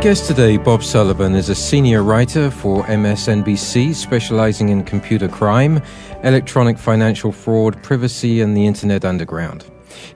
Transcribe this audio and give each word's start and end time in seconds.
Guest 0.00 0.24
today, 0.24 0.56
Bob 0.56 0.82
Sullivan, 0.82 1.34
is 1.34 1.50
a 1.50 1.54
senior 1.54 2.02
writer 2.02 2.50
for 2.50 2.84
MSNBC, 2.84 3.94
specializing 3.94 4.70
in 4.70 4.82
computer 4.82 5.28
crime, 5.28 5.82
electronic 6.22 6.78
financial 6.78 7.30
fraud, 7.30 7.82
privacy, 7.82 8.40
and 8.40 8.56
the 8.56 8.66
Internet 8.66 9.04
Underground. 9.04 9.66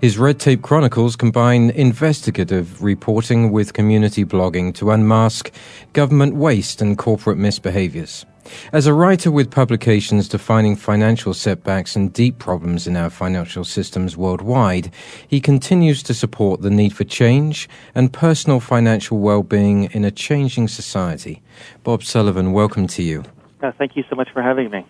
His 0.00 0.16
Red 0.16 0.40
Tape 0.40 0.62
Chronicles 0.62 1.16
combine 1.16 1.68
investigative 1.68 2.82
reporting 2.82 3.52
with 3.52 3.74
community 3.74 4.24
blogging 4.24 4.74
to 4.76 4.90
unmask 4.90 5.52
government 5.92 6.34
waste 6.34 6.80
and 6.80 6.96
corporate 6.96 7.36
misbehaviors. 7.36 8.24
As 8.72 8.86
a 8.86 8.94
writer 8.94 9.30
with 9.30 9.50
publications 9.50 10.28
defining 10.28 10.76
financial 10.76 11.34
setbacks 11.34 11.96
and 11.96 12.12
deep 12.12 12.38
problems 12.38 12.86
in 12.86 12.96
our 12.96 13.10
financial 13.10 13.64
systems 13.64 14.16
worldwide, 14.16 14.92
he 15.26 15.40
continues 15.40 16.02
to 16.04 16.14
support 16.14 16.60
the 16.60 16.70
need 16.70 16.94
for 16.94 17.04
change 17.04 17.68
and 17.94 18.12
personal 18.12 18.60
financial 18.60 19.18
well-being 19.18 19.84
in 19.92 20.04
a 20.04 20.10
changing 20.10 20.68
society. 20.68 21.42
Bob 21.82 22.02
Sullivan, 22.02 22.52
welcome 22.52 22.86
to 22.88 23.02
you. 23.02 23.24
Uh, 23.64 23.72
thank 23.78 23.96
you 23.96 24.04
so 24.10 24.14
much 24.14 24.28
for 24.30 24.42
having 24.42 24.68
me. 24.68 24.84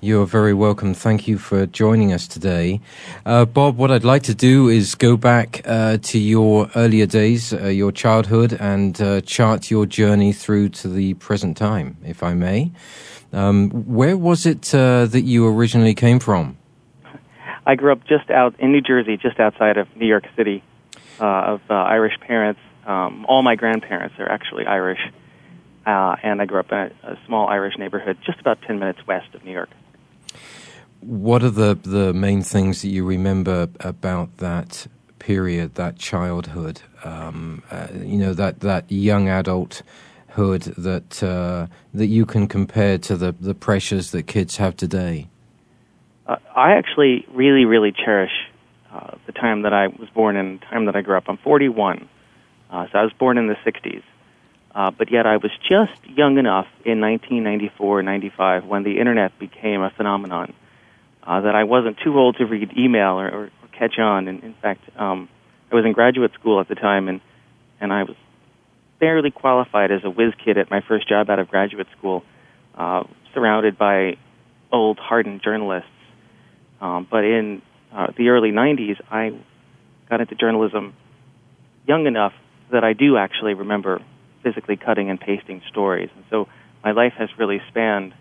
You're 0.00 0.24
very 0.24 0.54
welcome. 0.54 0.94
Thank 0.94 1.26
you 1.26 1.36
for 1.36 1.66
joining 1.66 2.12
us 2.12 2.28
today. 2.28 2.80
Uh, 3.26 3.44
Bob, 3.44 3.76
what 3.76 3.90
I'd 3.90 4.04
like 4.04 4.22
to 4.24 4.36
do 4.36 4.68
is 4.68 4.94
go 4.94 5.16
back 5.16 5.62
uh, 5.64 5.98
to 6.02 6.16
your 6.16 6.70
earlier 6.76 7.06
days, 7.06 7.52
uh, 7.52 7.66
your 7.66 7.90
childhood, 7.90 8.52
and 8.60 9.00
uh, 9.02 9.20
chart 9.22 9.68
your 9.68 9.84
journey 9.84 10.32
through 10.32 10.68
to 10.68 10.86
the 10.86 11.14
present 11.14 11.56
time, 11.56 11.96
if 12.04 12.22
I 12.22 12.34
may. 12.34 12.70
Um, 13.32 13.70
where 13.70 14.16
was 14.16 14.46
it 14.46 14.72
uh, 14.72 15.06
that 15.06 15.22
you 15.22 15.48
originally 15.48 15.94
came 15.94 16.20
from? 16.20 16.56
I 17.66 17.74
grew 17.74 17.90
up 17.90 18.06
just 18.06 18.30
out 18.30 18.54
in 18.60 18.70
New 18.70 18.80
Jersey, 18.80 19.16
just 19.16 19.40
outside 19.40 19.76
of 19.76 19.88
New 19.96 20.06
York 20.06 20.26
City, 20.36 20.62
of 21.18 21.60
Irish 21.68 22.14
parents. 22.20 22.60
Um, 22.86 23.26
all 23.28 23.42
my 23.42 23.56
grandparents 23.56 24.14
are 24.20 24.30
actually 24.30 24.66
Irish 24.66 25.00
uh, 25.86 26.16
and 26.22 26.40
I 26.40 26.46
grew 26.46 26.60
up 26.60 26.70
in 26.72 26.78
a, 26.78 26.90
a 27.04 27.18
small 27.26 27.48
Irish 27.48 27.74
neighborhood 27.78 28.18
just 28.24 28.40
about 28.40 28.60
10 28.62 28.78
minutes 28.78 29.00
west 29.06 29.34
of 29.34 29.44
New 29.44 29.52
York. 29.52 29.70
What 31.00 31.42
are 31.42 31.50
the, 31.50 31.78
the 31.82 32.12
main 32.12 32.42
things 32.42 32.82
that 32.82 32.88
you 32.88 33.04
remember 33.04 33.68
about 33.80 34.36
that 34.38 34.86
period, 35.18 35.76
that 35.76 35.96
childhood, 35.96 36.82
um, 37.04 37.62
uh, 37.70 37.88
you 37.94 38.18
know, 38.18 38.34
that, 38.34 38.60
that 38.60 38.90
young 38.92 39.28
adulthood 39.28 40.62
that, 40.76 41.22
uh, 41.22 41.66
that 41.94 42.06
you 42.06 42.26
can 42.26 42.46
compare 42.46 42.98
to 42.98 43.16
the, 43.16 43.34
the 43.40 43.54
pressures 43.54 44.10
that 44.10 44.24
kids 44.24 44.58
have 44.58 44.76
today? 44.76 45.28
Uh, 46.26 46.36
I 46.54 46.72
actually 46.72 47.26
really, 47.32 47.64
really 47.64 47.92
cherish 47.92 48.32
uh, 48.92 49.16
the 49.26 49.32
time 49.32 49.62
that 49.62 49.72
I 49.72 49.86
was 49.86 50.08
born 50.14 50.36
and 50.36 50.60
the 50.60 50.66
time 50.66 50.84
that 50.84 50.96
I 50.96 51.00
grew 51.00 51.16
up. 51.16 51.24
I'm 51.28 51.38
41, 51.38 52.08
uh, 52.70 52.86
so 52.92 52.98
I 52.98 53.02
was 53.02 53.12
born 53.18 53.38
in 53.38 53.46
the 53.46 53.56
60s. 53.64 54.02
Uh, 54.74 54.90
but 54.90 55.10
yet 55.10 55.26
I 55.26 55.36
was 55.36 55.50
just 55.68 55.92
young 56.06 56.38
enough 56.38 56.66
in 56.84 57.00
1994, 57.00 58.02
95 58.02 58.64
when 58.64 58.84
the 58.84 58.98
internet 58.98 59.36
became 59.38 59.82
a 59.82 59.90
phenomenon 59.90 60.52
uh, 61.24 61.40
that 61.40 61.54
I 61.54 61.64
wasn't 61.64 61.98
too 61.98 62.16
old 62.16 62.36
to 62.36 62.46
read 62.46 62.76
email 62.78 63.18
or, 63.18 63.28
or, 63.28 63.44
or 63.44 63.68
catch 63.72 63.98
on. 63.98 64.28
And 64.28 64.42
in 64.44 64.54
fact, 64.54 64.82
um, 64.96 65.28
I 65.70 65.74
was 65.74 65.84
in 65.84 65.92
graduate 65.92 66.32
school 66.34 66.60
at 66.60 66.68
the 66.68 66.74
time, 66.74 67.08
and 67.08 67.20
and 67.80 67.92
I 67.92 68.04
was 68.04 68.16
barely 68.98 69.30
qualified 69.30 69.90
as 69.90 70.04
a 70.04 70.10
whiz 70.10 70.34
kid 70.44 70.58
at 70.58 70.70
my 70.70 70.82
first 70.86 71.08
job 71.08 71.30
out 71.30 71.38
of 71.38 71.48
graduate 71.48 71.86
school, 71.96 72.22
uh, 72.76 73.04
surrounded 73.32 73.78
by 73.78 74.16
old, 74.70 74.98
hardened 74.98 75.42
journalists. 75.42 75.88
Um, 76.80 77.06
but 77.10 77.24
in 77.24 77.62
uh, 77.92 78.08
the 78.16 78.28
early 78.28 78.50
90s, 78.50 79.00
I 79.10 79.32
got 80.08 80.20
into 80.20 80.34
journalism 80.34 80.94
young 81.86 82.06
enough 82.06 82.34
that 82.70 82.84
I 82.84 82.92
do 82.92 83.16
actually 83.16 83.54
remember 83.54 84.00
physically 84.42 84.76
cutting 84.76 85.10
and 85.10 85.20
pasting 85.20 85.62
stories. 85.68 86.10
And 86.14 86.24
so 86.30 86.48
my 86.84 86.92
life 86.92 87.12
has 87.18 87.28
really 87.38 87.60
spanned 87.68 88.14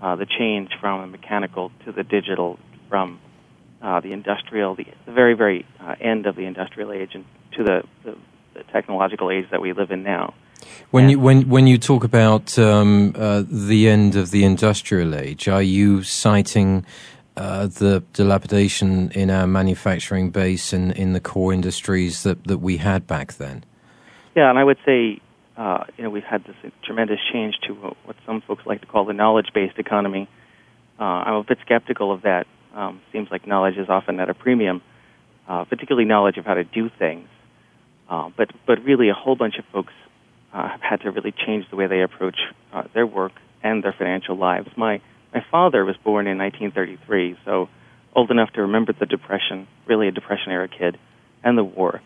uh, 0.00 0.16
the 0.16 0.26
change 0.26 0.70
from 0.80 1.00
the 1.00 1.06
mechanical 1.06 1.70
to 1.84 1.92
the 1.92 2.02
digital, 2.02 2.58
from 2.88 3.20
uh, 3.80 4.00
the 4.00 4.12
industrial, 4.12 4.74
the, 4.74 4.86
the 5.06 5.12
very, 5.12 5.34
very 5.34 5.66
uh, 5.80 5.94
end 6.00 6.26
of 6.26 6.36
the 6.36 6.44
industrial 6.44 6.92
age, 6.92 7.10
and 7.14 7.24
to 7.52 7.64
the, 7.64 7.82
the, 8.04 8.16
the, 8.54 8.62
technological 8.72 9.30
age 9.30 9.46
that 9.50 9.60
we 9.60 9.72
live 9.72 9.90
in 9.90 10.02
now. 10.02 10.34
When 10.90 11.04
and 11.04 11.10
you 11.10 11.18
when 11.18 11.48
when 11.48 11.66
you 11.66 11.76
talk 11.76 12.04
about 12.04 12.56
um, 12.58 13.14
uh, 13.16 13.42
the 13.48 13.88
end 13.88 14.14
of 14.14 14.30
the 14.30 14.44
industrial 14.44 15.14
age, 15.16 15.48
are 15.48 15.62
you 15.62 16.04
citing 16.04 16.86
uh, 17.36 17.66
the 17.66 18.04
dilapidation 18.12 19.10
in 19.12 19.30
our 19.30 19.46
manufacturing 19.46 20.30
base 20.30 20.72
and 20.72 20.92
in 20.92 21.12
the 21.12 21.20
core 21.20 21.52
industries 21.52 22.22
that, 22.22 22.44
that 22.44 22.58
we 22.58 22.76
had 22.76 23.06
back 23.06 23.34
then? 23.34 23.64
Yeah, 24.36 24.50
and 24.50 24.58
I 24.58 24.64
would 24.64 24.78
say 24.84 25.20
uh, 25.62 25.84
you 25.96 26.02
know, 26.02 26.10
we've 26.10 26.24
had 26.24 26.42
this 26.42 26.56
tremendous 26.82 27.20
change 27.32 27.54
to 27.68 27.72
what 27.72 28.16
some 28.26 28.40
folks 28.40 28.66
like 28.66 28.80
to 28.80 28.86
call 28.88 29.04
the 29.04 29.12
knowledge-based 29.12 29.78
economy. 29.78 30.28
Uh, 30.98 31.04
I'm 31.04 31.34
a 31.34 31.44
bit 31.44 31.58
skeptical 31.64 32.10
of 32.10 32.22
that. 32.22 32.48
Um, 32.74 33.00
seems 33.12 33.28
like 33.30 33.46
knowledge 33.46 33.76
is 33.76 33.88
often 33.88 34.18
at 34.18 34.28
a 34.28 34.34
premium, 34.34 34.82
uh, 35.46 35.64
particularly 35.64 36.04
knowledge 36.04 36.36
of 36.36 36.44
how 36.44 36.54
to 36.54 36.64
do 36.64 36.90
things. 36.98 37.28
Uh, 38.10 38.30
but 38.36 38.50
but 38.66 38.82
really, 38.82 39.08
a 39.08 39.14
whole 39.14 39.36
bunch 39.36 39.54
of 39.56 39.64
folks 39.72 39.92
uh, 40.52 40.68
have 40.68 40.80
had 40.80 41.00
to 41.02 41.12
really 41.12 41.32
change 41.46 41.64
the 41.70 41.76
way 41.76 41.86
they 41.86 42.02
approach 42.02 42.38
uh, 42.72 42.82
their 42.92 43.06
work 43.06 43.32
and 43.62 43.84
their 43.84 43.94
financial 43.96 44.36
lives. 44.36 44.68
My 44.76 45.00
my 45.32 45.44
father 45.48 45.84
was 45.84 45.94
born 46.02 46.26
in 46.26 46.38
1933, 46.38 47.38
so 47.44 47.68
old 48.16 48.32
enough 48.32 48.50
to 48.54 48.62
remember 48.62 48.92
the 48.98 49.06
Depression, 49.06 49.68
really 49.86 50.08
a 50.08 50.10
Depression 50.10 50.50
era 50.50 50.66
kid, 50.66 50.98
and 51.44 51.56
the 51.56 51.64
war. 51.64 52.00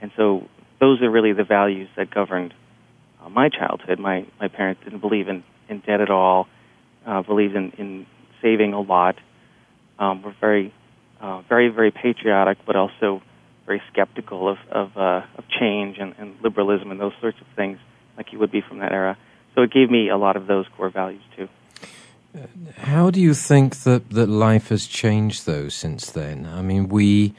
And 0.00 0.12
so 0.16 0.46
those 0.78 1.02
are 1.02 1.10
really 1.10 1.32
the 1.32 1.44
values 1.44 1.88
that 1.96 2.08
governed 2.08 2.54
uh, 3.24 3.28
my 3.28 3.48
childhood. 3.48 3.98
My 3.98 4.26
my 4.40 4.48
parents 4.48 4.82
didn't 4.84 5.00
believe 5.00 5.28
in 5.28 5.44
in 5.68 5.80
debt 5.80 6.00
at 6.00 6.10
all. 6.10 6.48
Uh, 7.06 7.22
believed 7.22 7.54
in 7.54 7.72
in 7.78 8.06
saving 8.40 8.72
a 8.72 8.80
lot. 8.80 9.16
Um, 9.98 10.22
were 10.22 10.34
very 10.40 10.72
uh, 11.20 11.42
very 11.48 11.68
very 11.68 11.90
patriotic, 11.90 12.58
but 12.66 12.76
also 12.76 13.22
very 13.66 13.82
skeptical 13.92 14.48
of 14.48 14.58
of, 14.70 14.96
uh, 14.96 15.22
of 15.36 15.44
change 15.48 15.98
and, 15.98 16.14
and 16.18 16.36
liberalism 16.42 16.90
and 16.90 17.00
those 17.00 17.12
sorts 17.20 17.40
of 17.40 17.46
things, 17.54 17.78
like 18.16 18.32
you 18.32 18.38
would 18.38 18.50
be 18.50 18.60
from 18.60 18.78
that 18.78 18.92
era. 18.92 19.16
So 19.54 19.62
it 19.62 19.72
gave 19.72 19.90
me 19.90 20.08
a 20.08 20.16
lot 20.16 20.36
of 20.36 20.46
those 20.46 20.66
core 20.76 20.90
values 20.90 21.22
too. 21.36 21.48
How 22.78 23.10
do 23.10 23.20
you 23.20 23.34
think 23.34 23.82
that, 23.82 24.08
that 24.10 24.26
life 24.26 24.68
has 24.70 24.86
changed 24.86 25.44
though 25.44 25.68
since 25.68 26.10
then? 26.10 26.46
I 26.46 26.62
mean, 26.62 26.88
we 26.88 27.34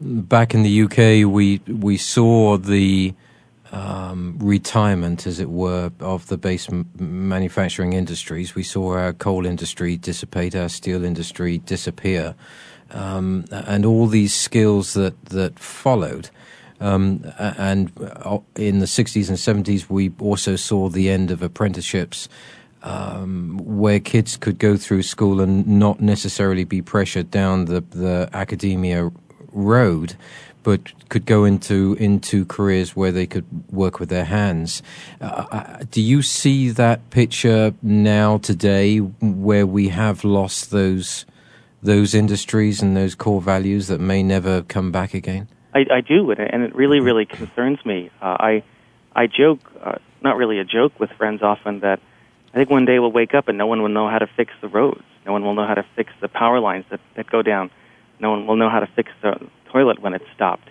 back 0.00 0.54
in 0.54 0.62
the 0.62 0.82
UK 0.82 1.30
we 1.30 1.60
we 1.66 1.96
saw 1.96 2.58
the 2.58 3.14
um, 3.74 4.38
retirement, 4.38 5.26
as 5.26 5.40
it 5.40 5.50
were, 5.50 5.90
of 5.98 6.28
the 6.28 6.38
base 6.38 6.68
m- 6.68 6.88
manufacturing 6.96 7.92
industries. 7.92 8.54
We 8.54 8.62
saw 8.62 8.96
our 8.96 9.12
coal 9.12 9.44
industry 9.44 9.96
dissipate, 9.96 10.54
our 10.54 10.68
steel 10.68 11.04
industry 11.04 11.58
disappear, 11.58 12.36
um, 12.92 13.46
and 13.50 13.84
all 13.84 14.06
these 14.06 14.32
skills 14.32 14.94
that 14.94 15.26
that 15.26 15.58
followed. 15.58 16.30
Um, 16.80 17.24
and 17.38 17.90
uh, 18.00 18.38
in 18.56 18.78
the 18.78 18.86
60s 18.86 19.28
and 19.28 19.38
70s, 19.66 19.88
we 19.88 20.12
also 20.20 20.56
saw 20.56 20.88
the 20.88 21.10
end 21.10 21.30
of 21.30 21.42
apprenticeships. 21.42 22.28
Um, 22.82 23.58
where 23.64 23.98
kids 23.98 24.36
could 24.36 24.58
go 24.58 24.76
through 24.76 25.04
school 25.04 25.40
and 25.40 25.66
not 25.66 26.02
necessarily 26.02 26.64
be 26.64 26.82
pressured 26.82 27.30
down 27.30 27.64
the, 27.64 27.80
the 27.80 28.28
academia 28.34 29.10
road, 29.52 30.16
but 30.64 30.92
could 31.08 31.26
go 31.26 31.44
into 31.44 31.94
into 32.00 32.44
careers 32.46 32.96
where 32.96 33.12
they 33.12 33.26
could 33.26 33.46
work 33.70 34.00
with 34.00 34.08
their 34.08 34.24
hands. 34.24 34.82
Uh, 35.20 35.46
uh 35.52 35.84
do 35.90 36.02
you 36.02 36.22
see 36.22 36.70
that 36.70 37.08
picture 37.10 37.72
now 37.82 38.38
today, 38.38 38.98
where 38.98 39.66
we 39.66 39.90
have 39.90 40.24
lost 40.24 40.72
those 40.72 41.24
those 41.82 42.14
industries 42.14 42.82
and 42.82 42.96
those 42.96 43.14
core 43.14 43.40
values 43.40 43.86
that 43.88 44.00
may 44.00 44.22
never 44.22 44.62
come 44.62 44.90
back 44.90 45.14
again? 45.14 45.46
I, 45.74 45.86
I 45.90 46.00
do, 46.00 46.30
and 46.30 46.62
it 46.62 46.74
really, 46.74 47.00
really 47.00 47.26
concerns 47.26 47.78
me. 47.84 48.10
Uh, 48.20 48.36
I 48.40 48.62
I 49.14 49.26
joke, 49.26 49.60
uh, 49.82 49.96
not 50.22 50.36
really 50.36 50.58
a 50.58 50.64
joke, 50.64 50.98
with 50.98 51.10
friends 51.12 51.42
often 51.42 51.80
that 51.80 52.00
I 52.52 52.56
think 52.56 52.70
one 52.70 52.84
day 52.84 52.98
we'll 52.98 53.12
wake 53.12 53.34
up 53.34 53.48
and 53.48 53.58
no 53.58 53.66
one 53.66 53.82
will 53.82 53.88
know 53.88 54.08
how 54.08 54.18
to 54.18 54.28
fix 54.36 54.52
the 54.60 54.68
roads. 54.68 55.02
No 55.26 55.32
one 55.32 55.42
will 55.44 55.54
know 55.54 55.66
how 55.66 55.74
to 55.74 55.84
fix 55.96 56.12
the 56.20 56.28
power 56.28 56.60
lines 56.60 56.84
that, 56.90 57.00
that 57.16 57.28
go 57.28 57.42
down. 57.42 57.70
No 58.20 58.30
one 58.30 58.46
will 58.46 58.56
know 58.56 58.70
how 58.70 58.80
to 58.80 58.86
fix 58.86 59.10
the 59.22 59.40
toilet 59.74 60.00
when 60.00 60.14
it's 60.14 60.24
stopped. 60.34 60.68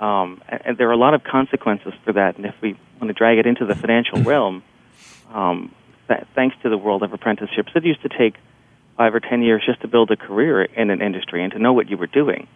Um, 0.00 0.42
and, 0.48 0.60
and 0.64 0.78
there 0.78 0.88
are 0.88 0.92
a 0.92 0.96
lot 0.96 1.14
of 1.14 1.22
consequences 1.22 1.92
for 2.04 2.14
that. 2.14 2.36
And 2.36 2.46
if 2.46 2.54
we 2.62 2.72
want 3.00 3.08
to 3.08 3.12
drag 3.12 3.38
it 3.38 3.46
into 3.46 3.66
the 3.66 3.74
financial 3.74 4.22
realm, 4.30 4.62
um, 5.32 5.74
th- 6.08 6.24
thanks 6.34 6.56
to 6.62 6.70
the 6.70 6.78
world 6.78 7.02
of 7.02 7.12
apprenticeships, 7.12 7.70
it 7.74 7.84
used 7.84 8.02
to 8.02 8.08
take 8.08 8.34
five 8.96 9.14
or 9.14 9.20
ten 9.20 9.42
years 9.42 9.62
just 9.64 9.82
to 9.82 9.88
build 9.88 10.10
a 10.10 10.16
career 10.16 10.62
in 10.62 10.90
an 10.90 11.02
industry 11.02 11.44
and 11.44 11.52
to 11.52 11.58
know 11.58 11.72
what 11.72 11.88
you 11.90 11.96
were 11.96 12.06
doing. 12.06 12.48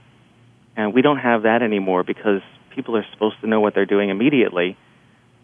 And 0.76 0.92
we 0.94 1.02
don't 1.02 1.18
have 1.18 1.42
that 1.42 1.62
anymore 1.62 2.02
because 2.02 2.40
people 2.70 2.96
are 2.96 3.06
supposed 3.12 3.40
to 3.42 3.46
know 3.46 3.60
what 3.60 3.74
they're 3.74 3.86
doing 3.86 4.08
immediately, 4.10 4.76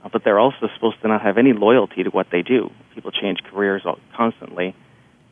uh, 0.02 0.08
but 0.12 0.24
they're 0.24 0.40
also 0.40 0.68
supposed 0.74 1.00
to 1.02 1.08
not 1.08 1.22
have 1.22 1.38
any 1.38 1.52
loyalty 1.52 2.02
to 2.02 2.10
what 2.10 2.26
they 2.32 2.42
do. 2.42 2.70
People 2.94 3.12
change 3.12 3.38
careers 3.44 3.82
constantly. 4.16 4.74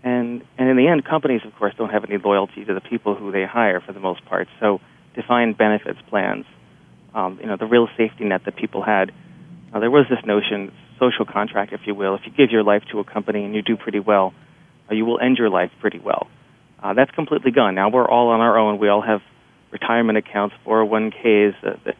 And, 0.04 0.44
and 0.56 0.68
in 0.68 0.76
the 0.76 0.86
end, 0.86 1.04
companies, 1.04 1.40
of 1.44 1.54
course, 1.56 1.74
don't 1.76 1.90
have 1.90 2.04
any 2.04 2.18
loyalty 2.18 2.64
to 2.64 2.72
the 2.72 2.80
people 2.80 3.16
who 3.16 3.32
they 3.32 3.44
hire 3.44 3.80
for 3.80 3.92
the 3.92 3.98
most 3.98 4.24
part. 4.26 4.46
So 4.60 4.80
defined 5.18 5.58
benefits 5.58 5.98
plans, 6.08 6.46
um, 7.14 7.38
you 7.40 7.46
know, 7.46 7.56
the 7.56 7.66
real 7.66 7.88
safety 7.96 8.24
net 8.24 8.42
that 8.44 8.56
people 8.56 8.82
had. 8.82 9.10
Uh, 9.74 9.80
there 9.80 9.90
was 9.90 10.06
this 10.08 10.24
notion, 10.24 10.72
social 10.98 11.26
contract, 11.26 11.72
if 11.72 11.80
you 11.86 11.94
will. 11.94 12.14
If 12.14 12.22
you 12.24 12.32
give 12.32 12.50
your 12.50 12.62
life 12.62 12.82
to 12.92 13.00
a 13.00 13.04
company 13.04 13.44
and 13.44 13.54
you 13.54 13.62
do 13.62 13.76
pretty 13.76 14.00
well, 14.00 14.32
uh, 14.90 14.94
you 14.94 15.04
will 15.04 15.18
end 15.18 15.36
your 15.36 15.50
life 15.50 15.70
pretty 15.80 15.98
well. 15.98 16.28
Uh, 16.80 16.94
that's 16.94 17.10
completely 17.10 17.50
gone. 17.50 17.74
Now 17.74 17.90
we're 17.90 18.08
all 18.08 18.28
on 18.28 18.40
our 18.40 18.56
own. 18.56 18.78
We 18.78 18.88
all 18.88 19.02
have 19.02 19.20
retirement 19.72 20.16
accounts, 20.16 20.54
401ks. 20.64 21.54
Uh, 21.62 21.76
the, 21.84 21.92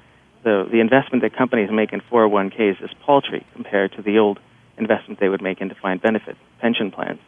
the, 0.44 0.69
the 0.70 0.81
investment 0.81 1.23
that 1.23 1.37
companies 1.37 1.69
make 1.73 1.93
in 1.93 2.00
401ks 2.00 2.82
is 2.82 2.91
paltry 3.05 3.44
compared 3.55 3.93
to 3.97 4.03
the 4.03 4.19
old 4.19 4.38
investment 4.79 5.19
they 5.19 5.29
would 5.29 5.43
make 5.43 5.61
in 5.61 5.67
defined 5.69 6.00
benefit 6.00 6.37
pension 6.61 6.93
plans. 6.93 7.19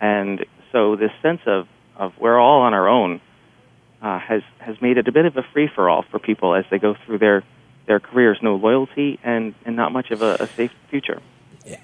And 0.00 0.44
so 0.72 0.96
this 0.96 1.12
sense 1.22 1.40
of, 1.46 1.68
of 1.96 2.12
we're 2.20 2.38
all 2.38 2.62
on 2.62 2.74
our 2.74 2.88
own 2.88 3.20
uh, 4.02 4.18
has, 4.18 4.42
has 4.58 4.80
made 4.82 4.98
it 4.98 5.08
a 5.08 5.12
bit 5.12 5.24
of 5.24 5.36
a 5.36 5.42
free 5.52 5.70
for 5.72 5.88
all 5.88 6.02
for 6.10 6.18
people 6.18 6.54
as 6.54 6.64
they 6.70 6.78
go 6.78 6.94
through 7.06 7.18
their, 7.18 7.44
their 7.86 8.00
careers. 8.00 8.38
No 8.42 8.56
loyalty 8.56 9.18
and, 9.22 9.54
and 9.64 9.76
not 9.76 9.92
much 9.92 10.10
of 10.10 10.22
a, 10.22 10.36
a 10.40 10.46
safe 10.48 10.72
future. 10.90 11.20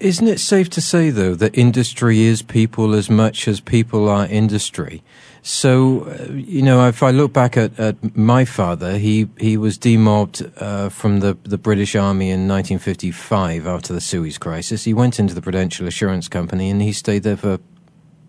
Isn't 0.01 0.27
it 0.27 0.41
safe 0.41 0.69
to 0.71 0.81
say, 0.81 1.09
though, 1.09 1.35
that 1.35 1.57
industry 1.57 2.21
is 2.23 2.41
people 2.41 2.93
as 2.93 3.09
much 3.09 3.47
as 3.47 3.61
people 3.61 4.09
are 4.09 4.25
industry? 4.25 5.01
So, 5.41 6.01
uh, 6.01 6.33
you 6.33 6.61
know, 6.61 6.85
if 6.89 7.01
I 7.01 7.11
look 7.11 7.31
back 7.31 7.55
at, 7.55 7.79
at 7.79 8.15
my 8.15 8.43
father, 8.43 8.97
he, 8.97 9.29
he 9.39 9.55
was 9.55 9.77
demobbed 9.77 10.43
uh, 10.57 10.89
from 10.89 11.21
the, 11.21 11.37
the 11.43 11.57
British 11.57 11.95
Army 11.95 12.29
in 12.29 12.45
1955 12.47 13.65
after 13.65 13.93
the 13.93 14.01
Suez 14.01 14.37
Crisis. 14.37 14.83
He 14.83 14.93
went 14.93 15.17
into 15.17 15.33
the 15.33 15.41
Prudential 15.41 15.87
Assurance 15.87 16.27
Company 16.27 16.69
and 16.69 16.81
he 16.81 16.91
stayed 16.91 17.23
there 17.23 17.37
for 17.37 17.59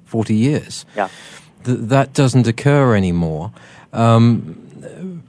40 0.05 0.35
years. 0.35 0.87
Yeah. 0.95 1.09
Th- 1.65 1.79
that 1.79 2.13
doesn't 2.13 2.47
occur 2.47 2.95
anymore. 2.95 3.53
Um, 3.93 5.25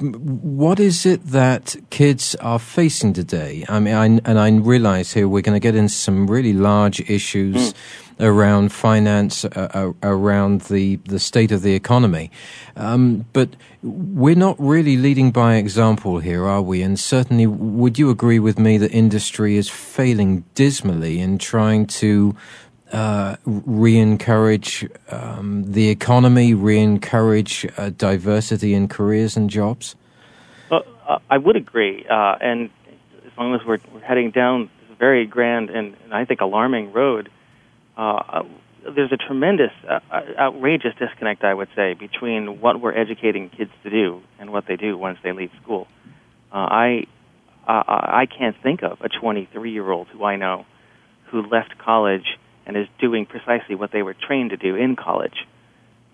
what 0.00 0.80
is 0.80 1.06
it 1.06 1.24
that 1.26 1.76
kids 1.90 2.34
are 2.36 2.58
facing 2.58 3.12
today? 3.12 3.64
I 3.68 3.78
mean, 3.78 3.94
I, 3.94 4.04
and 4.06 4.38
I 4.38 4.50
realize 4.50 5.12
here 5.12 5.28
we're 5.28 5.42
going 5.42 5.54
to 5.54 5.60
get 5.60 5.76
into 5.76 5.94
some 5.94 6.28
really 6.28 6.52
large 6.52 7.00
issues. 7.08 7.72
Mm. 7.72 7.74
Around 8.20 8.72
finance, 8.72 9.44
uh, 9.44 9.68
uh, 9.72 9.92
around 10.02 10.60
the, 10.62 10.96
the 11.06 11.18
state 11.18 11.50
of 11.50 11.62
the 11.62 11.74
economy. 11.74 12.30
Um, 12.76 13.24
but 13.32 13.56
we're 13.82 14.36
not 14.36 14.54
really 14.60 14.96
leading 14.96 15.32
by 15.32 15.56
example 15.56 16.20
here, 16.20 16.44
are 16.44 16.62
we? 16.62 16.82
And 16.82 17.00
certainly, 17.00 17.46
would 17.48 17.98
you 17.98 18.10
agree 18.10 18.38
with 18.38 18.60
me 18.60 18.78
that 18.78 18.92
industry 18.92 19.56
is 19.56 19.68
failing 19.68 20.44
dismally 20.54 21.18
in 21.18 21.38
trying 21.38 21.86
to 21.86 22.36
uh, 22.92 23.36
re-encourage 23.46 24.88
um, 25.10 25.64
the 25.72 25.88
economy, 25.88 26.54
re-encourage 26.54 27.66
uh, 27.76 27.90
diversity 27.90 28.74
in 28.74 28.88
careers 28.88 29.36
and 29.36 29.48
jobs? 29.48 29.96
Well, 30.70 30.84
uh, 31.08 31.18
I 31.30 31.38
would 31.38 31.56
agree, 31.56 32.04
uh, 32.08 32.36
and 32.40 32.70
as 33.26 33.32
long 33.38 33.54
as 33.54 33.60
we're, 33.66 33.78
we're 33.92 34.00
heading 34.00 34.30
down 34.30 34.70
this 34.88 34.98
very 34.98 35.26
grand 35.26 35.70
and, 35.70 35.96
and 36.04 36.14
I 36.14 36.24
think 36.24 36.40
alarming 36.40 36.92
road, 36.92 37.30
uh, 37.96 38.42
there's 38.94 39.12
a 39.12 39.16
tremendous, 39.16 39.72
uh, 39.88 40.00
outrageous 40.38 40.94
disconnect, 40.98 41.44
I 41.44 41.54
would 41.54 41.68
say, 41.74 41.94
between 41.94 42.60
what 42.60 42.80
we're 42.80 42.96
educating 42.96 43.48
kids 43.48 43.70
to 43.84 43.90
do 43.90 44.22
and 44.38 44.52
what 44.52 44.66
they 44.66 44.76
do 44.76 44.98
once 44.98 45.18
they 45.22 45.32
leave 45.32 45.50
school. 45.62 45.86
I 46.54 47.06
I 47.64 48.26
can't 48.26 48.56
think 48.62 48.82
of 48.82 49.00
a 49.00 49.08
23 49.08 49.70
year 49.70 49.90
old 49.90 50.08
who 50.08 50.24
I 50.24 50.36
know 50.36 50.66
who 51.26 51.42
left 51.42 51.78
college 51.78 52.38
and 52.66 52.76
is 52.76 52.86
doing 53.00 53.26
precisely 53.26 53.74
what 53.74 53.92
they 53.92 54.02
were 54.02 54.14
trained 54.14 54.50
to 54.50 54.56
do 54.56 54.76
in 54.76 54.96
college. 54.96 55.46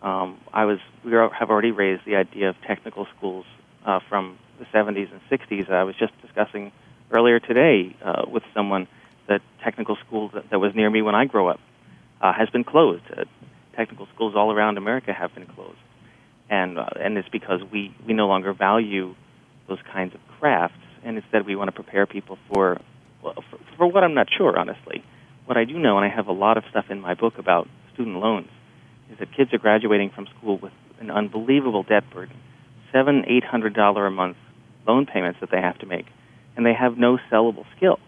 Um, 0.03 0.39
I 0.53 0.65
was 0.65 0.79
we 1.05 1.13
have 1.13 1.51
already 1.51 1.73
raised 1.73 2.05
the 2.07 2.17
idea 2.17 2.49
of 2.51 2.57
technical 2.67 3.07
schools 3.17 3.45
uh, 3.85 4.01
from 4.09 4.39
the 4.59 4.65
70s 4.67 5.09
and 5.11 5.21
60s. 5.31 5.71
I 5.71 5.85
was 5.85 5.95
just 5.97 6.13
discussing 6.23 6.73
earlier 7.11 7.41
today 7.41 7.97
uh, 8.05 8.23
with 8.31 8.43
someone 8.55 8.87
that 9.29 9.41
technical 9.63 9.97
school 10.07 10.31
that, 10.35 10.51
that 10.51 10.59
was 10.59 10.75
near 10.75 10.89
me 10.89 11.03
when 11.03 11.15
I 11.15 11.25
grew 11.25 11.49
up 11.49 11.61
uh, 12.21 12.33
has 12.33 12.49
been 12.51 12.65
closed. 12.65 13.05
Uh, 13.11 13.25
technical 13.77 14.07
schools 14.15 14.35
all 14.37 14.53
around 14.53 14.79
America 14.79 15.13
have 15.13 15.35
been 15.35 15.47
closed, 15.47 15.79
and 16.49 16.79
uh, 16.79 16.87
and 17.01 17.19
it's 17.19 17.29
because 17.29 17.61
we 17.73 17.95
we 18.07 18.15
no 18.15 18.29
longer 18.29 18.53
value 18.53 19.15
those 19.69 19.81
kinds 19.93 20.15
of 20.15 20.21
crafts, 20.39 20.79
and 21.05 21.17
instead 21.17 21.45
we 21.45 21.57
want 21.57 21.69
to 21.69 21.73
prepare 21.73 22.07
people 22.07 22.39
for 22.53 22.81
well, 23.23 23.35
for, 23.51 23.59
for 23.77 23.87
what 23.89 24.05
I'm 24.05 24.15
not 24.15 24.29
sure, 24.31 24.57
honestly 24.57 25.03
what 25.49 25.57
I 25.57 25.65
do 25.65 25.79
know, 25.79 25.97
and 25.97 26.05
I 26.05 26.15
have 26.15 26.27
a 26.27 26.33
lot 26.33 26.59
of 26.59 26.65
stuff 26.71 26.85
in 26.91 27.01
my 27.01 27.15
book 27.15 27.39
about 27.39 27.69
student 27.95 28.19
loans, 28.19 28.49
is 29.11 29.19
that 29.19 29.35
kids 29.35 29.53
are 29.55 29.59
graduating 29.59 30.11
from 30.15 30.27
school 30.37 30.59
with 30.59 30.73
an 31.01 31.11
unbelievable 31.11 31.83
debt 31.83 32.05
burden, 32.13 32.37
seven, 32.93 33.25
eight 33.27 33.45
hundred 33.45 33.75
dollar 33.75 34.07
a 34.07 34.11
month 34.11 34.37
loan 34.87 35.07
payments 35.07 35.41
that 35.41 35.51
they 35.51 35.61
have 35.61 35.79
to 35.79 35.87
make, 35.87 36.05
and 36.55 36.67
they 36.67 36.75
have 36.75 36.99
no 36.99 37.19
sellable 37.33 37.65
skill. 37.77 37.99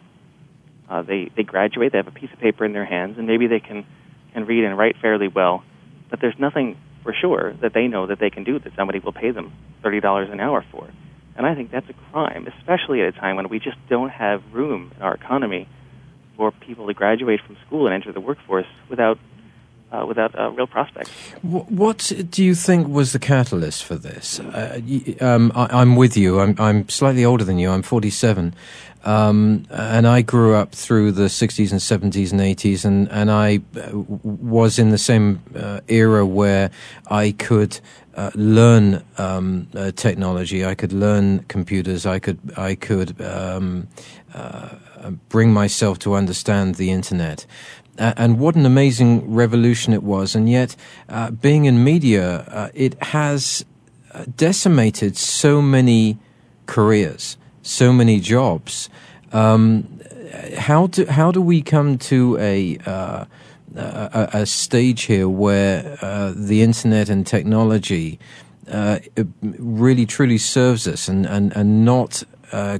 Uh, 0.88 1.00
they 1.00 1.31
they 1.34 1.42
graduate, 1.42 1.92
they 1.92 1.99
have 1.99 2.09
a 2.09 2.12
piece 2.12 2.30
of 2.30 2.38
paper 2.38 2.66
in 2.66 2.75
their 2.75 2.85
hands, 2.85 3.16
and 3.16 3.26
maybe 3.26 3.47
they 3.47 3.61
can 3.61 3.87
can 4.35 4.44
read 4.44 4.64
and 4.64 4.76
write 4.76 4.97
fairly 5.00 5.28
well, 5.28 5.64
but 6.11 6.20
there's 6.20 6.38
nothing 6.38 6.76
for 7.02 7.14
sure 7.18 7.54
that 7.62 7.73
they 7.73 7.87
know 7.87 8.06
that 8.06 8.20
they 8.20 8.28
can 8.28 8.44
do 8.44 8.59
that 8.59 8.73
somebody 8.76 8.99
will 8.99 9.14
pay 9.14 9.30
them 9.30 9.50
thirty 9.82 10.00
dollars 10.00 10.28
an 10.30 10.40
hour 10.40 10.62
for. 10.70 10.90
And 11.37 11.47
I 11.47 11.54
think 11.54 11.70
that's 11.70 11.88
a 11.88 11.94
crime, 12.12 12.47
especially 12.59 13.00
at 13.00 13.09
a 13.09 13.12
time 13.12 13.37
when 13.37 13.49
we 13.49 13.61
just 13.61 13.78
don't 13.88 14.11
have 14.11 14.42
room 14.52 14.92
in 14.94 15.00
our 15.00 15.14
economy 15.14 15.66
for 16.40 16.50
people 16.52 16.87
to 16.87 16.94
graduate 16.94 17.38
from 17.47 17.54
school 17.66 17.87
and 17.87 17.94
enter 17.94 18.12
the 18.12 18.20
workforce 18.30 18.70
without 18.88 19.18
uh, 19.92 20.06
without 20.06 20.32
uh, 20.38 20.50
real 20.52 20.66
prospects. 20.66 21.11
What 21.42 22.12
do 22.30 22.42
you 22.42 22.54
think 22.54 22.88
was 22.88 23.12
the 23.12 23.18
catalyst 23.18 23.85
for 23.85 23.97
this? 23.97 24.40
Uh, 24.40 24.80
um, 25.20 25.52
I, 25.54 25.82
am 25.82 25.97
with 25.97 26.16
you. 26.16 26.40
I'm, 26.40 26.54
I'm, 26.59 26.88
slightly 26.88 27.25
older 27.25 27.44
than 27.44 27.59
you. 27.59 27.70
I'm 27.70 27.82
47. 27.82 28.54
Um, 29.04 29.66
and 29.68 30.06
I 30.06 30.23
grew 30.23 30.54
up 30.54 30.73
through 30.73 31.12
the 31.12 31.25
60s 31.25 31.73
and 31.73 31.80
70s 31.80 32.30
and 32.30 32.40
80s, 32.40 32.85
and, 32.85 33.11
and 33.11 33.32
I 33.32 33.61
uh, 33.76 33.99
was 34.23 34.78
in 34.78 34.90
the 34.90 34.99
same 34.99 35.42
uh, 35.56 35.80
era 35.88 36.25
where 36.25 36.70
I 37.09 37.32
could 37.32 37.80
uh, 38.14 38.30
learn 38.37 39.02
um, 39.18 39.66
technology. 39.97 40.64
I 40.64 40.75
could 40.75 40.92
learn 40.92 41.40
computers. 41.49 42.06
I 42.06 42.18
could 42.20 42.38
I 42.56 42.75
could 42.75 43.20
um, 43.20 43.88
bring 45.28 45.52
myself 45.52 45.99
to 46.00 46.14
understand 46.14 46.76
the 46.76 46.90
internet. 46.90 47.47
Uh, 48.00 48.14
and 48.16 48.38
what 48.38 48.54
an 48.54 48.64
amazing 48.64 49.30
revolution 49.30 49.92
it 49.92 50.02
was. 50.02 50.35
And 50.35 50.49
yet, 50.49 50.75
uh, 51.11 51.30
being 51.30 51.66
in 51.66 51.85
media, 51.85 52.47
uh, 52.49 52.71
it 52.73 53.00
has 53.02 53.64
uh, 54.14 54.25
decimated 54.37 55.19
so 55.19 55.61
many 55.61 56.19
careers, 56.64 57.37
so 57.62 57.92
many 57.92 58.19
jobs. 58.19 58.88
Um, 59.33 60.00
how 60.57 60.87
do 60.87 61.04
how 61.07 61.30
do 61.30 61.42
we 61.42 61.61
come 61.61 61.99
to 61.99 62.38
a 62.38 62.78
uh, 62.87 63.26
a, 63.76 64.28
a, 64.33 64.47
stage 64.47 65.02
here 65.02 65.28
where 65.28 65.99
uh, 66.00 66.33
the 66.35 66.62
internet 66.62 67.09
and 67.09 67.26
technology 67.26 68.19
really 69.42 70.07
truly 70.07 70.38
serves 70.38 70.88
us 70.88 71.09
and 71.09 71.26
and 71.26 71.52
and 71.57 71.85
not 71.85 72.23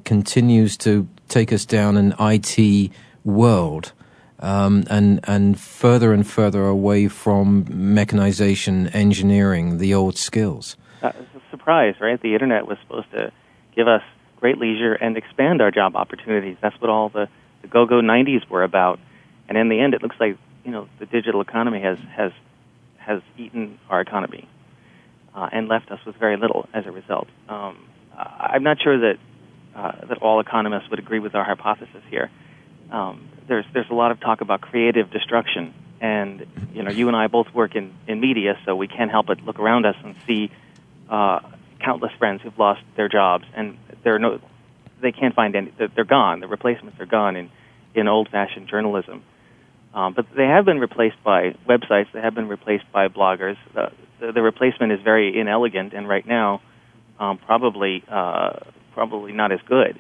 continues 0.05 0.77
to 0.77 1.07
take 1.31 1.53
us 1.53 1.65
down 1.65 1.97
an 1.97 2.15
IT 2.19 2.91
world 3.25 3.93
um, 4.41 4.85
and 4.91 5.21
and 5.25 5.59
further 5.59 6.13
and 6.13 6.27
further 6.27 6.67
away 6.67 7.09
from 7.09 7.67
mechanization, 7.71 8.89
engineering, 8.89 9.79
the 9.79 9.95
old 9.95 10.17
skills. 10.17 10.77
Uh, 11.03 11.13
surprise, 11.51 11.95
right? 12.01 12.21
The 12.21 12.33
internet 12.33 12.67
was 12.67 12.79
supposed 12.83 13.11
to 13.13 13.33
give 13.77 13.87
us 13.87 14.03
great 14.37 14.59
leisure 14.59 14.95
and 14.95 15.17
expand 15.17 15.61
our 15.61 15.71
job 15.71 15.97
opportunities. 15.97 16.57
That's 16.61 16.79
what 16.81 16.91
all 16.91 17.11
the, 17.11 17.29
the 17.63 17.69
go-go 17.69 18.01
90s 18.01 18.49
were 18.49 18.63
about. 18.63 18.99
And 19.49 19.59
in 19.59 19.69
the 19.69 19.81
end, 19.81 19.95
it 19.95 20.03
looks 20.03 20.17
like 20.19 20.37
you 20.65 20.71
know 20.71 20.89
the 20.99 21.07
digital 21.07 21.41
economy 21.41 21.81
has 21.81 21.99
has 22.15 22.33
has 22.99 23.21
eaten 23.37 23.79
our 23.89 24.01
economy 24.01 24.49
uh, 25.35 25.49
and 25.53 25.69
left 25.69 25.91
us 25.91 25.99
with 26.07 26.17
very 26.17 26.37
little 26.37 26.69
as 26.73 26.87
a 26.87 26.93
result. 26.93 27.29
Um, 27.49 27.77
I'm 28.17 28.63
not 28.63 28.81
sure 28.81 28.99
that 29.01 29.19
uh, 29.81 30.07
that 30.07 30.19
all 30.19 30.41
economists 30.41 30.91
would 30.91 30.99
agree 30.99 31.21
with 31.21 31.35
our 31.35 31.45
hypothesis 31.45 32.03
here. 32.11 32.31
Um, 32.91 33.29
there's 33.49 33.65
there's 33.73 33.89
a 33.91 33.95
lot 33.95 34.11
of 34.11 34.21
talk 34.21 34.43
about 34.43 34.61
creative 34.61 35.11
destruction, 35.11 35.73
and 36.01 36.47
you 36.75 36.83
know 36.83 36.91
you 36.91 37.09
and 37.09 37.17
I 37.17 37.29
both 37.29 37.53
work 37.55 37.75
in 37.75 37.95
in 38.07 38.21
media, 38.21 38.59
so 38.65 38.77
we 38.77 38.89
can't 38.89 39.11
help 39.11 39.27
but 39.27 39.41
look 39.43 39.59
around 39.59 39.87
us 39.87 39.97
and 40.05 40.15
see 40.27 40.51
uh, 41.09 41.41
countless 41.83 42.13
friends 42.19 42.43
who've 42.43 42.59
lost 42.59 42.83
their 42.97 43.09
jobs, 43.09 43.45
and 43.55 43.79
there 44.05 44.15
are 44.15 44.19
no 44.19 44.41
they 45.01 45.13
can't 45.13 45.35
find 45.35 45.57
any 45.57 45.73
they're 45.95 46.05
gone. 46.05 46.41
The 46.41 46.49
replacements 46.49 47.01
are 47.01 47.07
gone 47.07 47.37
in 47.37 47.51
in 47.95 48.07
old-fashioned 48.07 48.69
journalism. 48.69 49.25
Um, 49.93 50.13
but 50.15 50.27
they 50.37 50.45
have 50.45 50.65
been 50.65 50.79
replaced 50.79 51.21
by 51.25 51.57
websites. 51.69 52.13
They 52.13 52.21
have 52.21 52.35
been 52.35 52.47
replaced 52.47 52.85
by 52.93 53.09
bloggers. 53.09 53.57
Uh, 53.75 53.89
the, 54.21 54.31
the 54.31 54.43
replacement 54.43 54.93
is 54.93 55.01
very 55.03 55.37
inelegant, 55.41 55.93
and 55.93 56.09
right 56.09 56.25
now, 56.25 56.61
um, 57.19 57.39
probably 57.39 58.05
uh, 58.09 58.61
probably 58.95 59.33
not 59.33 59.53
as 59.53 59.61
good, 59.67 59.99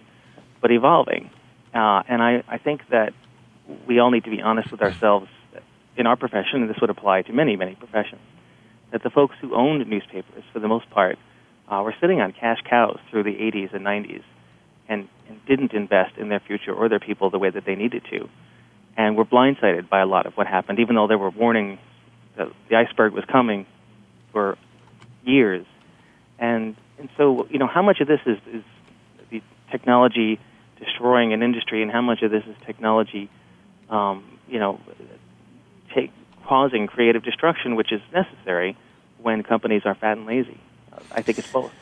but 0.61 0.71
evolving. 0.71 1.31
Uh, 1.75 2.03
and 2.09 2.23
I, 2.23 2.43
I 2.49 2.59
think 2.59 2.83
that 2.91 3.13
we 3.87 3.99
all 3.99 4.11
need 4.11 4.25
to 4.25 4.31
be 4.31 4.43
honest 4.43 4.71
with 4.71 4.83
ourselves 4.83 5.29
in 5.97 6.07
our 6.07 6.17
profession, 6.17 6.63
and 6.63 6.71
this 6.71 6.79
would 6.81 6.91
apply 6.91 7.23
to 7.23 7.33
many, 7.33 7.57
many 7.57 7.75
professions, 7.75 8.23
that 8.91 9.03
the 9.03 9.11
folks 9.11 9.37
who 9.41 9.55
owned 9.55 9.87
newspapers, 9.89 10.45
for 10.53 10.59
the 10.59 10.69
most 10.69 10.89
part, 10.91 11.19
uh, 11.69 11.83
were 11.85 11.95
sitting 12.01 12.21
on 12.21 12.33
cash 12.33 12.59
cows 12.69 12.99
through 13.11 13.23
the 13.23 13.35
80s 13.35 13.75
and 13.75 13.85
90s 13.85 14.23
and, 14.89 15.09
and 15.29 15.45
didn't 15.47 15.73
invest 15.73 16.17
in 16.17 16.29
their 16.29 16.41
future 16.41 16.73
or 16.73 16.89
their 16.89 16.99
people 16.99 17.31
the 17.31 17.39
way 17.39 17.51
that 17.51 17.65
they 17.65 17.77
needed 17.77 18.03
to. 18.11 18.29
And 18.97 19.17
were 19.17 19.25
blindsided 19.25 19.89
by 19.89 20.01
a 20.01 20.07
lot 20.07 20.27
of 20.27 20.35
what 20.35 20.47
happened, 20.47 20.81
even 20.81 20.97
though 20.97 21.07
there 21.07 21.19
were 21.19 21.31
warnings 21.31 21.79
that 22.37 22.49
the 22.69 22.77
iceberg 22.77 23.13
was 23.13 23.25
coming 23.25 23.67
for 24.33 24.59
years. 25.25 25.65
And, 26.39 26.77
and 26.99 27.09
so, 27.17 27.47
you 27.51 27.59
know, 27.59 27.69
how 27.69 27.83
much 27.83 28.01
of 28.01 28.09
this 28.09 28.21
is, 28.27 28.39
is 28.53 28.65
technology 29.71 30.39
destroying 30.79 31.33
an 31.33 31.43
industry 31.43 31.83
and 31.83 31.91
how 31.91 32.01
much 32.01 32.23
of 32.23 32.31
this 32.31 32.45
is 32.47 32.57
technology, 32.67 33.31
um, 33.89 34.25
you 34.49 34.59
know, 34.59 34.81
take, 35.95 36.11
causing 36.47 36.87
creative 36.87 37.23
destruction, 37.23 37.77
which 37.77 37.93
is 37.93 38.01
necessary 38.13 38.77
when 39.19 39.43
companies 39.43 39.83
are 39.85 39.95
fat 39.95 40.17
and 40.17 40.27
lazy? 40.27 40.59
I 41.13 41.23
think 41.23 41.39
it's 41.39 41.49
both. 41.53 41.73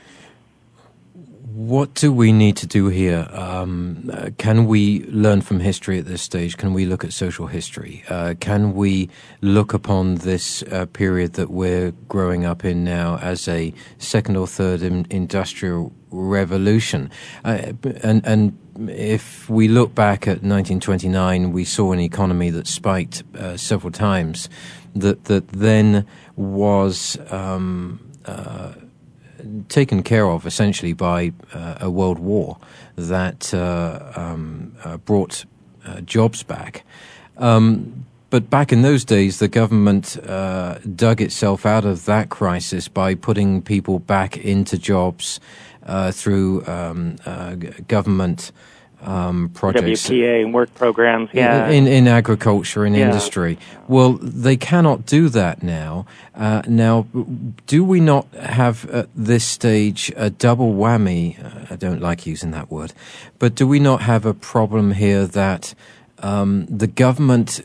What 1.59 1.95
do 1.95 2.12
we 2.12 2.31
need 2.31 2.57
to 2.59 2.69
do 2.69 2.87
here? 2.87 3.29
Um, 3.33 4.09
uh, 4.12 4.31
can 4.38 4.67
we 4.67 5.03
learn 5.07 5.41
from 5.41 5.59
history 5.59 5.99
at 5.99 6.05
this 6.05 6.23
stage? 6.23 6.57
Can 6.57 6.73
we 6.73 6.87
look 6.87 7.03
at 7.03 7.12
social 7.12 7.49
history? 7.49 8.05
Uh, 8.09 8.35
can 8.38 8.75
we 8.75 9.11
look 9.41 9.75
upon 9.75 10.15
this 10.15 10.62
uh, 10.62 10.87
period 10.87 11.33
that 11.33 11.50
we're 11.50 11.91
growing 12.07 12.45
up 12.45 12.65
in 12.65 12.85
now 12.85 13.19
as 13.19 13.49
a 13.49 13.75
second 13.99 14.37
or 14.37 14.47
third 14.47 14.83
in- 14.83 15.09
industrial 15.11 15.93
revolution? 16.12 17.11
Uh, 17.45 17.73
and, 18.05 18.25
and 18.25 18.88
if 18.88 19.50
we 19.50 19.67
look 19.67 19.97
back 19.97 20.29
at 20.29 20.45
1929, 20.45 21.50
we 21.50 21.65
saw 21.65 21.91
an 21.91 21.99
economy 21.99 22.50
that 22.50 22.69
spiked 22.69 23.25
uh, 23.37 23.57
several 23.57 23.91
times. 23.91 24.49
That 24.95 25.25
that 25.25 25.49
then 25.49 26.07
was. 26.37 27.19
Um, 27.33 27.99
uh, 28.27 28.75
taken 29.69 30.02
care 30.02 30.26
of 30.26 30.47
essentially 30.47 30.93
by 30.93 31.33
uh, 31.52 31.76
a 31.81 31.90
world 31.90 32.19
war 32.19 32.59
that 32.97 33.52
uh, 33.55 34.12
um, 34.17 34.75
uh, 34.85 34.97
brought 34.99 35.45
uh, 35.87 36.00
jobs 36.00 36.43
back. 36.43 36.85
Um, 37.37 38.05
but 38.31 38.50
back 38.50 38.73
in 38.73 38.83
those 38.83 39.05
days, 39.05 39.38
the 39.38 39.49
government 39.49 40.19
uh, 40.26 40.78
dug 40.81 41.21
itself 41.21 41.64
out 41.64 41.85
of 41.85 42.05
that 42.05 42.28
crisis 42.28 42.87
by 42.88 43.14
putting 43.14 43.62
people 43.62 43.99
back 43.99 44.37
into 44.37 44.76
jobs 44.76 45.40
uh, 45.87 46.12
through 46.12 46.67
um, 46.67 47.17
government 47.88 48.52
um, 49.02 49.50
projects. 49.50 50.09
WPA 50.09 50.43
and 50.45 50.55
work 50.55 50.75
programs, 50.75 51.31
yeah. 51.33 51.69
In, 51.69 51.87
in 51.87 52.09
agriculture 52.09 52.85
and 52.85 52.97
yeah. 52.97 53.07
industry. 53.07 53.59
Well, 53.87 54.14
they 54.14 54.57
cannot 54.57 55.07
do 55.07 55.28
that 55.28 55.62
now. 55.62 56.07
Uh, 56.35 56.62
now, 56.67 57.07
do 57.67 57.85
we 57.85 58.00
not 58.00 58.33
have 58.35 58.88
at 58.90 59.09
this 59.14 59.45
stage 59.45 60.12
a 60.17 60.31
double 60.31 60.75
whammy? 60.75 61.43
Uh, 61.43 61.67
I 61.71 61.76
don't 61.76 62.00
like 62.00 62.26
using 62.26 62.50
that 62.52 62.71
word, 62.71 62.93
but 63.38 63.55
do 63.55 63.67
we 63.67 63.78
not 63.78 64.02
have 64.02 64.26
a 64.26 64.35
problem 64.35 64.93
here 64.93 65.26
that 65.26 65.75
um, 66.21 66.67
the 66.67 66.87
government 66.87 67.61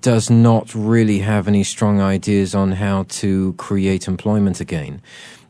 does 0.00 0.30
not 0.30 0.74
really 0.74 1.18
have 1.20 1.48
any 1.48 1.64
strong 1.64 2.00
ideas 2.00 2.54
on 2.54 2.72
how 2.72 3.04
to 3.04 3.52
create 3.54 4.06
employment 4.06 4.60
again? 4.60 5.02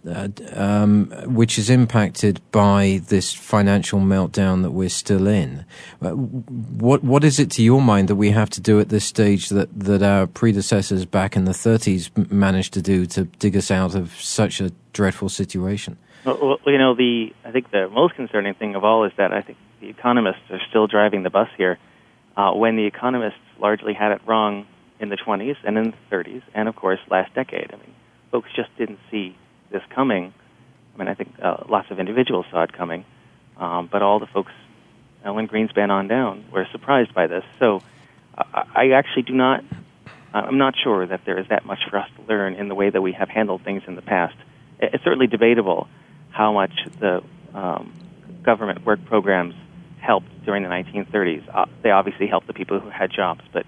Um, 0.05 1.11
which 1.27 1.59
is 1.59 1.71
impacted 1.71 2.41
by 2.51 3.01
this 3.09 3.33
financial 3.33 4.01
meltdown 4.01 4.63
that 4.63 4.73
we're 4.73 4.89
still 4.89 5.27
in. 5.27 5.65
Uh, 6.01 6.11
what 6.11 7.05
what 7.05 7.25
is 7.25 7.39
it 7.39 7.51
to 7.53 7.63
your 7.63 7.81
mind 7.81 8.09
that 8.09 8.17
we 8.17 8.31
have 8.31 8.51
to 8.51 8.61
do 8.61 8.81
at 8.81 8.89
this 8.89 9.05
stage 9.05 9.49
that, 9.51 9.69
that 9.79 10.03
our 10.03 10.27
predecessors 10.27 11.05
back 11.05 11.37
in 11.37 11.45
the 11.45 11.53
30s 11.53 12.31
managed 12.31 12.73
to 12.75 12.83
do 12.83 13.07
to 13.07 13.25
dig 13.25 13.57
us 13.57 13.71
out 13.71 13.95
of 13.95 14.15
such 14.21 14.61
a 14.61 14.73
dreadful 14.93 15.29
situation? 15.29 15.97
Well, 16.25 16.59
you 16.67 16.79
know, 16.79 16.95
the 16.95 17.33
I 17.45 17.51
think 17.51 17.71
the 17.71 17.89
most 17.89 18.15
concerning 18.15 18.55
thing 18.55 18.75
of 18.75 18.85
all 18.85 19.05
is 19.05 19.13
that 19.17 19.33
I 19.33 19.43
think 19.43 19.59
the 19.81 19.89
economists 19.89 20.51
are 20.51 20.61
still 20.69 20.87
driving 20.87 21.23
the 21.23 21.31
bus 21.31 21.49
here. 21.57 21.79
Uh, 22.37 22.53
when 22.55 22.77
the 22.77 22.87
economists 22.87 23.37
largely 23.59 23.93
had 23.93 24.11
it 24.13 24.21
wrong 24.27 24.67
in 24.99 25.11
the 25.11 25.17
20s 25.17 25.57
and 25.65 25.77
in 25.77 25.91
the 25.91 26.17
30s, 26.17 26.43
and 26.55 26.69
of 26.69 26.77
course 26.77 27.01
last 27.11 27.35
decade. 27.35 27.71
I 27.73 27.77
mean, 27.77 27.95
folks 28.31 28.49
just 28.57 28.75
didn't 28.79 29.01
see 29.11 29.37
this 29.73 29.83
coming. 29.95 30.33
I 30.95 30.99
mean, 30.99 31.09
I 31.09 31.15
think 31.15 31.35
uh, 31.43 31.65
lots 31.69 31.91
of 31.91 31.99
individuals 31.99 32.47
saw 32.51 32.63
it 32.63 32.73
coming, 32.73 33.05
um, 33.57 33.89
but 33.91 34.03
all 34.03 34.21
the 34.21 34.27
folks, 34.27 34.53
Alan 35.25 35.49
Greenspan 35.49 35.91
on 35.91 36.09
down, 36.09 36.45
were 36.53 36.67
surprised 36.71 37.15
by 37.15 37.27
this. 37.27 37.45
So 37.59 37.83
I, 38.37 38.65
I 38.75 38.91
actually 38.91 39.23
do 39.23 39.35
not. 39.35 39.65
I'm 40.35 40.57
not 40.57 40.75
sure 40.83 41.07
that 41.07 41.27
there 41.27 41.39
is 41.39 41.47
that 41.49 41.67
much 41.67 41.81
for 41.91 41.99
us 41.99 42.09
to 42.17 42.23
learn 42.23 42.55
in 42.55 42.69
the 42.69 42.75
way 42.75 42.89
that 42.89 43.03
we 43.03 43.13
have 43.13 43.29
handled 43.29 43.63
things 43.65 43.83
in 43.87 43.97
the 43.97 44.03
past. 44.03 44.35
It's 44.79 45.05
certainly 45.05 45.27
debatable 45.27 45.89
how 46.31 46.53
much 46.53 46.73
the 46.99 47.23
um, 47.53 47.93
government 48.43 48.85
work 48.87 49.05
programs 49.05 49.55
helped 50.01 50.45
during 50.45 50.63
the 50.63 50.71
1930s. 50.71 51.45
Uh, 51.55 51.67
they 51.83 51.91
obviously 51.91 52.27
helped 52.27 52.47
the 52.47 52.55
people 52.55 52.81
who 52.81 52.89
had 52.89 53.13
jobs, 53.13 53.43
but 53.53 53.67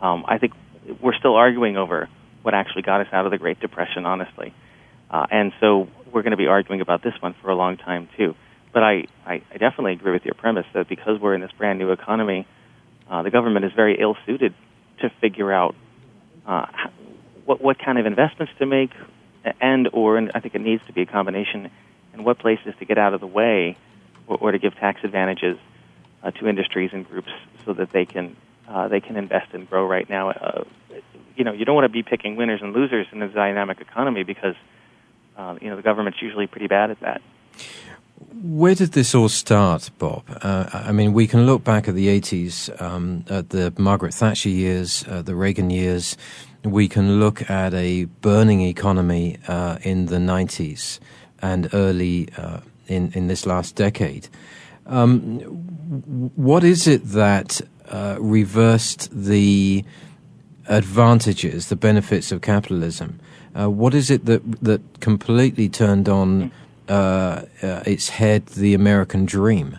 um, 0.00 0.24
I 0.26 0.38
think 0.38 0.52
we're 1.00 1.16
still 1.16 1.34
arguing 1.34 1.76
over 1.76 2.08
what 2.42 2.54
actually 2.54 2.82
got 2.82 3.00
us 3.00 3.08
out 3.12 3.24
of 3.24 3.32
the 3.32 3.38
Great 3.38 3.58
Depression, 3.60 4.06
honestly. 4.06 4.54
Uh, 5.10 5.26
and 5.30 5.52
so 5.60 5.88
we're 6.12 6.22
going 6.22 6.32
to 6.32 6.36
be 6.36 6.46
arguing 6.46 6.80
about 6.80 7.02
this 7.02 7.14
one 7.20 7.34
for 7.42 7.50
a 7.50 7.54
long 7.54 7.76
time 7.76 8.08
too. 8.16 8.34
But 8.72 8.82
I, 8.82 9.04
I, 9.24 9.42
I 9.52 9.56
definitely 9.58 9.92
agree 9.92 10.12
with 10.12 10.24
your 10.24 10.34
premise 10.34 10.66
that 10.74 10.88
because 10.88 11.20
we're 11.20 11.34
in 11.34 11.40
this 11.40 11.52
brand 11.52 11.78
new 11.78 11.92
economy, 11.92 12.46
uh, 13.08 13.22
the 13.22 13.30
government 13.30 13.64
is 13.64 13.72
very 13.72 14.00
ill 14.00 14.16
suited 14.26 14.54
to 15.00 15.10
figure 15.20 15.52
out 15.52 15.74
uh, 16.46 16.66
what 17.44 17.62
what 17.62 17.78
kind 17.78 17.98
of 17.98 18.06
investments 18.06 18.52
to 18.58 18.66
make, 18.66 18.90
and 19.60 19.88
or 19.92 20.16
and 20.16 20.30
I 20.34 20.40
think 20.40 20.54
it 20.54 20.60
needs 20.60 20.82
to 20.86 20.92
be 20.92 21.02
a 21.02 21.06
combination, 21.06 21.70
and 22.12 22.24
what 22.24 22.38
places 22.38 22.74
to 22.78 22.84
get 22.84 22.98
out 22.98 23.14
of 23.14 23.20
the 23.20 23.26
way, 23.26 23.76
or, 24.26 24.38
or 24.40 24.52
to 24.52 24.58
give 24.58 24.74
tax 24.74 25.00
advantages 25.04 25.58
uh, 26.22 26.30
to 26.32 26.48
industries 26.48 26.90
and 26.92 27.08
groups 27.08 27.30
so 27.64 27.74
that 27.74 27.92
they 27.92 28.06
can 28.06 28.36
uh, 28.68 28.88
they 28.88 29.00
can 29.00 29.16
invest 29.16 29.52
and 29.52 29.68
grow 29.68 29.86
right 29.86 30.08
now. 30.08 30.30
Uh, 30.30 30.64
you 31.36 31.44
know, 31.44 31.52
you 31.52 31.64
don't 31.64 31.74
want 31.74 31.84
to 31.84 31.92
be 31.92 32.02
picking 32.02 32.36
winners 32.36 32.60
and 32.62 32.72
losers 32.72 33.06
in 33.12 33.20
a 33.22 33.28
dynamic 33.28 33.80
economy 33.80 34.22
because 34.22 34.54
uh, 35.36 35.56
you 35.60 35.68
know, 35.68 35.76
the 35.76 35.82
government's 35.82 36.20
usually 36.22 36.46
pretty 36.46 36.66
bad 36.66 36.90
at 36.90 37.00
that. 37.00 37.20
Where 38.42 38.74
did 38.74 38.92
this 38.92 39.14
all 39.14 39.28
start, 39.28 39.90
Bob? 39.98 40.24
Uh, 40.42 40.68
I 40.72 40.92
mean, 40.92 41.12
we 41.12 41.26
can 41.26 41.46
look 41.46 41.64
back 41.64 41.88
at 41.88 41.94
the 41.94 42.08
80s, 42.08 42.80
um, 42.80 43.24
at 43.28 43.50
the 43.50 43.72
Margaret 43.78 44.14
Thatcher 44.14 44.48
years, 44.48 45.04
uh, 45.08 45.22
the 45.22 45.34
Reagan 45.34 45.70
years. 45.70 46.16
We 46.62 46.88
can 46.88 47.20
look 47.20 47.48
at 47.50 47.74
a 47.74 48.04
burning 48.04 48.62
economy 48.62 49.38
uh, 49.48 49.78
in 49.82 50.06
the 50.06 50.16
90s 50.16 50.98
and 51.42 51.68
early 51.72 52.28
uh, 52.36 52.60
in, 52.86 53.12
in 53.12 53.26
this 53.28 53.46
last 53.46 53.76
decade. 53.76 54.28
Um, 54.86 55.40
what 56.36 56.64
is 56.64 56.86
it 56.86 57.04
that 57.04 57.60
uh, 57.88 58.16
reversed 58.18 59.10
the 59.12 59.84
advantages, 60.66 61.68
the 61.68 61.76
benefits 61.76 62.32
of 62.32 62.40
capitalism? 62.40 63.20
Uh, 63.56 63.70
what 63.70 63.94
is 63.94 64.10
it 64.10 64.24
that 64.26 64.42
that 64.62 65.00
completely 65.00 65.68
turned 65.68 66.08
on 66.08 66.50
uh, 66.88 67.42
uh, 67.62 67.82
its 67.86 68.08
head 68.10 68.46
the 68.46 68.74
American 68.74 69.24
dream? 69.24 69.78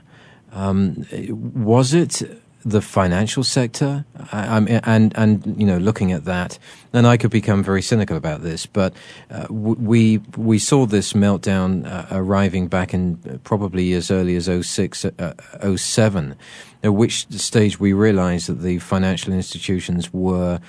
Um, 0.53 1.05
was 1.53 1.93
it 1.93 2.21
the 2.65 2.81
financial 2.81 3.43
sector? 3.43 4.05
I, 4.31 4.57
and 4.83 5.15
and 5.15 5.55
you 5.59 5.67
know, 5.67 5.77
looking 5.77 6.11
at 6.11 6.25
that, 6.25 6.57
and 6.93 7.05
I 7.05 7.17
could 7.17 7.29
become 7.29 7.63
very 7.63 7.81
cynical 7.81 8.17
about 8.17 8.41
this, 8.41 8.65
but 8.65 8.93
uh, 9.29 9.45
we 9.49 10.17
we 10.35 10.57
saw 10.57 10.85
this 10.85 11.13
meltdown 11.13 11.85
uh, 11.85 12.07
arriving 12.11 12.67
back 12.67 12.93
in 12.93 13.19
uh, 13.29 13.37
probably 13.43 13.93
as 13.93 14.09
early 14.09 14.35
as 14.35 14.45
06, 14.45 15.05
uh, 15.05 15.77
07, 15.77 16.35
at 16.83 16.93
which 16.93 17.27
stage 17.29 17.79
we 17.79 17.93
realised 17.93 18.47
that 18.47 18.61
the 18.61 18.79
financial 18.79 19.31
institutions 19.31 20.11
were 20.11 20.59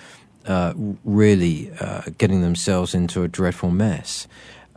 uh, 0.46 0.74
really 1.04 1.70
uh, 1.80 2.02
getting 2.18 2.40
themselves 2.40 2.94
into 2.94 3.22
a 3.22 3.28
dreadful 3.28 3.70
mess. 3.70 4.28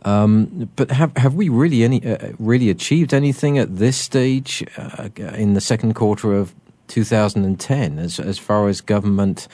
Um, 0.04 0.68
but 0.76 0.90
have 0.90 1.16
have 1.16 1.34
we 1.34 1.48
really 1.48 1.84
any 1.84 2.04
uh, 2.04 2.32
really 2.38 2.70
achieved 2.70 3.12
anything 3.12 3.58
at 3.58 3.76
this 3.76 3.96
stage 3.96 4.64
uh, 4.76 5.08
in 5.16 5.54
the 5.54 5.60
second 5.60 5.94
quarter 5.94 6.32
of 6.32 6.54
2010 6.88 7.98
as 7.98 8.18
as 8.18 8.38
far 8.38 8.68
as 8.68 8.80
government 8.80 9.46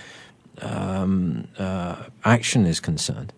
um, 0.62 1.48
uh, 1.58 2.04
action 2.24 2.64
is 2.64 2.80
concerned? 2.80 3.32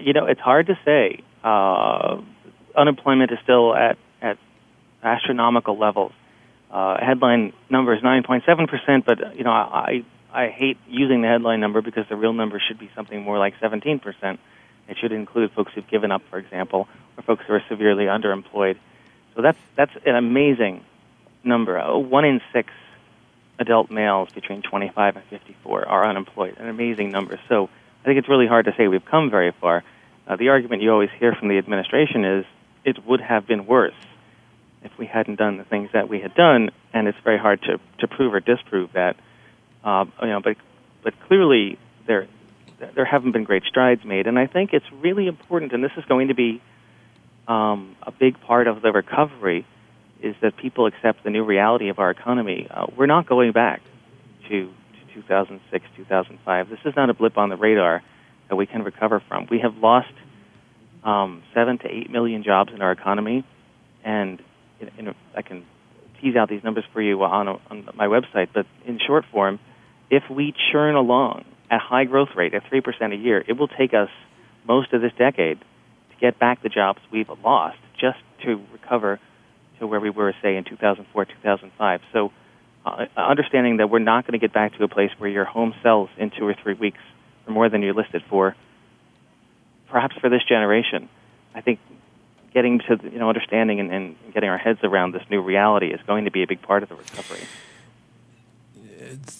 You 0.00 0.12
know, 0.12 0.26
it's 0.26 0.40
hard 0.40 0.66
to 0.66 0.78
say. 0.84 1.22
Unemployment 2.76 3.30
is 3.30 3.38
still 3.42 3.74
at 3.74 3.96
at 4.20 4.36
astronomical 5.02 5.78
levels. 5.78 6.12
Headline 6.70 7.52
number 7.70 7.94
is 7.94 8.02
9.7 8.02 8.68
percent, 8.68 9.06
but 9.06 9.36
you 9.36 9.44
know, 9.44 9.52
I 9.52 10.04
hate 10.48 10.78
using 10.88 11.22
the 11.22 11.28
headline 11.28 11.60
number 11.60 11.82
because 11.82 12.06
the 12.08 12.16
real 12.16 12.32
number 12.32 12.60
should 12.66 12.78
be 12.78 12.90
something 12.94 13.22
more 13.22 13.38
like 13.38 13.54
17 13.60 13.98
percent 13.98 14.40
it 14.90 14.98
should 14.98 15.12
include 15.12 15.52
folks 15.52 15.72
who've 15.72 15.86
given 15.86 16.10
up, 16.10 16.22
for 16.30 16.38
example, 16.38 16.88
or 17.16 17.22
folks 17.22 17.44
who 17.46 17.54
are 17.54 17.62
severely 17.68 18.06
underemployed. 18.06 18.76
So 19.36 19.40
that's 19.40 19.58
that's 19.76 19.92
an 20.04 20.16
amazing 20.16 20.84
number. 21.44 21.78
Oh, 21.78 21.98
one 21.98 22.24
in 22.24 22.40
six 22.52 22.72
adult 23.60 23.88
males 23.88 24.30
between 24.32 24.62
25 24.62 25.16
and 25.16 25.24
54 25.26 25.86
are 25.86 26.08
unemployed. 26.08 26.56
An 26.58 26.68
amazing 26.68 27.12
number. 27.12 27.38
So 27.48 27.70
I 28.02 28.04
think 28.04 28.18
it's 28.18 28.28
really 28.28 28.48
hard 28.48 28.64
to 28.64 28.74
say 28.76 28.88
we've 28.88 29.04
come 29.04 29.30
very 29.30 29.52
far. 29.52 29.84
Uh, 30.26 30.34
the 30.34 30.48
argument 30.48 30.82
you 30.82 30.90
always 30.90 31.10
hear 31.18 31.34
from 31.34 31.48
the 31.48 31.58
administration 31.58 32.24
is 32.24 32.44
it 32.84 33.06
would 33.06 33.20
have 33.20 33.46
been 33.46 33.66
worse 33.66 33.94
if 34.82 34.90
we 34.98 35.06
hadn't 35.06 35.36
done 35.36 35.56
the 35.56 35.64
things 35.64 35.90
that 35.92 36.08
we 36.08 36.20
had 36.20 36.34
done, 36.34 36.70
and 36.92 37.06
it's 37.06 37.18
very 37.22 37.38
hard 37.38 37.62
to, 37.62 37.78
to 37.98 38.08
prove 38.08 38.34
or 38.34 38.40
disprove 38.40 38.92
that. 38.94 39.16
Uh, 39.84 40.04
you 40.20 40.28
know, 40.28 40.40
but 40.40 40.56
but 41.02 41.14
clearly 41.26 41.78
there 42.06 42.28
there 42.94 43.04
haven't 43.04 43.32
been 43.32 43.44
great 43.44 43.64
strides 43.64 44.04
made. 44.04 44.26
And 44.26 44.38
I 44.38 44.46
think 44.46 44.72
it's 44.72 44.90
really 44.92 45.26
important, 45.26 45.72
and 45.72 45.82
this 45.84 45.92
is 45.96 46.04
going 46.06 46.28
to 46.28 46.34
be 46.34 46.62
um, 47.48 47.96
a 48.02 48.10
big 48.10 48.40
part 48.40 48.66
of 48.66 48.82
the 48.82 48.92
recovery, 48.92 49.66
is 50.22 50.34
that 50.42 50.56
people 50.56 50.86
accept 50.86 51.24
the 51.24 51.30
new 51.30 51.44
reality 51.44 51.88
of 51.88 51.98
our 51.98 52.10
economy. 52.10 52.66
Uh, 52.70 52.86
we're 52.96 53.06
not 53.06 53.26
going 53.26 53.52
back 53.52 53.80
to, 54.48 54.66
to 54.66 55.14
2006, 55.14 55.84
2005. 55.96 56.68
This 56.68 56.78
is 56.84 56.94
not 56.96 57.10
a 57.10 57.14
blip 57.14 57.38
on 57.38 57.48
the 57.48 57.56
radar 57.56 58.02
that 58.48 58.56
we 58.56 58.66
can 58.66 58.82
recover 58.82 59.22
from. 59.28 59.46
We 59.50 59.60
have 59.60 59.76
lost 59.76 60.12
um, 61.04 61.42
seven 61.54 61.78
to 61.78 61.88
eight 61.88 62.10
million 62.10 62.42
jobs 62.42 62.72
in 62.74 62.82
our 62.82 62.92
economy, 62.92 63.44
and 64.04 64.42
in, 64.80 64.90
in, 64.98 65.14
I 65.34 65.42
can 65.42 65.64
tease 66.20 66.36
out 66.36 66.50
these 66.50 66.62
numbers 66.62 66.84
for 66.92 67.00
you 67.00 67.22
on, 67.22 67.48
on 67.48 67.88
my 67.94 68.06
website. 68.06 68.48
But 68.52 68.66
in 68.84 68.98
short 68.98 69.24
form, 69.32 69.58
if 70.10 70.24
we 70.28 70.52
churn 70.72 70.94
along 70.94 71.44
at 71.70 71.80
high 71.80 72.04
growth 72.04 72.30
rate 72.36 72.52
at 72.52 72.64
3% 72.64 73.12
a 73.12 73.16
year, 73.16 73.42
it 73.46 73.54
will 73.54 73.68
take 73.68 73.94
us 73.94 74.10
most 74.66 74.92
of 74.92 75.00
this 75.00 75.12
decade 75.16 75.58
to 75.60 76.16
get 76.20 76.38
back 76.38 76.62
the 76.62 76.68
jobs 76.68 77.00
we've 77.12 77.30
lost 77.44 77.78
just 77.98 78.18
to 78.44 78.60
recover 78.72 79.20
to 79.78 79.86
where 79.86 80.00
we 80.00 80.10
were, 80.10 80.34
say, 80.42 80.56
in 80.56 80.64
2004, 80.64 81.24
2005. 81.24 82.00
So, 82.12 82.32
uh, 82.84 83.06
understanding 83.16 83.76
that 83.78 83.88
we're 83.88 83.98
not 83.98 84.26
going 84.26 84.38
to 84.38 84.44
get 84.44 84.52
back 84.52 84.76
to 84.76 84.84
a 84.84 84.88
place 84.88 85.10
where 85.18 85.30
your 85.30 85.44
home 85.44 85.74
sells 85.82 86.10
in 86.18 86.30
two 86.30 86.46
or 86.46 86.54
three 86.54 86.74
weeks 86.74 86.98
for 87.44 87.52
more 87.52 87.68
than 87.68 87.82
you're 87.82 87.94
listed 87.94 88.22
for, 88.28 88.56
perhaps 89.88 90.16
for 90.20 90.28
this 90.28 90.42
generation, 90.48 91.08
I 91.54 91.60
think 91.60 91.78
getting 92.54 92.80
to 92.80 92.98
you 93.04 93.18
know 93.18 93.28
understanding 93.28 93.80
and, 93.80 93.92
and 93.92 94.16
getting 94.34 94.48
our 94.48 94.58
heads 94.58 94.80
around 94.82 95.12
this 95.12 95.22
new 95.30 95.40
reality 95.40 95.88
is 95.88 96.00
going 96.06 96.24
to 96.24 96.30
be 96.30 96.42
a 96.42 96.46
big 96.46 96.62
part 96.62 96.82
of 96.82 96.88
the 96.88 96.94
recovery. 96.94 97.46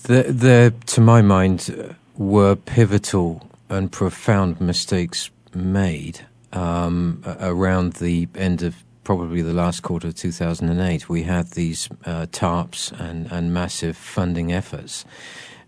The, 0.05 0.23
the, 0.25 0.75
to 0.87 1.01
my 1.01 1.23
mind, 1.23 1.97
were 2.17 2.57
pivotal 2.57 3.49
and 3.69 3.91
profound 3.91 4.61
mistakes 4.61 5.31
made 5.55 6.21
um, 6.53 7.23
around 7.41 7.95
the 7.95 8.29
end 8.35 8.63
of 8.63 8.77
probably 9.05 9.43
the 9.43 9.55
last 9.55 9.83
quarter 9.83 10.09
of 10.09 10.15
2008. 10.17 11.09
We 11.09 11.23
had 11.23 11.53
these 11.53 11.89
uh, 12.05 12.27
TARPs 12.31 12.93
and, 12.93 13.31
and 13.33 13.55
massive 13.55 13.97
funding 13.97 14.53
efforts. 14.53 15.05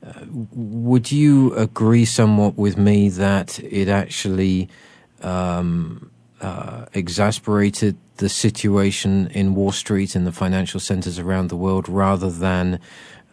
Uh, 0.05 0.12
would 0.53 1.11
you 1.11 1.55
agree 1.55 2.05
somewhat 2.05 2.57
with 2.57 2.77
me 2.77 3.09
that 3.09 3.59
it 3.61 3.88
actually 3.88 4.68
um, 5.22 6.11
uh, 6.40 6.87
exasperated 6.92 7.96
the 8.16 8.29
situation 8.29 9.29
in 9.29 9.55
Wall 9.55 9.72
Street 9.72 10.14
and 10.14 10.27
the 10.27 10.33
financial 10.33 10.81
centers 10.81 11.18
around 11.18 11.48
the 11.48 11.57
world 11.57 11.88
rather 11.88 12.31
than 12.31 12.79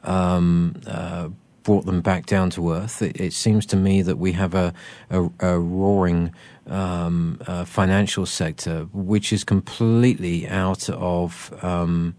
um, 0.04 0.76
uh, 0.88 1.30
brought 1.64 1.86
them 1.86 2.02
back 2.02 2.26
down 2.26 2.50
to 2.52 2.72
earth. 2.72 3.02
It, 3.02 3.20
it 3.20 3.34
seems 3.34 3.66
to 3.68 3.76
me 3.76 4.02
that 4.02 4.18
we 4.18 4.32
have 4.34 4.56
a, 4.56 4.74
a, 5.10 5.30
a 5.40 5.60
roaring 5.60 6.34
um, 6.68 7.40
uh, 7.48 7.66
financial 7.66 8.26
sector 8.26 8.88
which 8.94 9.34
is 9.34 9.44
completely 9.44 10.48
out 10.48 10.90
of. 10.90 11.54
Um, 11.64 12.16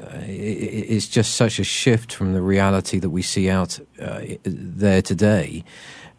uh, 0.00 0.18
it, 0.24 0.30
it's 0.30 1.08
just 1.08 1.34
such 1.34 1.58
a 1.58 1.64
shift 1.64 2.12
from 2.12 2.32
the 2.32 2.42
reality 2.42 2.98
that 2.98 3.10
we 3.10 3.22
see 3.22 3.48
out 3.48 3.78
uh, 4.00 4.20
there 4.44 5.02
today. 5.02 5.64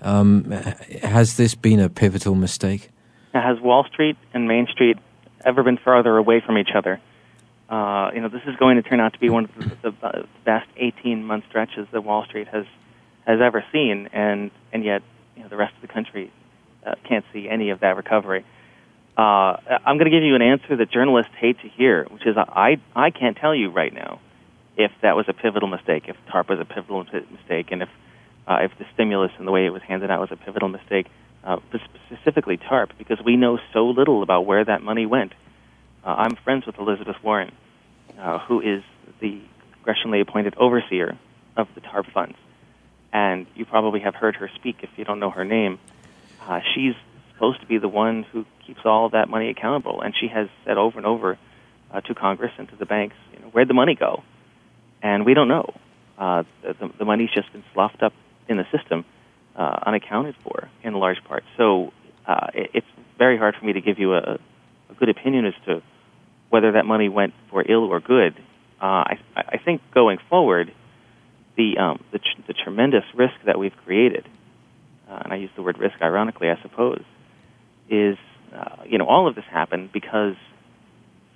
Um, 0.02 0.52
has 1.02 1.38
this 1.38 1.56
been 1.56 1.80
a 1.80 1.90
pivotal 1.90 2.36
mistake? 2.36 2.90
Has 3.34 3.60
Wall 3.62 3.86
Street 3.92 4.18
and 4.34 4.48
Main 4.48 4.68
Street 4.68 4.98
ever 5.46 5.64
been 5.64 5.78
farther 5.78 6.18
away 6.18 6.42
from 6.46 6.58
each 6.58 6.72
other? 6.76 7.00
Uh, 7.70 8.12
you 8.14 8.22
know, 8.22 8.30
this 8.30 8.42
is 8.46 8.56
going 8.58 8.76
to 8.76 8.84
turn 8.84 9.00
out 9.00 9.14
to 9.14 9.20
be 9.20 9.30
one 9.30 9.46
of 9.46 9.82
the, 9.82 9.92
the 9.92 10.28
best 10.46 10.68
18-month 10.76 11.46
stretches 11.50 11.88
that 11.92 12.04
Wall 12.04 12.26
Street 12.26 12.48
has 12.48 12.66
has 13.26 13.40
ever 13.42 13.64
seen, 13.72 14.10
and 14.12 14.52
and 14.74 14.84
yet, 14.84 15.02
you 15.36 15.44
know, 15.44 15.50
the 15.50 15.56
rest 15.56 15.74
of 15.76 15.82
the 15.82 15.88
country 15.88 16.32
uh, 16.86 16.96
can't 17.08 17.26
see 17.32 17.48
any 17.48 17.70
of 17.70 17.80
that 17.80 17.96
recovery. 17.96 18.46
Uh, 19.18 19.58
I'm 19.86 19.98
going 19.98 20.12
to 20.12 20.18
give 20.18 20.24
you 20.24 20.36
an 20.36 20.42
answer 20.42 20.76
that 20.76 20.92
journalists 20.92 21.32
hate 21.38 21.60
to 21.62 21.70
hear, 21.70 22.06
which 22.10 22.26
is 22.26 22.36
I 22.38 22.82
I 22.96 23.12
can't 23.12 23.38
tell 23.38 23.56
you 23.56 23.70
right 23.70 23.94
now 23.94 24.20
if 24.76 24.92
that 25.02 25.16
was 25.16 25.26
a 25.28 25.34
pivotal 25.34 25.68
mistake, 25.68 26.06
if 26.08 26.16
TARP 26.32 26.50
was 26.50 26.60
a 26.60 26.66
pivotal 26.66 27.04
mistake, 27.04 27.68
and 27.72 27.84
if 27.84 27.90
uh, 28.48 28.58
if 28.62 28.72
the 28.78 28.86
stimulus 28.94 29.32
and 29.38 29.48
the 29.48 29.52
way 29.52 29.66
it 29.66 29.70
was 29.70 29.82
handed 29.84 30.12
out 30.12 30.20
was 30.20 30.32
a 30.32 30.36
pivotal 30.36 30.68
mistake, 30.68 31.08
uh, 31.44 31.58
specifically 32.08 32.58
TARP, 32.58 32.92
because 32.98 33.20
we 33.24 33.38
know 33.38 33.58
so 33.72 33.86
little 33.86 34.22
about 34.22 34.46
where 34.46 34.66
that 34.66 34.82
money 34.82 35.06
went. 35.06 35.34
Uh, 36.06 36.10
I'm 36.10 36.36
friends 36.36 36.66
with 36.66 36.78
Elizabeth 36.80 37.16
Warren, 37.24 37.54
uh, 38.20 38.40
who 38.40 38.60
is 38.60 38.84
the 39.22 39.40
congressionally 39.86 40.22
appointed 40.22 40.54
overseer 40.58 41.18
of 41.56 41.68
the 41.76 41.82
TARP 41.82 42.12
funds. 42.14 42.36
And 43.14 43.48
you 43.56 43.66
probably 43.66 44.02
have 44.02 44.14
heard 44.14 44.36
her 44.36 44.50
speak 44.56 44.78
if 44.82 44.90
you 44.98 45.06
don't 45.06 45.20
know 45.20 45.30
her 45.30 45.46
name. 45.46 45.80
Uh, 46.42 46.60
she's 46.76 46.94
supposed 47.32 47.62
to 47.62 47.68
be 47.68 47.78
the 47.78 47.88
one 47.88 48.24
who 48.24 48.46
keeps 48.68 48.82
all 48.84 49.10
that 49.10 49.30
money 49.30 49.50
accountable, 49.50 50.02
and 50.02 50.14
she 50.20 50.28
has 50.28 50.50
said 50.66 50.78
over 50.78 50.98
and 50.98 51.06
over 51.06 51.38
uh, 51.90 52.02
to 52.02 52.14
Congress 52.14 52.52
and 52.58 52.68
to 52.70 52.76
the 52.76 52.86
banks, 52.86 53.16
you 53.32 53.40
know, 53.40 53.48
where'd 53.48 53.70
the 53.70 53.74
money 53.74 53.96
go? 53.96 54.24
And 55.02 55.26
we 55.26 55.34
don't 55.34 55.48
know. 55.48 55.74
Uh, 56.18 56.44
the, 56.64 56.92
the 57.00 57.06
money's 57.06 57.30
just 57.34 57.52
been 57.54 57.64
sloughed 57.74 58.04
up 58.04 58.14
in 58.50 58.58
the 58.58 58.66
system, 58.78 59.06
uh, 59.56 59.80
unaccounted 59.86 60.36
for 60.44 60.70
in 60.84 60.94
large 60.96 61.24
part. 61.24 61.44
So 61.56 61.94
uh, 62.28 62.48
it, 62.54 62.72
it's 62.74 62.88
very 63.18 63.38
hard 63.38 63.56
for 63.58 63.64
me 63.64 63.74
to 63.74 63.82
give 63.82 64.00
you 64.00 64.16
a, 64.16 64.38
a 64.90 64.94
good 64.98 65.10
opinion 65.10 65.46
as 65.46 65.54
to 65.66 65.82
whether 66.54 66.74
that 66.74 66.86
money 66.86 67.10
went 67.10 67.34
for 67.50 67.66
ill 67.68 67.86
or 67.86 68.00
good, 68.00 68.36
uh, 68.80 68.86
I, 68.86 69.18
I 69.36 69.58
think 69.58 69.82
going 69.92 70.20
forward, 70.30 70.72
the 71.58 71.80
um, 71.80 72.04
the, 72.12 72.20
tr- 72.20 72.44
the 72.46 72.54
tremendous 72.54 73.04
risk 73.16 73.34
that 73.48 73.58
we've 73.58 73.76
created, 73.84 74.30
uh, 75.10 75.22
and 75.24 75.34
I 75.34 75.38
use 75.38 75.50
the 75.56 75.64
word 75.64 75.80
risk 75.80 75.96
ironically, 76.00 76.52
I 76.52 76.62
suppose, 76.62 77.02
is 77.90 78.18
uh, 78.56 78.84
you 78.86 79.00
know 79.00 79.08
all 79.08 79.28
of 79.28 79.34
this 79.34 79.46
happened 79.46 79.92
because 79.92 80.36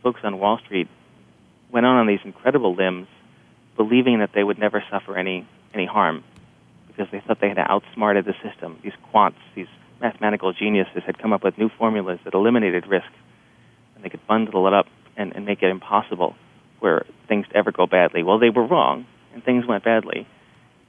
folks 0.03 0.19
on 0.23 0.38
Wall 0.38 0.60
Street 0.63 0.88
went 1.71 1.88
on 1.88 1.97
on 1.97 2.06
these 2.06 2.21
incredible 2.23 2.75
limbs, 2.75 3.08
believing 3.75 4.19
that 4.19 4.30
they 4.36 4.43
would 4.43 4.60
never 4.60 4.84
suffer 4.91 5.17
any 5.17 5.47
any 5.73 5.88
harm 5.88 6.23
because 6.86 7.08
they 7.12 7.21
thought 7.21 7.41
they 7.41 7.49
had 7.49 7.58
outsmarted 7.58 8.25
the 8.25 8.36
system. 8.47 8.77
These 8.84 8.93
quants, 9.12 9.41
these 9.56 9.67
mathematical 9.99 10.53
geniuses, 10.53 11.01
had 11.08 11.17
come 11.17 11.34
up 11.34 11.43
with 11.43 11.58
new 11.58 11.69
formulas 11.69 12.19
that 12.23 12.36
eliminated 12.36 12.86
risk, 12.86 13.10
and 13.95 14.03
they 14.03 14.10
could 14.10 14.27
bundle 14.27 14.67
it 14.67 14.73
up 14.73 14.86
and, 15.17 15.36
and 15.36 15.45
make 15.45 15.62
it 15.62 15.69
impossible 15.69 16.36
where 16.80 17.06
things 17.27 17.45
ever 17.53 17.71
go 17.71 17.88
badly. 17.88 18.23
Well, 18.23 18.39
they 18.39 18.49
were 18.49 18.65
wrong, 18.65 19.06
and 19.34 19.43
things 19.43 19.65
went 19.65 19.84
badly, 19.84 20.27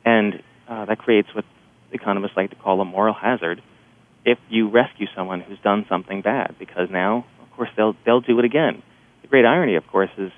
and 0.05 0.43
uh, 0.69 0.85
that 0.85 0.99
creates 0.99 1.35
what 1.35 1.45
economists 1.91 2.37
like 2.37 2.51
to 2.51 2.57
call 2.57 2.81
a 2.81 2.85
moral 2.85 3.15
hazard. 3.15 3.63
If 4.25 4.39
you 4.51 4.69
rescue 4.69 5.07
someone 5.17 5.41
who's 5.41 5.59
done 5.61 5.87
something 5.89 6.21
bad, 6.21 6.57
because 6.59 6.91
now, 6.91 7.25
of 7.41 7.51
course, 7.57 7.71
they'll 7.77 7.97
they'll 8.05 8.21
do 8.21 8.39
it 8.39 8.45
again. 8.45 8.83
The 9.23 9.29
great 9.29 9.47
irony, 9.47 9.77
of 9.77 9.87
course, 9.87 10.11
is 10.19 10.31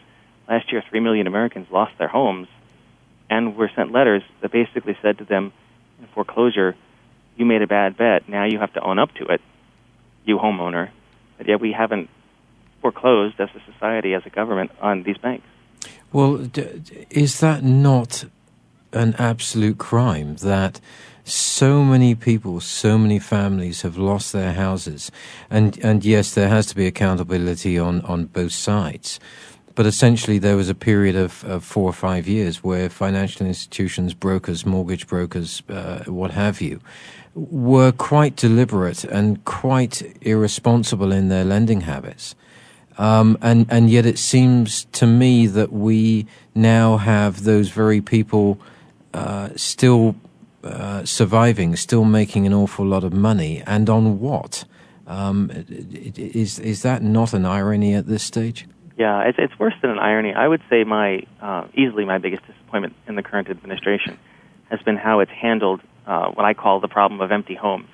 last 0.49 0.71
year 0.71 0.83
three 0.89 1.01
million 1.01 1.27
Americans 1.27 1.67
lost 1.71 1.93
their 1.99 2.09
homes, 2.09 2.47
and 3.29 3.57
were 3.57 3.71
sent 3.75 3.91
letters 3.93 4.23
that 4.41 4.53
basically 4.53 4.97
said 5.03 5.19
to 5.19 5.25
them 5.25 5.53
in 6.01 6.07
foreclosure, 6.15 6.77
you 7.37 7.45
made 7.45 7.63
a 7.63 7.67
bad 7.67 7.97
bet. 7.97 8.29
Now 8.29 8.45
you 8.45 8.59
have 8.59 8.73
to 8.75 8.81
own 8.81 8.99
up 8.99 9.13
to 9.15 9.27
it, 9.27 9.41
you 10.25 10.39
homeowner. 10.39 10.91
But 11.39 11.49
yet 11.49 11.61
we 11.61 11.73
haven't 11.73 12.11
foreclosed 12.81 13.41
as 13.41 13.49
a 13.55 13.73
society, 13.73 14.15
as 14.15 14.23
a 14.27 14.31
government, 14.31 14.71
on 14.81 15.03
these 15.03 15.19
banks. 15.19 15.47
Well, 16.13 16.39
d- 16.39 17.07
is 17.11 17.41
that 17.41 17.63
not 17.63 18.25
an 18.93 19.15
absolute 19.19 19.79
crime 19.79 20.37
that 20.37 20.81
so 21.25 21.85
many 21.85 22.15
people, 22.15 22.61
so 22.61 22.99
many 22.99 23.19
families 23.19 23.83
have 23.83 23.97
lost 23.97 24.33
their 24.33 24.53
houses, 24.53 25.13
and 25.49 25.79
and 25.85 26.05
yes, 26.05 26.35
there 26.35 26.49
has 26.49 26.67
to 26.67 26.75
be 26.75 26.87
accountability 26.87 27.79
on 27.79 28.01
on 28.03 28.27
both 28.27 28.53
sides. 28.53 29.21
But 29.77 29.87
essentially, 29.87 30.39
there 30.39 30.57
was 30.57 30.69
a 30.69 30.75
period 30.75 31.17
of, 31.17 31.45
of 31.45 31.65
four 31.65 31.85
or 31.85 31.93
five 31.93 32.27
years 32.27 32.63
where 32.63 32.91
financial 32.91 33.47
institutions, 33.47 34.15
brokers, 34.15 34.67
mortgage 34.67 35.07
brokers, 35.07 35.63
uh, 35.69 36.03
what 36.07 36.33
have 36.33 36.61
you, 36.61 36.81
were 37.35 37.93
quite 37.93 38.35
deliberate 38.37 39.05
and 39.05 39.43
quite 39.45 40.03
irresponsible 40.23 41.13
in 41.13 41.29
their 41.29 41.45
lending 41.45 41.83
habits. 41.83 42.35
Um, 43.01 43.39
and 43.41 43.67
and 43.71 43.89
yet, 43.89 44.05
it 44.05 44.19
seems 44.19 44.85
to 44.93 45.07
me 45.07 45.47
that 45.47 45.73
we 45.73 46.27
now 46.55 46.99
have 46.99 47.45
those 47.45 47.71
very 47.71 48.03
people 48.03 48.61
uh, 49.15 49.49
still 49.57 50.17
uh, 50.63 51.07
surviving, 51.07 51.77
still 51.77 52.05
making 52.05 52.47
an 52.47 52.53
awful 52.53 52.85
lot 52.85 53.03
of 53.03 53.15
money, 53.15 53.63
and 53.67 53.89
on 53.89 54.21
what? 54.21 54.67
Um, 55.07 55.51
is 55.51 56.59
is 56.59 56.83
that 56.83 57.03
not 57.03 57.33
an 57.33 57.47
irony 57.47 57.95
at 57.95 58.07
this 58.07 58.23
stage? 58.23 58.67
Yeah, 58.99 59.23
it's 59.23 59.39
it's 59.39 59.59
worse 59.59 59.73
than 59.81 59.93
an 59.93 59.99
irony. 59.99 60.35
I 60.35 60.47
would 60.47 60.61
say 60.69 60.85
my 60.85 61.23
uh, 61.41 61.69
easily 61.73 62.05
my 62.05 62.19
biggest 62.19 62.47
disappointment 62.47 62.97
in 63.09 63.15
the 63.15 63.23
current 63.23 63.49
administration 63.49 64.19
has 64.71 64.79
been 64.83 64.99
how 64.99 65.21
it's 65.21 65.33
handled 65.33 65.81
uh, 66.07 66.29
what 66.33 66.45
I 66.45 66.53
call 66.53 66.81
the 66.81 66.89
problem 66.89 67.23
of 67.23 67.33
empty 67.33 67.55
homes. 67.55 67.89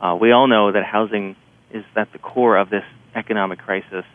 Uh, 0.00 0.16
we 0.18 0.32
all 0.32 0.46
know 0.46 0.72
that 0.72 0.84
housing 0.86 1.36
is 1.70 1.84
at 1.96 2.10
the 2.12 2.18
core 2.18 2.56
of 2.56 2.70
this 2.70 2.84
economic 3.14 3.58
crisis, 3.58 4.06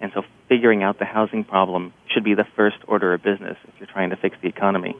and 0.00 0.12
so 0.14 0.22
figuring 0.48 0.82
out 0.82 0.98
the 0.98 1.04
housing 1.04 1.44
problem 1.44 1.92
should 2.12 2.24
be 2.24 2.34
the 2.34 2.46
first 2.56 2.76
order 2.86 3.14
of 3.14 3.22
business 3.22 3.56
if 3.64 3.74
you're 3.78 3.88
trying 3.88 4.10
to 4.10 4.16
fix 4.16 4.36
the 4.42 4.48
economy 4.48 4.94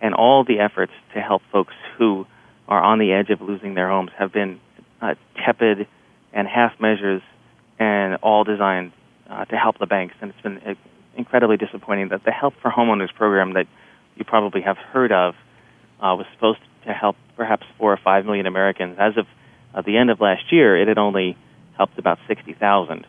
and 0.00 0.14
all 0.14 0.44
the 0.44 0.60
efforts 0.60 0.92
to 1.14 1.20
help 1.20 1.42
folks 1.52 1.74
who 1.96 2.26
are 2.68 2.82
on 2.82 2.98
the 2.98 3.12
edge 3.12 3.30
of 3.30 3.40
losing 3.40 3.74
their 3.74 3.88
homes 3.88 4.10
have 4.18 4.32
been 4.32 4.60
uh, 5.00 5.14
tepid 5.44 5.86
and 6.32 6.46
half 6.46 6.78
measures 6.80 7.22
and 7.78 8.16
all 8.16 8.44
designed 8.44 8.92
uh, 9.28 9.44
to 9.46 9.56
help 9.56 9.78
the 9.78 9.86
banks. 9.86 10.14
And 10.20 10.30
it's 10.30 10.40
been 10.40 10.58
uh, 10.58 10.74
incredibly 11.16 11.56
disappointing 11.56 12.08
that 12.08 12.24
the 12.24 12.30
Help 12.30 12.54
for 12.60 12.70
Homeowners 12.70 13.12
program 13.14 13.54
that 13.54 13.66
you 14.16 14.24
probably 14.24 14.60
have 14.62 14.76
heard 14.76 15.12
of 15.12 15.34
uh, 16.00 16.14
was 16.14 16.26
supposed 16.34 16.60
to 16.86 16.92
help 16.92 17.16
perhaps 17.36 17.66
four 17.78 17.92
or 17.92 17.98
five 18.02 18.24
million 18.24 18.46
Americans. 18.46 18.96
As 18.98 19.16
of 19.16 19.26
uh, 19.74 19.82
the 19.82 19.96
end 19.96 20.10
of 20.10 20.20
last 20.20 20.52
year, 20.52 20.80
it 20.80 20.88
had 20.88 20.98
only 20.98 21.36
helped 21.76 21.98
about 21.98 22.18
60,000. 22.28 23.06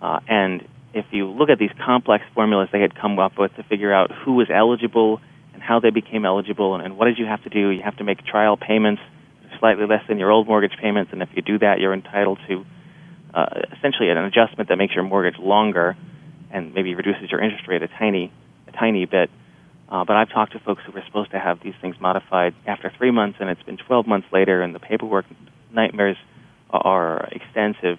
Uh, 0.00 0.20
and 0.28 0.66
if 0.94 1.06
you 1.10 1.28
look 1.28 1.50
at 1.50 1.58
these 1.58 1.70
complex 1.84 2.24
formulas 2.34 2.68
they 2.72 2.80
had 2.80 2.94
come 2.94 3.18
up 3.18 3.38
with 3.38 3.54
to 3.56 3.62
figure 3.64 3.92
out 3.92 4.10
who 4.24 4.34
was 4.34 4.48
eligible 4.52 5.20
and 5.52 5.62
how 5.62 5.78
they 5.78 5.90
became 5.90 6.24
eligible 6.24 6.74
and, 6.74 6.84
and 6.84 6.96
what 6.96 7.04
did 7.06 7.18
you 7.18 7.26
have 7.26 7.42
to 7.44 7.50
do. 7.50 7.70
You 7.70 7.82
have 7.82 7.96
to 7.98 8.04
make 8.04 8.24
trial 8.24 8.56
payments 8.56 9.02
slightly 9.58 9.86
less 9.86 10.02
than 10.08 10.18
your 10.18 10.30
old 10.30 10.48
mortgage 10.48 10.76
payments, 10.80 11.12
and 11.12 11.22
if 11.22 11.28
you 11.34 11.42
do 11.42 11.58
that, 11.58 11.78
you're 11.78 11.92
entitled 11.92 12.38
to 12.48 12.64
uh, 13.34 13.46
essentially 13.76 14.08
an 14.10 14.16
adjustment 14.18 14.68
that 14.68 14.76
makes 14.76 14.94
your 14.94 15.04
mortgage 15.04 15.38
longer 15.38 15.96
and 16.50 16.74
maybe 16.74 16.94
reduces 16.94 17.30
your 17.30 17.40
interest 17.40 17.68
rate 17.68 17.82
a 17.82 17.88
tiny, 17.88 18.32
a 18.66 18.72
tiny 18.72 19.04
bit. 19.06 19.30
Uh, 19.88 20.04
but 20.04 20.16
I've 20.16 20.30
talked 20.30 20.52
to 20.52 20.60
folks 20.60 20.82
who 20.86 20.92
were 20.92 21.02
supposed 21.06 21.32
to 21.32 21.38
have 21.38 21.60
these 21.62 21.74
things 21.80 21.96
modified 22.00 22.54
after 22.66 22.92
three 22.96 23.10
months, 23.10 23.38
and 23.40 23.50
it's 23.50 23.62
been 23.62 23.76
12 23.76 24.06
months 24.06 24.28
later, 24.32 24.62
and 24.62 24.74
the 24.74 24.78
paperwork 24.78 25.26
nightmares 25.72 26.16
are 26.70 27.28
extensive. 27.32 27.98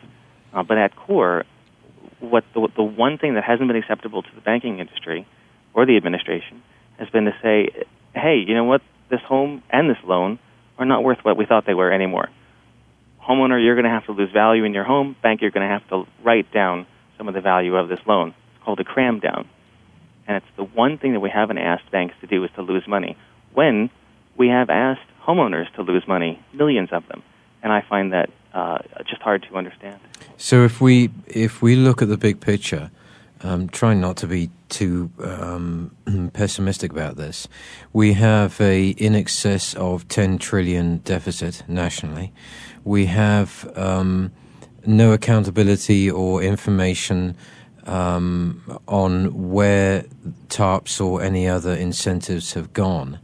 Uh, 0.53 0.63
but 0.63 0.77
at 0.77 0.95
core, 0.95 1.45
what 2.21 2.43
the, 2.53 2.67
the 2.75 2.83
one 2.83 3.17
thing 3.17 3.35
that 3.35 3.43
hasn't 3.43 3.67
been 3.67 3.77
acceptable 3.77 4.21
to 4.21 4.29
the 4.35 4.41
banking 4.41 4.79
industry 4.79 5.27
or 5.73 5.85
the 5.85 5.97
administration 5.97 6.61
has 6.97 7.09
been 7.09 7.25
to 7.25 7.35
say, 7.41 7.85
hey, 8.13 8.43
you 8.45 8.53
know 8.53 8.63
what? 8.63 8.81
This 9.09 9.21
home 9.27 9.63
and 9.69 9.89
this 9.89 9.97
loan 10.05 10.39
are 10.77 10.85
not 10.85 11.03
worth 11.03 11.19
what 11.23 11.37
we 11.37 11.45
thought 11.45 11.65
they 11.65 11.73
were 11.73 11.91
anymore. 11.91 12.29
Homeowner, 13.27 13.63
you're 13.63 13.75
going 13.75 13.85
to 13.85 13.91
have 13.91 14.05
to 14.05 14.13
lose 14.13 14.31
value 14.31 14.63
in 14.63 14.73
your 14.73 14.83
home. 14.83 15.15
Bank, 15.21 15.41
you're 15.41 15.51
going 15.51 15.67
to 15.67 15.73
have 15.73 15.87
to 15.89 16.05
write 16.23 16.51
down 16.53 16.87
some 17.17 17.27
of 17.27 17.33
the 17.33 17.41
value 17.41 17.75
of 17.75 17.89
this 17.89 17.99
loan. 18.07 18.29
It's 18.29 18.63
called 18.63 18.79
a 18.79 18.83
cram 18.83 19.19
down. 19.19 19.47
And 20.27 20.37
it's 20.37 20.57
the 20.57 20.63
one 20.63 20.97
thing 20.97 21.13
that 21.13 21.19
we 21.19 21.29
haven't 21.29 21.57
asked 21.57 21.91
banks 21.91 22.15
to 22.21 22.27
do 22.27 22.43
is 22.43 22.49
to 22.55 22.61
lose 22.61 22.83
money. 22.87 23.17
When 23.53 23.89
we 24.37 24.47
have 24.47 24.69
asked 24.69 25.01
homeowners 25.27 25.71
to 25.75 25.81
lose 25.81 26.03
money, 26.07 26.43
millions 26.53 26.89
of 26.91 27.07
them. 27.07 27.21
And 27.61 27.71
I 27.71 27.83
find 27.87 28.13
that 28.13 28.29
uh, 28.53 28.79
just 29.07 29.21
hard 29.21 29.43
to 29.49 29.55
understand. 29.55 29.99
So 30.37 30.63
if 30.63 30.81
we 30.81 31.09
if 31.27 31.61
we 31.61 31.75
look 31.75 32.01
at 32.01 32.09
the 32.09 32.17
big 32.17 32.39
picture, 32.39 32.91
um, 33.43 33.69
trying 33.69 34.01
not 34.01 34.17
to 34.17 34.27
be 34.27 34.49
too 34.69 35.11
um, 35.23 35.91
pessimistic 36.33 36.91
about 36.91 37.17
this. 37.17 37.47
We 37.93 38.13
have 38.13 38.59
a 38.61 38.89
in 38.89 39.15
excess 39.15 39.73
of 39.75 40.07
10 40.07 40.37
trillion 40.37 40.97
deficit 40.99 41.63
nationally. 41.67 42.31
We 42.83 43.07
have 43.07 43.71
um, 43.77 44.31
no 44.85 45.13
accountability 45.13 46.09
or 46.09 46.41
information 46.41 47.35
um, 47.85 48.79
on 48.87 49.51
where 49.51 50.05
TARPs 50.49 51.01
or 51.01 51.21
any 51.21 51.47
other 51.47 51.73
incentives 51.73 52.53
have 52.53 52.73
gone. 52.73 53.19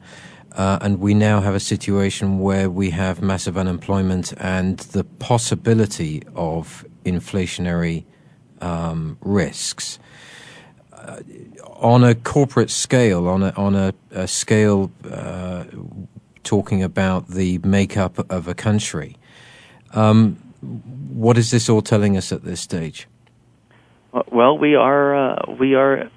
Uh, 0.57 0.79
and 0.81 0.99
we 0.99 1.13
now 1.13 1.39
have 1.39 1.53
a 1.53 1.59
situation 1.59 2.39
where 2.39 2.67
we 2.67 2.89
have 2.89 3.21
massive 3.21 3.59
unemployment 3.59 4.33
and 4.37 4.79
the 4.79 5.03
possibility 5.03 6.23
of 6.35 6.83
inflationary 7.05 8.03
um, 8.59 9.19
risks 9.21 9.99
uh, 10.93 11.19
on 11.75 12.03
a 12.03 12.15
corporate 12.15 12.71
scale, 12.71 13.27
on 13.27 13.43
a 13.43 13.51
on 13.51 13.75
a, 13.75 13.93
a 14.09 14.27
scale 14.27 14.91
uh, 15.11 15.63
talking 16.43 16.81
about 16.81 17.27
the 17.27 17.59
makeup 17.59 18.17
of 18.31 18.47
a 18.47 18.55
country. 18.55 19.15
Um, 19.93 20.37
what 21.13 21.37
is 21.37 21.51
this 21.51 21.69
all 21.69 21.83
telling 21.83 22.17
us 22.17 22.31
at 22.31 22.43
this 22.43 22.61
stage? 22.61 23.07
Well, 24.31 24.57
we 24.57 24.73
are 24.73 25.15
uh, 25.15 25.55
we 25.59 25.75
are 25.75 26.09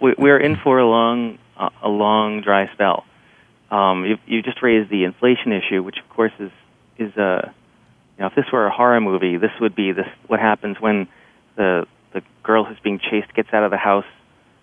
we, 0.00 0.14
we, 0.18 0.30
are 0.30 0.38
in 0.38 0.56
for 0.62 0.78
a 0.78 0.86
long 0.86 1.38
uh, 1.56 1.70
a 1.82 1.88
long 1.88 2.42
dry 2.42 2.72
spell. 2.74 3.04
Um, 3.72 4.04
you, 4.04 4.18
you 4.26 4.42
just 4.42 4.62
raised 4.62 4.90
the 4.90 5.04
inflation 5.04 5.50
issue, 5.50 5.82
which 5.82 5.96
of 5.98 6.08
course 6.14 6.32
is 6.38 6.50
is 6.98 7.10
a 7.16 7.22
uh, 7.22 7.50
you 8.16 8.20
know 8.20 8.26
if 8.26 8.34
this 8.34 8.44
were 8.52 8.66
a 8.66 8.70
horror 8.70 9.00
movie, 9.00 9.38
this 9.38 9.50
would 9.60 9.74
be 9.74 9.92
this 9.92 10.06
what 10.26 10.40
happens 10.40 10.76
when 10.78 11.08
the 11.56 11.86
the 12.12 12.20
girl 12.42 12.64
who's 12.64 12.78
being 12.84 12.98
chased 12.98 13.32
gets 13.34 13.48
out 13.54 13.64
of 13.64 13.70
the 13.70 13.78
house 13.78 14.04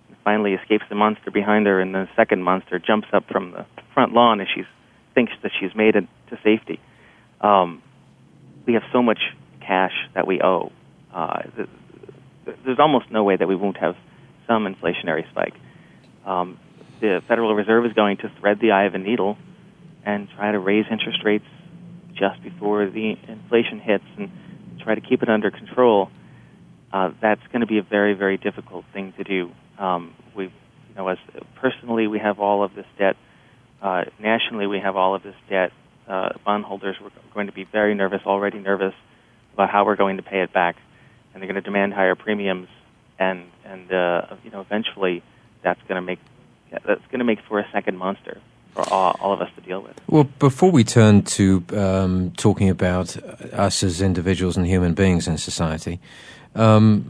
and 0.08 0.18
finally 0.24 0.54
escapes 0.54 0.84
the 0.90 0.96
monster 0.96 1.32
behind 1.32 1.66
her, 1.66 1.82
and 1.82 1.96
the 1.96 2.08
second 2.16 2.44
monster 2.44 2.78
jumps 2.78 3.08
up 3.12 3.28
from 3.32 3.52
the 3.52 3.66
front 3.96 4.14
lawn 4.14 4.42
as 4.42 4.48
she 4.54 4.62
thinks 5.16 5.34
that 5.42 5.52
she's 5.60 5.76
made 5.76 5.96
it 5.96 6.06
to 6.30 6.38
safety. 6.44 6.80
Um, 7.42 7.82
we 8.68 8.74
have 8.74 8.84
so 8.94 9.02
much 9.02 9.20
cash 9.60 9.94
that 10.14 10.28
we 10.28 10.40
owe. 10.40 10.72
Uh, 11.12 11.42
there's 12.64 12.78
almost 12.78 13.10
no 13.10 13.24
way 13.24 13.36
that 13.36 13.48
we 13.48 13.56
won't 13.56 13.78
have 13.78 13.96
some 14.46 14.68
inflationary 14.72 15.28
spike. 15.32 15.56
Um, 16.28 16.60
the 17.00 17.22
Federal 17.28 17.54
Reserve 17.56 17.86
is 17.86 17.94
going 17.94 18.18
to 18.18 18.32
thread 18.40 18.60
the 18.60 18.72
eye 18.72 18.86
of 18.86 18.96
a 18.96 18.98
needle 18.98 19.38
and 20.06 20.28
try 20.36 20.52
to 20.52 20.60
raise 20.60 20.86
interest 20.90 21.20
rates 21.24 21.46
just 22.14 22.42
before 22.44 22.90
the 22.90 23.16
inflation 23.28 23.80
hits 23.80 24.04
and 24.18 24.32
try 24.82 24.96
to 24.96 25.02
keep 25.02 25.24
it 25.24 25.30
under 25.30 25.52
control. 25.52 26.10
Uh, 26.92 27.12
that's 27.22 27.46
going 27.48 27.62
to 27.62 27.68
be 27.68 27.78
a 27.78 27.84
very, 27.84 28.14
very 28.14 28.38
difficult 28.38 28.86
thing 28.94 29.14
to 29.18 29.24
do. 29.24 29.52
Um, 29.78 30.14
we, 30.36 30.46
you 30.46 30.96
know, 30.96 31.08
as 31.08 31.18
personally, 31.56 32.08
we 32.08 32.20
have 32.20 32.40
all 32.40 32.64
of 32.64 32.74
this 32.76 32.86
debt. 32.98 33.16
Uh, 33.82 34.06
nationally, 34.20 34.68
we 34.68 34.80
have 34.80 34.96
all 34.96 35.16
of 35.16 35.24
this 35.24 35.36
debt. 35.50 35.72
Uh, 36.08 36.30
bondholders 36.44 36.96
are 37.02 37.12
going 37.34 37.48
to 37.48 37.54
be 37.54 37.64
very 37.64 37.94
nervous, 37.94 38.22
already 38.26 38.60
nervous 38.60 38.96
about 39.54 39.70
how 39.70 39.86
we're 39.86 39.96
going 39.96 40.18
to 40.18 40.24
pay 40.24 40.42
it 40.42 40.52
back, 40.52 40.76
and 41.34 41.42
they're 41.42 41.48
going 41.48 41.62
to 41.62 41.62
demand 41.62 41.94
higher 41.94 42.16
premiums, 42.16 42.68
and 43.20 43.46
and 43.64 43.92
uh, 43.94 44.36
you 44.44 44.50
know, 44.50 44.62
eventually, 44.62 45.22
that's 45.64 45.80
going 45.84 45.96
to 45.96 46.02
make 46.02 46.20
that's 46.72 47.06
going 47.08 47.20
to 47.20 47.26
make 47.26 47.40
for 47.48 47.60
a 47.60 47.68
second 47.72 47.98
monster 47.98 48.38
for 48.74 48.88
all, 48.92 49.16
all, 49.20 49.34
of 49.34 49.42
us 49.42 49.50
to 49.56 49.62
deal 49.62 49.82
with. 49.82 50.00
Well, 50.08 50.26
before 50.40 50.72
we 50.72 50.84
turn 50.84 51.24
to 51.24 51.64
um, 51.74 52.32
talking 52.38 52.70
about 52.70 53.18
us 53.54 53.84
as 53.84 54.02
individuals 54.02 54.58
and 54.58 54.66
human 54.66 54.94
beings 54.94 55.28
in 55.28 55.38
society, 55.38 56.00
um, 56.56 57.02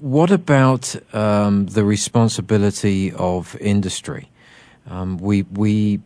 what 0.00 0.30
about 0.30 0.94
um, 1.14 1.66
the 1.66 1.84
responsibility 1.84 3.12
of 3.12 3.56
industry? 3.60 4.28
Um, 4.88 5.18
we 5.18 5.42
we 5.42 6.00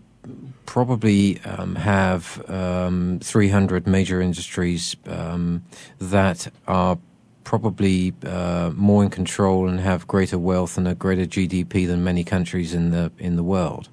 probably 0.67 1.41
um, 1.43 1.77
have 1.77 2.45
um, 2.51 3.21
300 3.23 3.87
major 3.87 4.21
industries 4.21 4.97
that 5.05 6.53
are 6.67 6.99
probably 7.47 8.13
uh, 8.27 8.73
more 8.75 9.05
in 9.05 9.09
control 9.09 9.69
and 9.69 9.79
have 9.79 10.07
greater 10.09 10.37
wealth 10.37 10.77
and 10.77 10.89
a 10.89 10.95
greater 10.97 11.25
GDP 11.25 11.87
than 11.87 12.03
many 12.03 12.25
countries 12.25 12.75
in 12.75 12.91
the 12.91 13.11
in 13.19 13.37
the 13.37 13.45
world. 13.45 13.89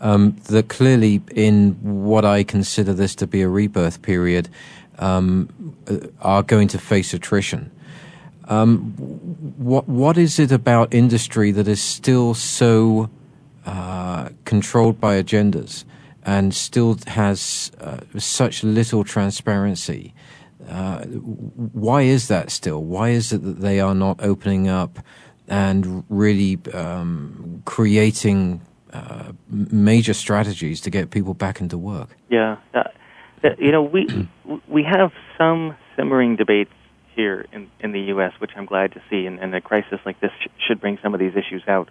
Um, 0.00 0.36
that 0.44 0.68
clearly, 0.68 1.20
in 1.34 1.72
what 1.82 2.24
I 2.24 2.44
consider 2.44 2.94
this 2.94 3.14
to 3.16 3.26
be 3.26 3.42
a 3.42 3.48
rebirth 3.48 4.00
period, 4.00 4.48
um, 4.98 5.74
uh, 5.86 5.98
are 6.20 6.42
going 6.42 6.68
to 6.68 6.78
face 6.78 7.12
attrition. 7.12 7.70
Um, 8.46 8.94
what 9.58 9.86
what 9.86 10.16
is 10.16 10.38
it 10.38 10.50
about 10.50 10.94
industry 10.94 11.52
that 11.52 11.68
is 11.68 11.82
still 11.82 12.32
so 12.32 13.10
uh, 13.66 14.30
controlled 14.46 14.98
by 14.98 15.22
agendas 15.22 15.84
and 16.24 16.54
still 16.54 16.96
has 17.06 17.70
uh, 17.80 17.98
such 18.16 18.64
little 18.64 19.04
transparency? 19.04 20.14
Uh, 20.68 21.04
why 21.04 22.02
is 22.02 22.28
that 22.28 22.50
still? 22.50 22.82
Why 22.82 23.10
is 23.10 23.32
it 23.32 23.42
that 23.42 23.60
they 23.60 23.80
are 23.80 23.94
not 23.94 24.22
opening 24.22 24.68
up 24.68 24.98
and 25.48 26.04
really 26.08 26.58
um, 26.74 27.62
creating 27.64 28.60
uh, 28.92 29.32
major 29.48 30.12
strategies 30.12 30.80
to 30.82 30.90
get 30.90 31.10
people 31.10 31.34
back 31.34 31.60
into 31.60 31.78
work? 31.78 32.16
Yeah, 32.28 32.56
uh, 32.74 32.84
you 33.58 33.72
know, 33.72 33.82
we 33.82 34.28
we 34.68 34.82
have 34.82 35.12
some 35.36 35.76
simmering 35.96 36.36
debates 36.36 36.72
here 37.14 37.46
in 37.52 37.70
in 37.80 37.92
the 37.92 38.00
U.S., 38.12 38.32
which 38.38 38.52
I'm 38.56 38.66
glad 38.66 38.92
to 38.92 39.02
see, 39.10 39.26
and, 39.26 39.38
and 39.38 39.54
a 39.54 39.60
crisis 39.60 40.00
like 40.04 40.20
this 40.20 40.32
sh- 40.40 40.48
should 40.66 40.80
bring 40.80 40.98
some 41.02 41.14
of 41.14 41.20
these 41.20 41.34
issues 41.36 41.62
out. 41.66 41.88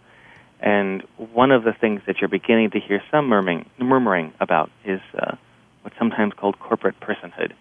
And 0.59 1.03
one 1.17 1.51
of 1.51 1.63
the 1.63 1.73
things 1.73 2.01
that 2.07 2.19
you're 2.19 2.29
beginning 2.29 2.71
to 2.71 2.79
hear 2.79 3.01
some 3.11 3.27
murmuring, 3.27 3.69
murmuring 3.77 4.33
about 4.39 4.71
is 4.83 5.01
uh, 5.13 5.35
what's 5.83 5.97
sometimes 5.99 6.33
called 6.33 6.57
corporate 6.59 6.99
personhood. 6.99 7.53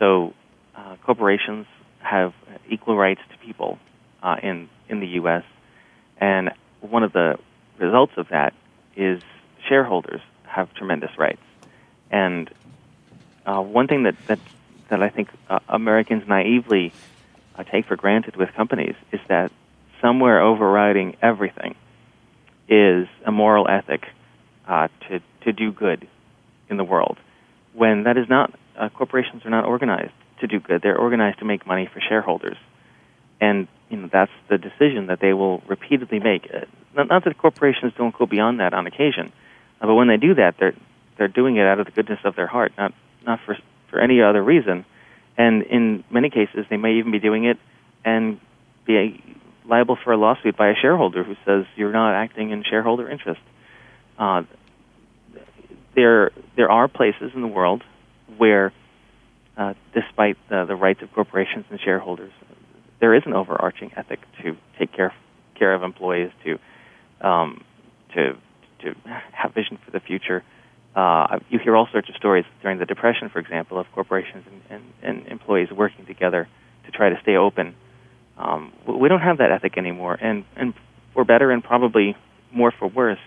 So 0.00 0.34
uh, 0.74 0.96
corporations 1.04 1.66
have 2.00 2.34
equal 2.68 2.96
rights 2.96 3.20
to 3.30 3.38
people 3.46 3.78
uh, 4.22 4.36
in 4.42 4.68
in 4.88 4.98
the 4.98 5.06
U.S. 5.20 5.44
And 6.16 6.50
one 6.80 7.04
of 7.04 7.12
the 7.12 7.38
results 7.78 8.14
of 8.16 8.28
that 8.30 8.54
is 8.96 9.22
shareholders 9.68 10.20
have 10.44 10.72
tremendous 10.74 11.16
rights. 11.16 11.42
And 12.10 12.50
uh, 13.46 13.60
one 13.60 13.86
thing 13.86 14.02
that 14.04 14.16
that 14.26 14.40
that 14.88 15.02
I 15.02 15.10
think 15.10 15.28
uh, 15.48 15.60
Americans 15.68 16.26
naively 16.26 16.92
uh, 17.56 17.62
take 17.64 17.86
for 17.86 17.96
granted 17.96 18.36
with 18.36 18.52
companies 18.54 18.96
is 19.12 19.20
that 19.28 19.52
somewhere 20.00 20.40
overriding 20.40 21.16
everything 21.22 21.76
is 22.68 23.06
a 23.26 23.30
moral 23.30 23.68
ethic 23.68 24.06
uh, 24.66 24.88
to 25.08 25.20
to 25.42 25.52
do 25.52 25.70
good 25.70 26.08
in 26.70 26.78
the 26.78 26.84
world. 26.84 27.18
When 27.74 28.04
that 28.04 28.16
is 28.16 28.28
not, 28.28 28.52
uh, 28.78 28.88
corporations 28.90 29.44
are 29.44 29.50
not 29.50 29.64
organized 29.64 30.12
to 30.40 30.46
do 30.46 30.60
good. 30.60 30.82
They're 30.82 30.98
organized 30.98 31.38
to 31.40 31.44
make 31.44 31.66
money 31.66 31.88
for 31.92 32.00
shareholders, 32.00 32.56
and 33.40 33.68
you 33.88 33.96
know 33.96 34.08
that's 34.12 34.32
the 34.48 34.58
decision 34.58 35.06
that 35.06 35.20
they 35.20 35.32
will 35.32 35.62
repeatedly 35.66 36.18
make. 36.18 36.48
Uh, 36.52 36.64
not, 36.94 37.08
not 37.08 37.24
that 37.24 37.38
corporations 37.38 37.92
don't 37.96 38.16
go 38.16 38.26
beyond 38.26 38.60
that 38.60 38.74
on 38.74 38.86
occasion, 38.86 39.32
uh, 39.80 39.86
but 39.86 39.94
when 39.94 40.08
they 40.08 40.16
do 40.16 40.34
that, 40.34 40.56
they're 40.58 40.74
they're 41.18 41.28
doing 41.28 41.56
it 41.56 41.66
out 41.66 41.80
of 41.80 41.86
the 41.86 41.92
goodness 41.92 42.20
of 42.24 42.36
their 42.36 42.46
heart, 42.46 42.72
not 42.78 42.94
not 43.26 43.40
for 43.44 43.56
for 43.90 44.00
any 44.00 44.22
other 44.22 44.42
reason. 44.42 44.84
And 45.36 45.62
in 45.62 46.04
many 46.10 46.30
cases, 46.30 46.66
they 46.68 46.76
may 46.76 46.94
even 46.98 47.12
be 47.12 47.18
doing 47.18 47.44
it 47.44 47.58
and 48.04 48.40
be 48.86 49.22
liable 49.66 49.96
for 50.02 50.12
a 50.12 50.16
lawsuit 50.16 50.56
by 50.56 50.68
a 50.68 50.74
shareholder 50.74 51.22
who 51.24 51.36
says 51.46 51.64
you're 51.76 51.92
not 51.92 52.14
acting 52.14 52.50
in 52.50 52.62
shareholder 52.62 53.08
interest. 53.08 53.40
Uh, 54.18 54.42
there, 55.94 56.30
there 56.56 56.70
are 56.70 56.88
places 56.88 57.32
in 57.34 57.40
the 57.40 57.48
world 57.48 57.82
where 58.38 58.72
uh, 59.56 59.74
despite 59.94 60.36
the, 60.48 60.64
the 60.66 60.74
rights 60.74 61.00
of 61.02 61.12
corporations 61.12 61.64
and 61.70 61.80
shareholders, 61.80 62.32
there 63.00 63.14
is 63.14 63.22
an 63.26 63.32
overarching 63.32 63.90
ethic 63.96 64.20
to 64.42 64.56
take 64.78 64.92
care 64.92 65.12
care 65.58 65.74
of 65.74 65.82
employees, 65.82 66.30
to 66.44 66.58
um, 67.26 67.62
to 68.14 68.32
to 68.82 68.94
have 69.32 69.54
vision 69.54 69.78
for 69.84 69.90
the 69.90 70.00
future. 70.00 70.42
Uh, 70.94 71.38
you 71.50 71.58
hear 71.62 71.76
all 71.76 71.86
sorts 71.92 72.08
of 72.08 72.16
stories 72.16 72.44
during 72.62 72.78
the 72.78 72.86
Depression, 72.86 73.28
for 73.28 73.38
example, 73.38 73.78
of 73.78 73.86
corporations 73.94 74.44
and, 74.70 74.82
and, 75.02 75.18
and 75.20 75.26
employees 75.28 75.68
working 75.70 76.04
together 76.04 76.48
to 76.84 76.90
try 76.90 77.08
to 77.10 77.16
stay 77.22 77.36
open. 77.36 77.76
Um, 78.36 78.72
we 78.88 79.08
don't 79.08 79.20
have 79.20 79.38
that 79.38 79.52
ethic 79.52 79.76
anymore, 79.76 80.14
and 80.20 80.44
and 80.56 80.74
for 81.14 81.24
better 81.24 81.50
and 81.50 81.62
probably 81.62 82.16
more 82.52 82.72
for 82.76 82.88
worse. 82.88 83.18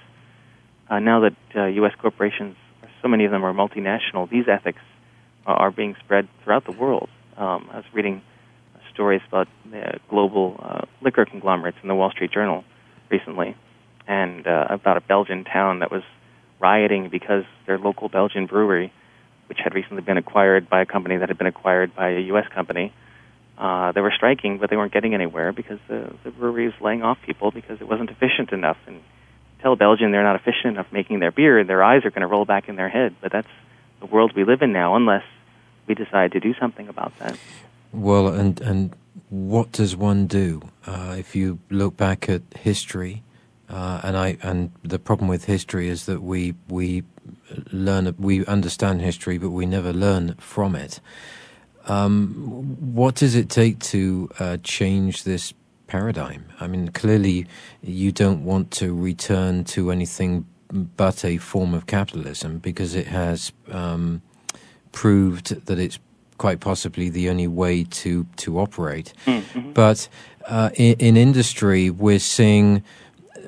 Uh, 0.90 1.00
now 1.00 1.22
that 1.22 1.36
uh, 1.56 1.66
U.S. 1.66 1.94
corporations, 2.02 2.56
so 3.02 3.08
many 3.08 3.26
of 3.26 3.32
them 3.32 3.46
are 3.46 3.54
multinational, 3.54 4.30
these 4.30 4.46
ethics 4.48 4.80
are 5.52 5.72
being 5.72 5.96
spread 6.04 6.28
throughout 6.44 6.66
the 6.66 6.72
world. 6.72 7.10
Um, 7.38 7.68
I 7.72 7.78
was 7.78 7.86
reading 7.94 8.22
stories 8.94 9.22
about 9.28 9.48
uh, 9.74 9.98
global 10.10 10.60
uh, 10.64 10.82
liquor 11.02 11.26
conglomerates 11.26 11.78
in 11.82 11.88
the 11.88 11.96
Wall 11.96 12.12
Street 12.12 12.32
Journal 12.32 12.64
recently, 13.10 13.56
and 14.08 14.46
uh, 14.48 14.68
about 14.70 14.98
a 14.98 15.02
Belgian 15.02 15.44
town 15.44 15.80
that 15.80 15.92
was 15.92 16.04
rioting 16.60 17.10
because 17.10 17.44
their 17.66 17.78
local 17.78 18.10
Belgian 18.10 18.46
brewery, 18.46 18.94
which 19.48 19.58
had 19.64 19.74
recently 19.74 20.02
been 20.02 20.18
acquired 20.18 20.70
by 20.70 20.82
a 20.82 20.86
company 20.86 21.18
that 21.18 21.30
had 21.30 21.38
been 21.38 21.48
acquired 21.48 21.96
by 21.96 22.12
a 22.12 22.20
U.S. 22.20 22.46
company, 22.54 22.94
uh, 23.58 23.92
they 23.92 24.02
were 24.02 24.14
striking, 24.16 24.58
but 24.58 24.70
they 24.70 24.78
weren't 24.78 24.94
getting 24.94 25.14
anywhere 25.14 25.52
because 25.52 25.80
the, 25.88 26.14
the 26.24 26.32
brewery 26.32 26.66
was 26.66 26.76
laying 26.82 27.04
off 27.04 27.18
people 27.26 27.52
because 27.52 27.82
it 27.82 27.88
wasn't 27.88 28.10
efficient 28.10 28.52
enough. 28.52 28.78
And 28.88 29.02
tell 29.62 29.76
Belgian 29.76 30.12
they're 30.12 30.24
not 30.24 30.36
efficient 30.36 30.74
enough 30.74 30.88
making 30.92 31.20
their 31.20 31.32
beer, 31.32 31.60
and 31.60 31.70
their 31.70 31.84
eyes 31.84 32.06
are 32.06 32.10
going 32.10 32.22
to 32.22 32.28
roll 32.28 32.46
back 32.46 32.70
in 32.70 32.76
their 32.76 32.90
head. 32.90 33.16
But 33.22 33.32
that's 33.32 33.48
the 34.04 34.14
world 34.14 34.34
we 34.36 34.44
live 34.44 34.62
in 34.62 34.74
now, 34.74 34.96
unless 34.96 35.24
we 35.88 35.96
decide 35.96 36.32
to 36.34 36.40
do 36.40 36.54
something 36.60 36.88
about 36.90 37.18
that. 37.20 37.38
Well, 37.92 38.28
and 38.28 38.60
and 38.62 38.94
what 39.30 39.72
does 39.72 39.96
one 39.96 40.28
do 40.28 40.62
uh, 40.86 41.16
if 41.18 41.36
you 41.36 41.60
look 41.70 41.96
back 41.98 42.30
at 42.30 42.42
history? 42.56 43.24
Uh, 43.70 44.02
and 44.04 44.18
I 44.18 44.38
and 44.42 44.72
the 44.84 45.00
problem 45.00 45.28
with 45.30 45.46
history 45.46 45.88
is 45.88 46.06
that 46.06 46.22
we 46.22 46.54
we 46.68 47.04
learn 47.72 48.14
we 48.20 48.46
understand 48.46 49.02
history, 49.02 49.38
but 49.38 49.52
we 49.52 49.66
never 49.66 49.94
learn 49.94 50.36
from 50.36 50.76
it. 50.76 51.00
Um, 51.86 52.94
what 52.94 53.16
does 53.16 53.36
it 53.36 53.50
take 53.50 53.80
to 53.92 54.30
uh, 54.40 54.58
change 54.64 55.24
this 55.24 55.54
paradigm? 55.88 56.46
I 56.60 56.68
mean, 56.68 56.90
clearly, 56.90 57.46
you 57.82 58.12
don't 58.12 58.44
want 58.46 58.72
to 58.72 58.94
return 58.96 59.64
to 59.76 59.92
anything 59.92 60.46
but 60.74 61.24
a 61.24 61.38
form 61.38 61.74
of 61.74 61.86
capitalism 61.86 62.58
because 62.58 62.96
it 62.96 63.08
has 63.08 63.52
um, 63.72 64.22
proved 64.92 65.66
that 65.66 65.80
it's 65.80 66.00
quite 66.38 66.60
possibly 66.60 67.10
the 67.10 67.30
only 67.30 67.48
way 67.48 67.84
to 67.84 68.26
to 68.38 68.60
operate. 68.60 69.14
Mm-hmm. 69.26 69.74
But 69.74 70.10
uh, 70.48 70.72
in, 70.76 70.96
in, 71.00 71.18
industry, 71.18 71.90
we're 71.90 72.20
seeing 72.20 72.84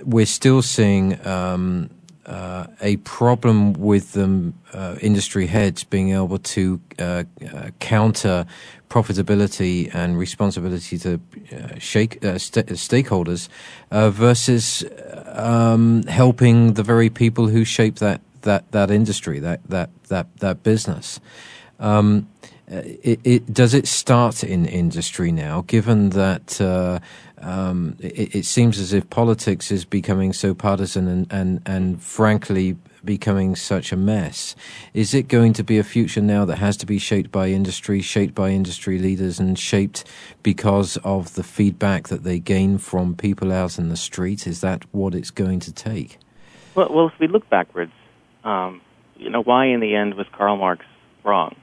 we're 0.04 0.28
still 0.28 0.62
seeing 0.62 1.26
um, 1.26 1.90
uh, 2.26 2.68
a 2.82 2.98
problem 2.98 3.74
with 3.74 4.14
the 4.14 4.54
uh, 4.74 4.96
industry 5.02 5.48
heads 5.48 5.84
being 5.84 6.12
able 6.12 6.40
to 6.40 6.80
uh, 7.00 7.24
uh 7.54 7.70
counter 7.80 8.46
profitability 8.90 9.94
and 9.94 10.18
responsibility 10.18 10.98
to 10.98 11.20
uh, 11.52 11.80
shake, 11.80 12.24
uh, 12.24 12.38
st- 12.38 12.68
stakeholders 12.68 13.50
versus 13.92 14.84
um, 15.28 16.04
helping 16.04 16.74
the 16.74 16.84
very 16.84 17.10
people 17.10 17.48
who 17.48 17.66
shape 17.66 17.96
that 17.96 18.22
that 18.42 18.72
that 18.72 18.92
industry 18.92 19.40
that 19.40 19.60
that 19.68 19.90
that 20.08 20.28
that 20.38 20.64
business. 20.64 21.20
Um, 21.80 22.28
it, 22.68 23.20
it, 23.24 23.54
does 23.54 23.74
it 23.74 23.88
start 23.88 24.44
in 24.44 24.66
industry 24.66 25.32
now, 25.32 25.62
given 25.68 26.10
that 26.12 26.60
uh, 26.60 27.00
um, 27.38 27.96
it, 28.00 28.36
it, 28.36 28.46
seems 28.46 28.80
as 28.80 28.92
if 28.92 29.08
politics 29.10 29.72
is 29.72 29.86
becoming 29.86 30.34
so 30.34 30.56
partisan 30.56 31.08
and, 31.08 31.28
and, 31.32 31.62
and 31.66 32.02
frankly 32.02 32.76
becoming 33.06 33.56
such 33.56 33.92
a 33.92 33.96
mess? 33.96 34.56
Is 34.94 35.14
it 35.14 35.28
going 35.28 35.54
to 35.54 35.64
be 35.64 35.78
a 35.78 35.84
future 35.84 36.22
now 36.22 36.46
that 36.46 36.58
has 36.58 36.78
to 36.78 36.86
be 36.86 36.98
shaped 36.98 37.32
by 37.32 37.50
industry, 37.50 38.02
shaped 38.02 38.36
by 38.36 38.50
industry 38.50 39.00
leaders, 39.00 39.40
and 39.40 39.58
shaped 39.58 40.04
because 40.44 40.98
of 40.98 41.36
the 41.36 41.44
feedback 41.44 42.08
that 42.08 42.24
they 42.24 42.40
gain 42.40 42.78
from 42.78 43.16
people 43.16 43.52
out 43.52 43.78
in 43.78 43.90
the 43.90 43.98
street? 43.98 44.48
Is 44.48 44.62
that 44.62 44.84
what 44.94 45.14
it's 45.14 45.32
going 45.32 45.60
to 45.62 45.72
take? 45.72 46.18
Well, 46.74 46.92
well 46.92 47.08
if 47.08 47.20
we 47.20 47.28
look 47.28 47.50
backwards, 47.50 47.94
um, 48.44 48.82
you 49.18 49.30
know, 49.30 49.44
why 49.44 49.68
in 49.68 49.80
the 49.80 49.96
end 49.96 50.16
was 50.16 50.28
Karl 50.32 50.58
Marx 50.58 50.86
wrong? 51.24 51.56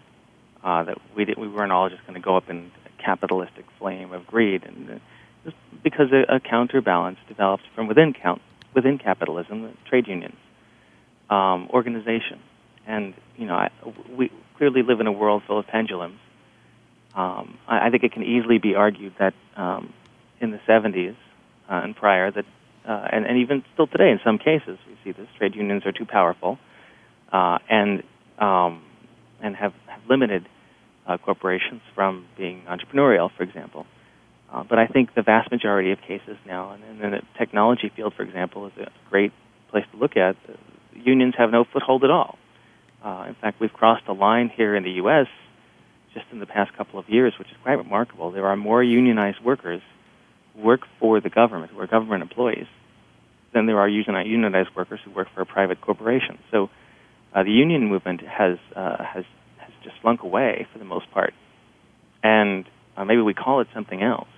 uh, 0.65 0.83
that 0.85 0.99
we 1.17 1.27
we 1.37 1.49
weren't 1.49 1.73
all 1.73 1.89
just 1.89 2.03
going 2.03 2.15
to 2.15 2.21
go 2.21 2.37
up 2.37 2.49
in 2.49 2.71
a 2.87 3.03
capitalistic 3.03 3.65
flame 3.79 4.13
of 4.13 4.27
greed, 4.27 4.65
and 4.65 4.91
uh, 4.91 4.99
just 5.45 5.57
because 5.83 6.13
a, 6.13 6.37
a 6.37 6.41
counterbalance 6.41 7.19
developed 7.29 7.65
from 7.75 7.89
within 7.89 8.13
count 8.13 8.41
within 8.75 8.99
capitalism, 8.99 9.63
the 9.63 9.73
trade 9.89 10.07
unions, 10.09 10.37
um, 11.33 11.69
organization, 11.71 12.41
and 12.87 13.15
you 13.37 13.47
know 13.47 13.55
I, 13.55 13.71
we 14.17 14.31
clearly 14.59 14.83
live 14.83 15.01
in 15.01 15.07
a 15.07 15.13
world 15.13 15.43
full 15.47 15.59
of 15.59 15.67
pendulums. 15.67 16.19
Um, 17.15 17.59
I, 17.67 17.87
I 17.87 17.91
think 17.91 18.05
it 18.05 18.13
can 18.13 18.23
easily 18.23 18.59
be 18.59 18.75
argued 18.75 19.15
that 19.19 19.35
um, 19.57 19.93
in 20.41 20.51
the 20.51 20.61
70s 20.69 21.17
uh, 21.71 21.81
and 21.85 21.97
prior 21.97 22.31
that 22.31 22.45
uh, 22.87 23.09
and, 23.13 23.25
and 23.27 23.39
even 23.39 23.63
still 23.73 23.87
today, 23.87 24.11
in 24.11 24.19
some 24.25 24.39
cases, 24.39 24.79
we 24.87 24.97
see 25.05 25.13
this: 25.13 25.29
trade 25.39 25.55
unions 25.55 25.87
are 25.87 25.93
too 25.93 26.05
powerful, 26.05 26.59
uh, 27.33 27.59
and 27.71 28.03
um, 28.39 28.83
and 29.41 29.57
have, 29.57 29.73
have 29.87 30.01
limited 30.09 30.49
uh, 31.07 31.17
corporations 31.19 31.81
from 31.95 32.27
being 32.37 32.63
entrepreneurial, 32.69 33.31
for 33.37 33.43
example. 33.43 33.87
Uh, 34.53 34.65
but 34.69 34.79
I 34.79 34.87
think 34.87 35.15
the 35.15 35.23
vast 35.23 35.51
majority 35.51 35.93
of 35.93 36.01
cases 36.01 36.37
now, 36.47 36.73
and, 36.73 37.03
and 37.03 37.15
the 37.15 37.21
technology 37.39 37.91
field, 37.95 38.15
for 38.15 38.23
example, 38.23 38.67
is 38.67 38.73
a 38.79 38.91
great 39.09 39.33
place 39.71 39.85
to 39.93 39.97
look 39.97 40.17
at. 40.17 40.37
Unions 40.95 41.35
have 41.37 41.51
no 41.51 41.65
foothold 41.65 42.05
at 42.05 42.11
all. 42.11 42.39
Uh, 43.05 43.25
in 43.29 43.35
fact, 43.35 43.61
we've 43.61 43.73
crossed 43.73 44.07
a 44.07 44.13
line 44.13 44.49
here 44.49 44.77
in 44.77 44.85
the 44.85 44.93
U.S. 44.93 45.27
just 46.15 46.27
in 46.31 46.39
the 46.39 46.47
past 46.47 46.73
couple 46.77 46.99
of 46.99 47.09
years, 47.09 47.35
which 47.39 47.49
is 47.49 47.57
quite 47.63 47.75
remarkable. 47.75 48.31
There 48.31 48.47
are 48.47 48.57
more 48.57 48.83
unionized 48.83 49.41
workers 49.43 49.83
who 50.55 50.63
work 50.63 50.83
for 51.01 51.21
the 51.21 51.31
government, 51.31 51.73
who 51.73 51.81
are 51.81 51.87
government 51.87 52.23
employees, 52.23 52.67
than 53.53 53.67
there 53.67 53.79
are 53.79 53.89
unionized 53.89 54.71
workers 54.77 55.01
who 55.05 55.11
work 55.11 55.29
for 55.35 55.41
a 55.41 55.47
private 55.47 55.81
corporation. 55.81 56.39
So 56.51 56.71
uh, 57.35 57.43
the 57.43 57.51
union 57.51 57.89
movement 57.89 58.21
has 58.21 58.59
uh, 58.77 59.03
has 59.03 59.25
has 59.59 59.71
just 59.83 59.97
slunk 60.01 60.23
away 60.23 60.67
for 60.73 60.79
the 60.79 60.85
most 60.85 61.11
part, 61.11 61.35
and 62.23 62.65
uh, 62.97 63.05
maybe 63.05 63.23
we 63.23 63.35
call 63.35 63.61
it 63.61 63.69
something 63.75 64.03
else. 64.03 64.29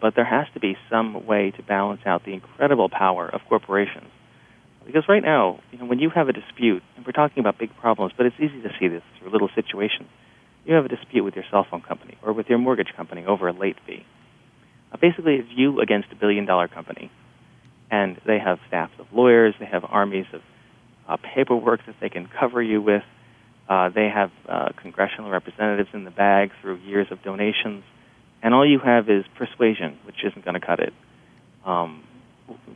But 0.00 0.14
there 0.14 0.24
has 0.24 0.46
to 0.54 0.60
be 0.60 0.76
some 0.88 1.26
way 1.26 1.50
to 1.56 1.62
balance 1.62 2.02
out 2.06 2.24
the 2.24 2.32
incredible 2.32 2.88
power 2.88 3.28
of 3.28 3.40
corporations. 3.48 4.08
Because 4.90 5.08
right 5.08 5.22
now, 5.22 5.60
you 5.70 5.78
know, 5.78 5.86
when 5.86 5.98
you 5.98 6.10
have 6.10 6.28
a 6.28 6.32
dispute, 6.32 6.82
and 6.96 7.06
we're 7.06 7.12
talking 7.12 7.40
about 7.40 7.58
big 7.58 7.70
problems, 7.76 8.12
but 8.16 8.26
it's 8.26 8.36
easy 8.38 8.60
to 8.62 8.70
see 8.78 8.88
this 8.88 9.02
through 9.18 9.30
little 9.30 9.50
situations. 9.54 10.08
You 10.64 10.74
have 10.74 10.84
a 10.84 10.88
dispute 10.88 11.22
with 11.24 11.34
your 11.34 11.44
cell 11.50 11.66
phone 11.70 11.82
company 11.82 12.18
or 12.22 12.32
with 12.32 12.48
your 12.48 12.58
mortgage 12.58 12.92
company 12.96 13.24
over 13.24 13.48
a 13.48 13.52
late 13.52 13.76
fee. 13.86 14.04
Uh, 14.92 14.96
basically, 15.00 15.36
it's 15.36 15.48
you 15.54 15.80
against 15.80 16.08
a 16.12 16.16
billion 16.16 16.44
dollar 16.44 16.68
company. 16.68 17.10
And 17.90 18.20
they 18.26 18.38
have 18.38 18.58
staffs 18.68 18.92
of 18.98 19.06
lawyers, 19.12 19.54
they 19.58 19.66
have 19.66 19.84
armies 19.88 20.26
of 20.32 20.42
uh, 21.08 21.16
paperwork 21.34 21.80
that 21.86 21.96
they 22.00 22.08
can 22.08 22.28
cover 22.38 22.62
you 22.62 22.80
with. 22.80 23.02
Uh, 23.68 23.88
they 23.88 24.08
have 24.08 24.30
uh, 24.48 24.70
congressional 24.80 25.30
representatives 25.30 25.88
in 25.92 26.04
the 26.04 26.10
bag 26.10 26.50
through 26.60 26.76
years 26.78 27.06
of 27.10 27.22
donations 27.22 27.84
and 28.42 28.54
all 28.54 28.66
you 28.66 28.78
have 28.78 29.08
is 29.08 29.24
persuasion, 29.36 29.98
which 30.04 30.24
isn't 30.24 30.44
going 30.44 30.58
to 30.58 30.64
cut 30.64 30.80
it. 30.80 30.92
Um, 31.64 32.04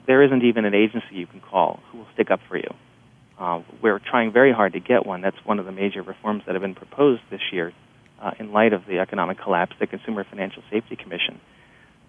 there 0.06 0.22
isn't 0.22 0.42
even 0.44 0.64
an 0.64 0.74
agency 0.74 1.14
you 1.14 1.26
can 1.26 1.40
call 1.40 1.80
who 1.90 1.98
will 1.98 2.06
stick 2.14 2.30
up 2.30 2.40
for 2.48 2.56
you. 2.56 2.74
Uh, 3.38 3.62
we're 3.82 3.98
trying 3.98 4.32
very 4.32 4.52
hard 4.52 4.74
to 4.74 4.80
get 4.80 5.04
one. 5.04 5.20
That's 5.20 5.36
one 5.44 5.58
of 5.58 5.66
the 5.66 5.72
major 5.72 6.02
reforms 6.02 6.42
that 6.46 6.54
have 6.54 6.62
been 6.62 6.74
proposed 6.74 7.22
this 7.30 7.40
year 7.52 7.72
uh, 8.22 8.32
in 8.38 8.52
light 8.52 8.72
of 8.72 8.86
the 8.86 8.98
economic 9.00 9.38
collapse, 9.38 9.74
the 9.80 9.86
Consumer 9.86 10.24
Financial 10.24 10.62
Safety 10.70 10.96
Commission. 10.96 11.40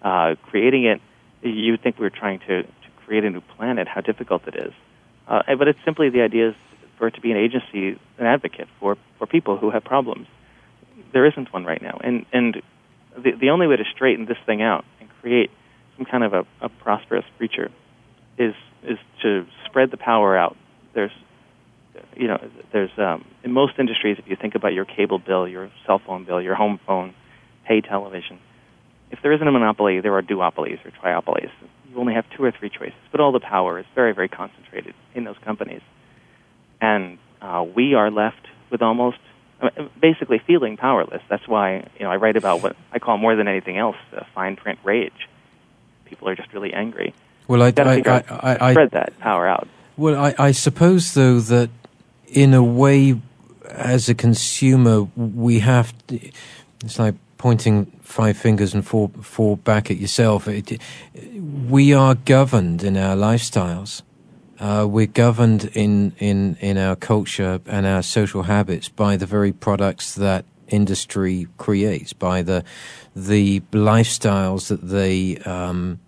Uh, 0.02 0.36
creating 0.44 0.84
it, 0.84 1.00
you 1.42 1.72
would 1.72 1.82
think 1.82 1.98
we 1.98 2.04
were 2.04 2.10
trying 2.10 2.38
to, 2.40 2.62
to 2.62 2.88
create 3.04 3.24
a 3.24 3.30
new 3.30 3.40
planet, 3.56 3.88
how 3.88 4.00
difficult 4.00 4.46
it 4.46 4.54
is. 4.54 4.72
Uh, 5.26 5.42
but 5.58 5.66
it's 5.68 5.78
simply 5.84 6.10
the 6.10 6.22
idea 6.22 6.50
is 6.50 6.54
for 6.98 7.08
it 7.08 7.14
to 7.14 7.20
be 7.20 7.32
an 7.32 7.36
agency, 7.36 7.98
an 8.18 8.26
advocate 8.26 8.68
for, 8.78 8.96
for 9.18 9.26
people 9.26 9.56
who 9.56 9.70
have 9.70 9.84
problems. 9.84 10.26
There 11.12 11.26
isn't 11.26 11.52
one 11.52 11.64
right 11.64 11.82
now. 11.82 11.98
And, 12.02 12.24
and 12.32 12.62
the, 13.16 13.32
the 13.32 13.50
only 13.50 13.66
way 13.66 13.76
to 13.76 13.84
straighten 13.94 14.26
this 14.26 14.38
thing 14.46 14.62
out 14.62 14.84
and 15.00 15.08
create 15.20 15.50
some 15.96 16.06
kind 16.06 16.24
of 16.24 16.32
a, 16.32 16.46
a 16.60 16.68
prosperous 16.68 17.24
future 17.38 17.70
is 18.38 18.54
is 18.82 18.98
to 19.22 19.46
spread 19.66 19.90
the 19.90 19.96
power 19.96 20.36
out. 20.36 20.56
There's 20.94 21.12
you 22.16 22.28
know 22.28 22.38
there's 22.72 22.90
um, 22.98 23.24
in 23.42 23.52
most 23.52 23.74
industries 23.78 24.18
if 24.18 24.28
you 24.28 24.36
think 24.36 24.54
about 24.54 24.72
your 24.72 24.84
cable 24.84 25.18
bill, 25.18 25.48
your 25.48 25.70
cell 25.86 26.00
phone 26.04 26.24
bill, 26.24 26.40
your 26.40 26.54
home 26.54 26.78
phone, 26.86 27.14
pay 27.66 27.80
television. 27.80 28.38
If 29.10 29.20
there 29.22 29.32
isn't 29.32 29.46
a 29.46 29.52
monopoly, 29.52 30.00
there 30.00 30.14
are 30.14 30.22
duopolies 30.22 30.84
or 30.84 30.90
triopolies. 30.90 31.50
You 31.90 31.96
only 31.96 32.14
have 32.14 32.24
two 32.36 32.42
or 32.42 32.52
three 32.52 32.68
choices, 32.68 32.98
but 33.12 33.20
all 33.20 33.32
the 33.32 33.40
power 33.40 33.78
is 33.78 33.86
very 33.94 34.12
very 34.14 34.28
concentrated 34.28 34.94
in 35.14 35.24
those 35.24 35.38
companies, 35.44 35.82
and 36.80 37.18
uh, 37.40 37.64
we 37.74 37.94
are 37.94 38.10
left 38.10 38.48
with 38.70 38.82
almost 38.82 39.18
basically 40.00 40.40
feeling 40.46 40.76
powerless. 40.76 41.22
That's 41.30 41.46
why 41.48 41.88
you 41.98 42.04
know 42.04 42.10
I 42.10 42.16
write 42.16 42.36
about 42.36 42.62
what 42.62 42.76
I 42.92 42.98
call 42.98 43.16
more 43.16 43.36
than 43.36 43.48
anything 43.48 43.78
else 43.78 43.96
uh, 44.14 44.24
fine 44.34 44.56
print 44.56 44.78
rage. 44.84 45.28
People 46.06 46.28
are 46.28 46.34
just 46.34 46.52
really 46.52 46.72
angry. 46.72 47.14
Well, 47.48 47.62
I, 47.62 47.72
I, 47.76 48.22
I, 48.28 48.56
I, 48.60 48.72
spread 48.72 48.90
that 48.92 49.18
power 49.20 49.46
out. 49.46 49.68
Well, 49.96 50.16
I, 50.16 50.34
I 50.38 50.52
suppose 50.52 51.14
though 51.14 51.38
that 51.40 51.70
in 52.26 52.54
a 52.54 52.62
way, 52.62 53.20
as 53.70 54.08
a 54.08 54.14
consumer, 54.14 55.02
we 55.16 55.60
have. 55.60 55.94
To, 56.08 56.18
it's 56.84 56.98
like 56.98 57.14
pointing 57.38 57.86
five 58.02 58.36
fingers 58.36 58.74
and 58.74 58.86
four 58.86 59.10
four 59.20 59.56
back 59.56 59.90
at 59.90 59.98
yourself. 59.98 60.48
It, 60.48 60.80
we 61.68 61.92
are 61.92 62.14
governed 62.14 62.82
in 62.82 62.96
our 62.96 63.16
lifestyles 63.16 64.02
uh, 64.58 64.86
we're 64.88 65.06
governed 65.06 65.70
in, 65.74 66.12
in, 66.18 66.56
in 66.60 66.78
our 66.78 66.96
culture 66.96 67.60
and 67.66 67.86
our 67.86 68.02
social 68.02 68.44
habits 68.44 68.88
by 68.88 69.16
the 69.16 69.26
very 69.26 69.52
products 69.52 70.14
that 70.14 70.44
industry 70.68 71.46
creates, 71.58 72.12
by 72.12 72.42
the 72.42 72.64
the 73.14 73.60
lifestyles 73.72 74.68
that 74.68 74.82
they 74.82 75.38
um, 75.38 76.00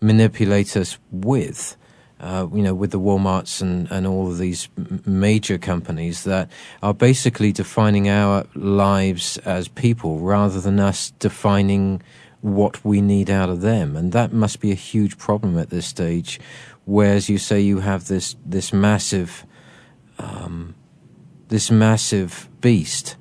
manipulate 0.00 0.76
us 0.76 0.98
with. 1.10 1.76
Uh, 2.18 2.48
you 2.54 2.62
know, 2.62 2.74
with 2.74 2.92
the 2.92 2.98
WalMarts 2.98 3.60
and, 3.60 3.86
and 3.90 4.06
all 4.06 4.26
of 4.28 4.38
these 4.38 4.70
major 5.04 5.58
companies 5.58 6.24
that 6.24 6.50
are 6.82 6.94
basically 6.94 7.52
defining 7.52 8.08
our 8.08 8.46
lives 8.54 9.36
as 9.44 9.68
people 9.68 10.18
rather 10.20 10.58
than 10.58 10.80
us 10.80 11.10
defining 11.18 12.00
what 12.40 12.82
we 12.82 13.02
need 13.02 13.28
out 13.28 13.50
of 13.50 13.60
them. 13.60 13.94
And 13.96 14.12
that 14.12 14.32
must 14.32 14.60
be 14.60 14.72
a 14.72 14.74
huge 14.74 15.18
problem 15.18 15.58
at 15.58 15.68
this 15.68 15.86
stage 15.86 16.40
whereas 16.86 17.28
you 17.28 17.36
say 17.36 17.60
you 17.60 17.80
have 17.80 18.06
this 18.06 18.36
this 18.46 18.72
massive 18.72 19.44
um, 20.18 20.74
this 21.48 21.70
massive 21.70 22.48
beast 22.62 23.16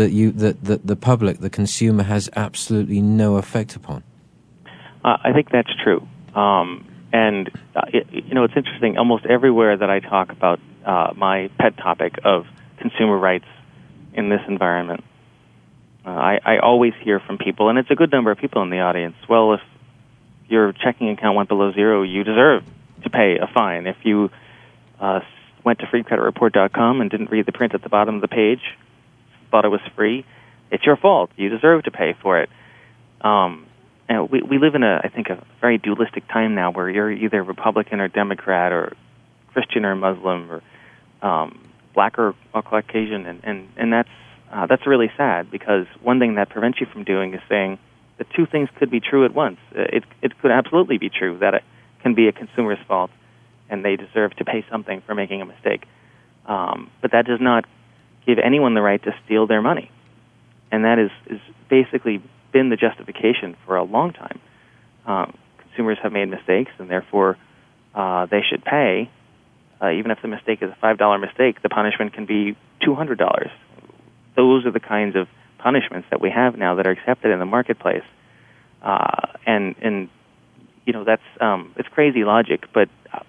that 0.00 0.12
you 0.12 0.32
that, 0.32 0.64
that 0.64 0.86
the 0.86 0.96
public, 0.96 1.38
the 1.38 1.50
consumer, 1.50 2.02
has 2.02 2.30
absolutely 2.34 3.02
no 3.02 3.36
effect 3.36 3.76
upon. 3.76 4.02
Uh, 5.04 5.18
I 5.22 5.32
think 5.34 5.50
that's 5.50 5.70
true, 5.84 6.06
um, 6.34 6.86
and 7.12 7.50
uh, 7.76 7.82
it, 7.92 8.06
you 8.10 8.34
know 8.34 8.44
it's 8.44 8.56
interesting. 8.56 8.96
Almost 8.96 9.26
everywhere 9.26 9.76
that 9.76 9.90
I 9.90 10.00
talk 10.00 10.32
about 10.32 10.58
uh, 10.86 11.12
my 11.14 11.50
pet 11.58 11.76
topic 11.76 12.14
of 12.24 12.46
consumer 12.78 13.18
rights 13.18 13.44
in 14.14 14.30
this 14.30 14.40
environment, 14.48 15.04
uh, 16.06 16.10
I, 16.10 16.40
I 16.44 16.58
always 16.58 16.94
hear 17.02 17.20
from 17.20 17.36
people, 17.36 17.68
and 17.68 17.78
it's 17.78 17.90
a 17.90 17.94
good 17.94 18.10
number 18.10 18.30
of 18.30 18.38
people 18.38 18.62
in 18.62 18.70
the 18.70 18.80
audience. 18.80 19.16
Well, 19.28 19.52
if 19.54 19.60
your 20.48 20.72
checking 20.72 21.10
account 21.10 21.36
went 21.36 21.50
below 21.50 21.72
zero, 21.72 22.02
you 22.02 22.24
deserve 22.24 22.64
to 23.02 23.10
pay 23.10 23.36
a 23.38 23.46
fine. 23.52 23.86
If 23.86 23.96
you 24.04 24.30
uh, 24.98 25.20
went 25.62 25.80
to 25.80 25.86
freecreditreport.com 25.86 27.02
and 27.02 27.10
didn't 27.10 27.30
read 27.30 27.44
the 27.44 27.52
print 27.52 27.74
at 27.74 27.82
the 27.82 27.90
bottom 27.90 28.14
of 28.14 28.22
the 28.22 28.28
page, 28.28 28.62
thought 29.50 29.64
it 29.64 29.68
was 29.68 29.80
free, 29.96 30.24
it's 30.70 30.84
your 30.84 30.96
fault. 30.96 31.30
You 31.36 31.48
deserve 31.48 31.84
to 31.84 31.90
pay 31.90 32.14
for 32.22 32.40
it. 32.40 32.48
Um, 33.20 33.66
and 34.08 34.30
we 34.30 34.42
we 34.42 34.58
live 34.58 34.74
in 34.74 34.82
a 34.82 35.00
I 35.04 35.08
think 35.08 35.28
a 35.28 35.44
very 35.60 35.78
dualistic 35.78 36.26
time 36.28 36.54
now 36.54 36.72
where 36.72 36.90
you're 36.90 37.10
either 37.10 37.42
Republican 37.42 38.00
or 38.00 38.08
Democrat 38.08 38.72
or 38.72 38.92
Christian 39.52 39.84
or 39.84 39.94
Muslim 39.94 40.50
or 40.50 40.62
um, 41.22 41.70
black 41.94 42.18
or, 42.18 42.34
or 42.52 42.62
Caucasian, 42.62 43.26
and 43.26 43.40
and 43.44 43.68
and 43.76 43.92
that's 43.92 44.08
uh, 44.52 44.66
that's 44.66 44.86
really 44.86 45.10
sad 45.16 45.50
because 45.50 45.86
one 46.02 46.18
thing 46.18 46.34
that 46.34 46.50
prevents 46.50 46.80
you 46.80 46.86
from 46.92 47.04
doing 47.04 47.34
is 47.34 47.40
saying 47.48 47.78
that 48.18 48.26
two 48.34 48.46
things 48.46 48.68
could 48.78 48.90
be 48.90 49.00
true 49.00 49.24
at 49.24 49.34
once. 49.34 49.58
It 49.72 50.04
it 50.22 50.38
could 50.40 50.50
absolutely 50.50 50.98
be 50.98 51.08
true 51.08 51.38
that 51.38 51.54
it, 51.54 51.62
can 52.02 52.14
be 52.14 52.28
a 52.28 52.32
consumer's 52.32 52.78
fault, 52.88 53.10
and 53.68 53.84
they 53.84 53.94
deserve 53.94 54.34
to 54.36 54.44
pay 54.44 54.64
something 54.70 55.02
for 55.06 55.14
making 55.14 55.42
a 55.42 55.44
mistake. 55.44 55.84
Um, 56.46 56.90
but 57.02 57.12
that 57.12 57.26
does 57.26 57.40
not 57.40 57.64
give 58.30 58.38
anyone 58.44 58.74
the 58.74 58.82
right 58.82 59.02
to 59.02 59.12
steal 59.24 59.46
their 59.46 59.62
money, 59.62 59.90
and 60.70 60.84
that 60.84 60.98
is 60.98 61.10
is 61.26 61.40
basically 61.68 62.22
been 62.52 62.68
the 62.70 62.76
justification 62.76 63.56
for 63.66 63.76
a 63.76 63.84
long 63.84 64.12
time. 64.12 64.40
Um, 65.06 65.34
consumers 65.58 65.98
have 66.02 66.12
made 66.12 66.26
mistakes, 66.26 66.72
and 66.78 66.88
therefore 66.88 67.36
uh, 67.94 68.26
they 68.26 68.42
should 68.48 68.64
pay. 68.64 69.10
Uh, 69.82 69.90
even 69.92 70.10
if 70.10 70.18
the 70.20 70.28
mistake 70.28 70.62
is 70.62 70.70
a 70.70 70.76
five 70.80 70.98
dollar 70.98 71.18
mistake, 71.18 71.62
the 71.62 71.68
punishment 71.68 72.12
can 72.12 72.26
be 72.26 72.56
two 72.84 72.94
hundred 72.94 73.18
dollars. 73.18 73.50
Those 74.36 74.64
are 74.66 74.70
the 74.70 74.80
kinds 74.80 75.16
of 75.16 75.26
punishments 75.58 76.06
that 76.10 76.20
we 76.20 76.30
have 76.30 76.56
now 76.56 76.76
that 76.76 76.86
are 76.86 76.90
accepted 76.90 77.32
in 77.32 77.38
the 77.38 77.46
marketplace, 77.46 78.04
uh, 78.82 79.26
and 79.46 79.74
and 79.82 80.08
you 80.86 80.92
know 80.92 81.04
that's 81.04 81.22
um, 81.40 81.72
it's 81.76 81.88
crazy 81.88 82.24
logic, 82.24 82.64
but 82.72 82.88
uh, 83.12 83.20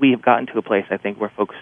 we 0.00 0.12
have 0.12 0.22
gotten 0.22 0.46
to 0.46 0.58
a 0.58 0.62
place 0.62 0.86
I 0.90 0.96
think 0.96 1.20
where 1.20 1.32
folks 1.36 1.56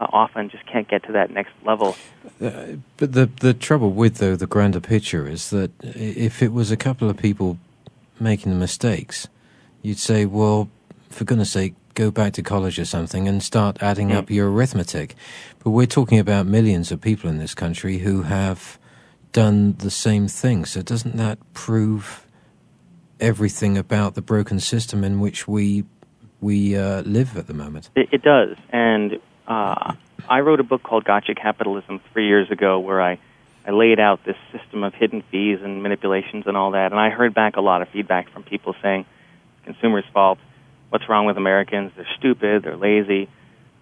uh, 0.00 0.06
often 0.12 0.48
just 0.48 0.66
can't 0.66 0.88
get 0.88 1.04
to 1.04 1.12
that 1.12 1.30
next 1.30 1.52
level. 1.64 1.94
Uh, 2.40 2.76
but 2.96 3.12
the 3.12 3.26
the 3.40 3.52
trouble 3.52 3.92
with 3.92 4.16
though 4.16 4.34
the 4.34 4.46
grander 4.46 4.80
picture 4.80 5.28
is 5.28 5.50
that 5.50 5.70
if 5.82 6.42
it 6.42 6.52
was 6.52 6.70
a 6.70 6.76
couple 6.76 7.10
of 7.10 7.16
people 7.16 7.58
making 8.18 8.50
the 8.50 8.58
mistakes, 8.58 9.28
you'd 9.82 9.98
say, 9.98 10.24
well, 10.24 10.70
for 11.10 11.24
goodness 11.24 11.52
sake, 11.52 11.74
go 11.94 12.10
back 12.10 12.32
to 12.32 12.42
college 12.42 12.78
or 12.78 12.84
something 12.84 13.28
and 13.28 13.42
start 13.42 13.82
adding 13.82 14.08
mm. 14.08 14.16
up 14.16 14.30
your 14.30 14.50
arithmetic. 14.50 15.14
But 15.62 15.70
we're 15.70 15.86
talking 15.86 16.18
about 16.18 16.46
millions 16.46 16.90
of 16.90 17.00
people 17.00 17.28
in 17.28 17.38
this 17.38 17.54
country 17.54 17.98
who 17.98 18.22
have 18.22 18.78
done 19.32 19.74
the 19.78 19.90
same 19.90 20.28
thing. 20.28 20.64
So 20.64 20.82
doesn't 20.82 21.16
that 21.16 21.38
prove 21.52 22.26
everything 23.20 23.76
about 23.76 24.14
the 24.14 24.22
broken 24.22 24.60
system 24.60 25.04
in 25.04 25.20
which 25.20 25.46
we 25.46 25.84
we 26.40 26.74
uh, 26.74 27.02
live 27.02 27.36
at 27.36 27.46
the 27.48 27.54
moment. 27.54 27.90
It, 27.94 28.08
it 28.12 28.22
does, 28.22 28.56
and 28.72 29.20
uh, 29.50 29.94
I 30.28 30.40
wrote 30.40 30.60
a 30.60 30.62
book 30.62 30.84
called 30.84 31.04
Gotcha 31.04 31.34
Capitalism 31.34 32.00
three 32.12 32.28
years 32.28 32.50
ago, 32.50 32.78
where 32.78 33.02
I 33.02 33.18
I 33.66 33.72
laid 33.72 34.00
out 34.00 34.24
this 34.24 34.36
system 34.52 34.84
of 34.84 34.94
hidden 34.94 35.22
fees 35.30 35.58
and 35.62 35.82
manipulations 35.82 36.44
and 36.46 36.56
all 36.56 36.70
that, 36.70 36.92
and 36.92 37.00
I 37.00 37.10
heard 37.10 37.34
back 37.34 37.56
a 37.56 37.60
lot 37.60 37.82
of 37.82 37.88
feedback 37.88 38.30
from 38.30 38.44
people 38.44 38.74
saying 38.80 39.04
consumers' 39.64 40.04
fault. 40.14 40.38
What's 40.88 41.08
wrong 41.08 41.26
with 41.26 41.36
Americans? 41.36 41.92
They're 41.94 42.08
stupid. 42.16 42.62
They're 42.62 42.76
lazy. 42.76 43.28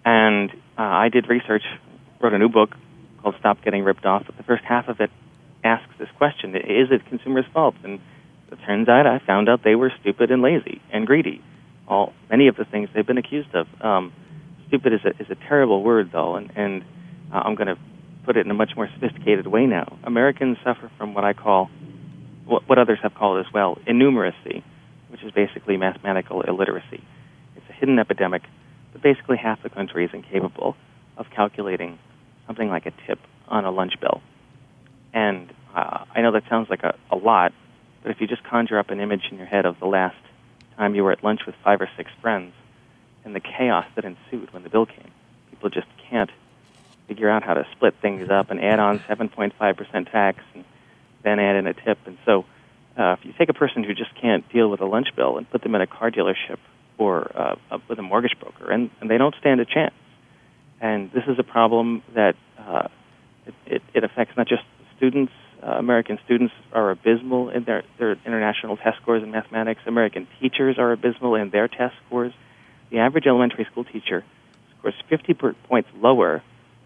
And 0.03 0.51
uh, 0.77 0.81
I 0.81 1.09
did 1.09 1.29
research, 1.29 1.63
wrote 2.19 2.33
a 2.33 2.39
new 2.39 2.49
book 2.49 2.75
called 3.21 3.35
"Stop 3.39 3.63
Getting 3.63 3.83
Ripped 3.83 4.05
Off." 4.05 4.23
But 4.25 4.37
the 4.37 4.43
first 4.43 4.63
half 4.63 4.87
of 4.87 4.99
it 4.99 5.11
asks 5.63 5.93
this 5.99 6.09
question: 6.17 6.55
Is 6.55 6.91
it 6.91 7.05
consumers' 7.05 7.45
fault? 7.53 7.75
And 7.83 7.99
it 8.51 8.57
turns 8.65 8.89
out 8.89 9.05
I 9.05 9.19
found 9.19 9.47
out 9.47 9.63
they 9.63 9.75
were 9.75 9.93
stupid 10.01 10.31
and 10.31 10.41
lazy 10.41 10.81
and 10.91 11.05
greedy. 11.05 11.43
All 11.87 12.13
many 12.27 12.47
of 12.47 12.55
the 12.55 12.65
things 12.65 12.89
they've 12.93 13.05
been 13.05 13.19
accused 13.19 13.53
of. 13.53 13.67
Um, 13.81 14.13
stupid 14.69 14.93
is 14.93 15.01
a 15.03 15.09
is 15.21 15.29
a 15.29 15.35
terrible 15.35 15.83
word, 15.83 16.11
though, 16.13 16.35
and 16.35 16.51
and 16.55 16.83
uh, 17.33 17.41
I'm 17.43 17.55
going 17.55 17.67
to 17.67 17.77
put 18.25 18.37
it 18.37 18.45
in 18.45 18.51
a 18.51 18.55
much 18.55 18.71
more 18.75 18.87
sophisticated 18.93 19.47
way 19.47 19.65
now. 19.65 19.97
Americans 20.03 20.57
suffer 20.63 20.91
from 20.97 21.13
what 21.13 21.23
I 21.23 21.33
call, 21.33 21.69
what, 22.45 22.67
what 22.69 22.77
others 22.77 22.99
have 23.01 23.15
called 23.15 23.43
as 23.45 23.51
well, 23.51 23.77
innumeracy, 23.87 24.63
which 25.09 25.23
is 25.23 25.31
basically 25.31 25.77
mathematical 25.77 26.41
illiteracy. 26.41 27.03
It's 27.55 27.65
a 27.69 27.73
hidden 27.73 27.97
epidemic, 27.97 28.43
but 28.93 29.01
basically 29.01 29.37
half 29.37 29.61
the 29.63 29.69
country 29.69 30.05
is 30.05 30.11
incapable 30.13 30.75
of 31.17 31.25
calculating 31.35 31.97
something 32.45 32.69
like 32.69 32.85
a 32.85 32.91
tip 33.07 33.19
on 33.47 33.65
a 33.65 33.71
lunch 33.71 33.93
bill. 33.99 34.21
And 35.13 35.51
uh, 35.75 36.05
I 36.13 36.21
know 36.21 36.31
that 36.33 36.43
sounds 36.49 36.69
like 36.69 36.83
a, 36.83 36.95
a 37.11 37.15
lot, 37.15 37.51
but 38.03 38.11
if 38.11 38.21
you 38.21 38.27
just 38.27 38.43
conjure 38.43 38.77
up 38.77 38.89
an 38.91 38.99
image 38.99 39.23
in 39.31 39.37
your 39.37 39.47
head 39.47 39.65
of 39.65 39.79
the 39.79 39.87
last 39.87 40.17
time 40.77 40.93
you 40.93 41.03
were 41.03 41.11
at 41.11 41.23
lunch 41.23 41.41
with 41.45 41.55
five 41.63 41.81
or 41.81 41.89
six 41.97 42.11
friends 42.21 42.53
and 43.23 43.35
the 43.35 43.39
chaos 43.39 43.85
that 43.95 44.05
ensued 44.05 44.51
when 44.53 44.63
the 44.63 44.69
bill 44.69 44.85
came, 44.85 45.11
people 45.49 45.69
just 45.69 45.87
can't 46.09 46.29
figure 47.07 47.29
out 47.29 47.43
how 47.43 47.55
to 47.55 47.67
split 47.71 47.95
things 48.01 48.29
up 48.29 48.51
and 48.51 48.63
add 48.63 48.79
on 48.79 48.99
7.5% 48.99 50.11
tax 50.11 50.39
and 50.53 50.63
then 51.23 51.39
add 51.39 51.55
in 51.55 51.67
a 51.67 51.73
tip. 51.73 51.97
And 52.05 52.17
so 52.25 52.45
uh, 52.97 53.15
if 53.19 53.25
you 53.25 53.33
take 53.37 53.49
a 53.49 53.53
person 53.53 53.83
who 53.83 53.93
just 53.93 54.13
can't 54.15 54.47
deal 54.51 54.69
with 54.69 54.81
a 54.81 54.85
lunch 54.85 55.07
bill 55.15 55.37
and 55.37 55.49
put 55.49 55.63
them 55.63 55.75
in 55.75 55.81
a 55.81 55.87
car 55.87 56.11
dealership 56.11 56.57
or 56.97 57.31
uh, 57.35 57.79
with 57.87 57.97
a 57.97 58.01
mortgage 58.01 58.37
broker, 58.39 58.69
and, 58.71 58.89
and 59.01 59.09
they 59.09 59.17
don't 59.17 59.35
stand 59.39 59.59
a 59.59 59.65
chance. 59.65 59.93
And 60.81 61.11
this 61.11 61.23
is 61.27 61.39
a 61.39 61.43
problem 61.43 62.03
that 62.13 62.35
uh, 62.57 62.87
it, 63.45 63.53
it, 63.65 63.81
it 63.93 64.03
affects 64.03 64.37
not 64.37 64.47
just 64.47 64.63
students. 64.97 65.33
Uh, 65.63 65.71
American 65.71 66.19
students 66.25 66.53
are 66.71 66.91
abysmal 66.91 67.49
in 67.49 67.63
their, 67.63 67.83
their 67.97 68.11
international 68.25 68.77
test 68.77 68.97
scores 69.01 69.23
in 69.23 69.31
mathematics. 69.31 69.81
American 69.87 70.27
teachers 70.39 70.77
are 70.77 70.91
abysmal 70.91 71.35
in 71.35 71.49
their 71.49 71.67
test 71.67 71.95
scores. 72.05 72.33
The 72.89 72.99
average 72.99 73.27
elementary 73.27 73.65
school 73.65 73.83
teacher 73.83 74.23
scores 74.77 74.95
50 75.09 75.33
points 75.67 75.89
lower 75.97 76.41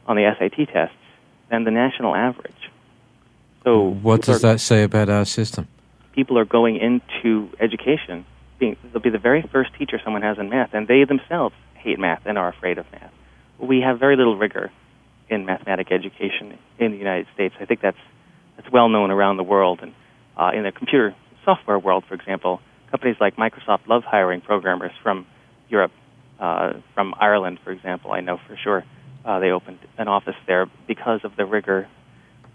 on 0.06 0.16
the 0.16 0.30
SAT 0.38 0.68
tests 0.72 0.96
than 1.50 1.64
the 1.64 1.72
national 1.72 2.16
average. 2.16 2.70
So, 3.64 3.90
what 3.90 4.24
does 4.24 4.44
are, 4.44 4.54
that 4.54 4.60
say 4.60 4.84
about 4.84 5.10
our 5.10 5.26
system? 5.26 5.68
People 6.14 6.38
are 6.38 6.46
going 6.46 6.78
into 6.78 7.50
education. 7.60 8.26
Being, 8.60 8.76
they'll 8.92 9.02
be 9.02 9.10
the 9.10 9.18
very 9.18 9.42
first 9.42 9.72
teacher 9.78 10.00
someone 10.04 10.22
has 10.22 10.38
in 10.38 10.50
math, 10.50 10.74
and 10.74 10.88
they 10.88 11.06
themselves 11.06 11.56
hate 11.76 12.00
math 12.00 12.24
and 12.26 12.38
are 12.38 12.50
afraid 12.50 12.78
of 12.78 12.86
math. 12.92 13.12
We 13.60 13.82
have 13.82 14.00
very 14.00 14.18
little 14.18 14.38
rigor 14.38 14.72
in 15.30 15.46
mathematics 15.46 15.92
education 15.92 16.58
in 16.80 16.92
the 16.92 16.98
United 16.98 17.28
States. 17.34 17.56
I 17.60 17.66
think 17.66 17.82
that's 17.82 17.98
that's 18.58 18.70
well 18.72 18.90
known 18.90 19.10
around 19.12 19.38
the 19.38 19.44
world. 19.44 19.80
And 19.82 19.94
uh, 20.38 20.52
in 20.54 20.64
the 20.64 20.72
computer 20.72 21.16
software 21.46 21.80
world, 21.80 22.04
for 22.08 22.14
example, 22.14 22.62
companies 22.92 23.18
like 23.20 23.38
Microsoft 23.38 23.88
love 23.88 24.04
hiring 24.04 24.42
programmers 24.42 24.92
from 25.02 25.26
Europe, 25.74 25.92
uh, 26.40 26.74
from 26.94 27.14
Ireland, 27.20 27.60
for 27.64 27.72
example. 27.72 28.12
I 28.14 28.22
know 28.22 28.38
for 28.48 28.56
sure 28.64 28.86
uh, 29.26 29.40
they 29.40 29.50
opened 29.50 29.80
an 29.98 30.08
office 30.08 30.40
there 30.48 30.68
because 30.88 31.22
of 31.24 31.36
the 31.36 31.46
rigor 31.46 31.88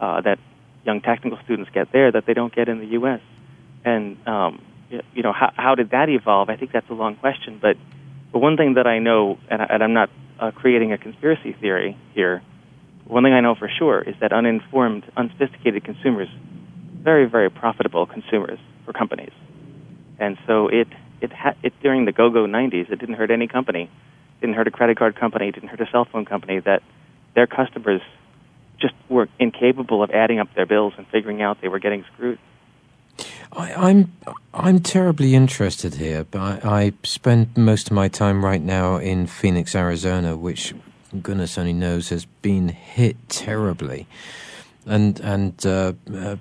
uh, 0.01 0.21
that 0.23 0.39
young 0.85 1.01
technical 1.01 1.39
students 1.45 1.71
get 1.75 1.89
there 1.93 2.11
that 2.13 2.25
they 2.27 2.35
don't 2.35 2.55
get 2.55 2.69
in 2.69 2.79
the 2.79 2.91
U.S. 3.01 3.21
And 3.85 4.17
um, 4.27 4.63
you 4.91 5.23
know, 5.23 5.33
how, 5.33 5.53
how 5.57 5.75
did 5.75 5.91
that 5.91 6.09
evolve? 6.09 6.49
I 6.49 6.57
think 6.57 6.73
that's 6.73 6.89
a 6.91 6.95
long 6.95 7.17
question. 7.17 7.59
But, 7.61 7.77
but 8.33 8.39
one 8.39 8.57
thing 8.57 8.75
that 8.75 8.87
I 8.87 8.99
know, 8.99 9.39
and, 9.51 9.61
I, 9.63 9.67
and 9.71 9.83
I'm 9.83 9.93
not 9.93 10.11
uh, 10.41 10.51
creating 10.53 10.93
a 10.93 10.99
conspiracy 10.99 11.55
theory 11.61 11.97
here, 12.15 12.43
one 13.07 13.25
thing 13.25 13.33
I 13.33 13.41
know 13.41 13.55
for 13.55 13.71
sure 13.79 14.03
is 14.03 14.15
that 14.21 14.33
uninformed, 14.33 15.05
unsophisticated 15.17 15.85
consumers, 15.85 16.29
very, 17.03 17.29
very 17.29 17.51
profitable 17.51 18.07
consumers 18.07 18.59
for 18.85 18.93
companies. 18.93 19.33
And 20.19 20.37
so 20.47 20.69
it, 20.69 20.89
it, 21.21 21.33
ha- 21.33 21.55
it 21.63 21.73
during 21.83 22.05
the 22.05 22.13
go-go 22.13 22.47
90s, 22.47 22.91
it 22.91 22.99
didn't 22.99 23.15
hurt 23.15 23.31
any 23.31 23.47
company 23.47 23.91
didn't 24.41 24.55
hurt 24.55 24.69
a 24.69 24.71
credit 24.71 24.97
card 24.97 25.17
company, 25.17 25.51
didn't 25.51 25.69
hurt 25.69 25.81
a 25.81 25.91
cell 25.91 26.05
phone 26.05 26.25
company, 26.25 26.61
that 26.61 26.83
their 27.35 27.47
customers 27.47 28.01
just 28.79 28.95
were 29.09 29.29
incapable 29.39 30.03
of 30.03 30.11
adding 30.11 30.39
up 30.39 30.55
their 30.55 30.67
bills 30.67 30.95
and 30.97 31.07
figuring 31.09 31.43
out 31.43 31.61
they 31.61 31.69
were 31.69 31.81
getting 31.81 32.05
screwed. 32.15 32.39
I, 33.53 33.71
am 33.71 34.13
I'm, 34.27 34.35
I'm 34.55 34.81
terribly 34.81 35.35
interested 35.35 35.95
here, 35.95 36.25
but 36.25 36.65
I, 36.65 36.85
I 36.85 36.93
spend 37.03 37.57
most 37.57 37.89
of 37.89 37.93
my 37.93 38.09
time 38.09 38.45
right 38.45 38.63
now 38.63 38.97
in 38.97 39.27
Phoenix, 39.27 39.75
Arizona, 39.75 40.37
which 40.37 40.75
goodness 41.23 41.59
only 41.59 41.73
knows 41.73 42.11
has 42.11 42.27
been 42.27 42.69
hit 42.69 43.17
terribly, 43.29 44.07
and 44.89 45.21
and 45.21 45.67
uh, 45.67 45.93
uh, 46.13 46.37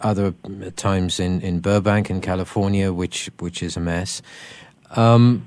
other 0.00 0.34
times 0.76 1.18
in, 1.18 1.40
in 1.40 1.60
Burbank 1.60 2.10
in 2.10 2.20
California, 2.20 2.92
which 2.92 3.30
which 3.38 3.62
is 3.62 3.76
a 3.76 3.80
mess. 3.80 4.22
Um, 4.90 5.46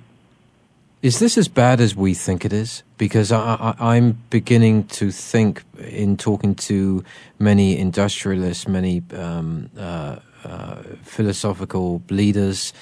is 1.04 1.20
this 1.20 1.38
as 1.38 1.48
bad 1.48 1.80
as 1.80 1.96
we 1.96 2.16
think 2.16 2.44
it 2.44 2.52
is? 2.52 2.84
Because 2.98 3.32
I, 3.32 3.96
am 3.96 4.18
beginning 4.32 4.86
to 4.86 5.12
think, 5.12 5.64
in 5.78 6.18
talking 6.18 6.56
to 6.56 7.04
many 7.38 7.78
industrialists, 7.78 8.68
many 8.68 9.04
um, 9.16 9.70
uh, 9.78 10.18
uh, 10.44 10.82
philosophical 11.04 12.02
leaders, 12.10 12.74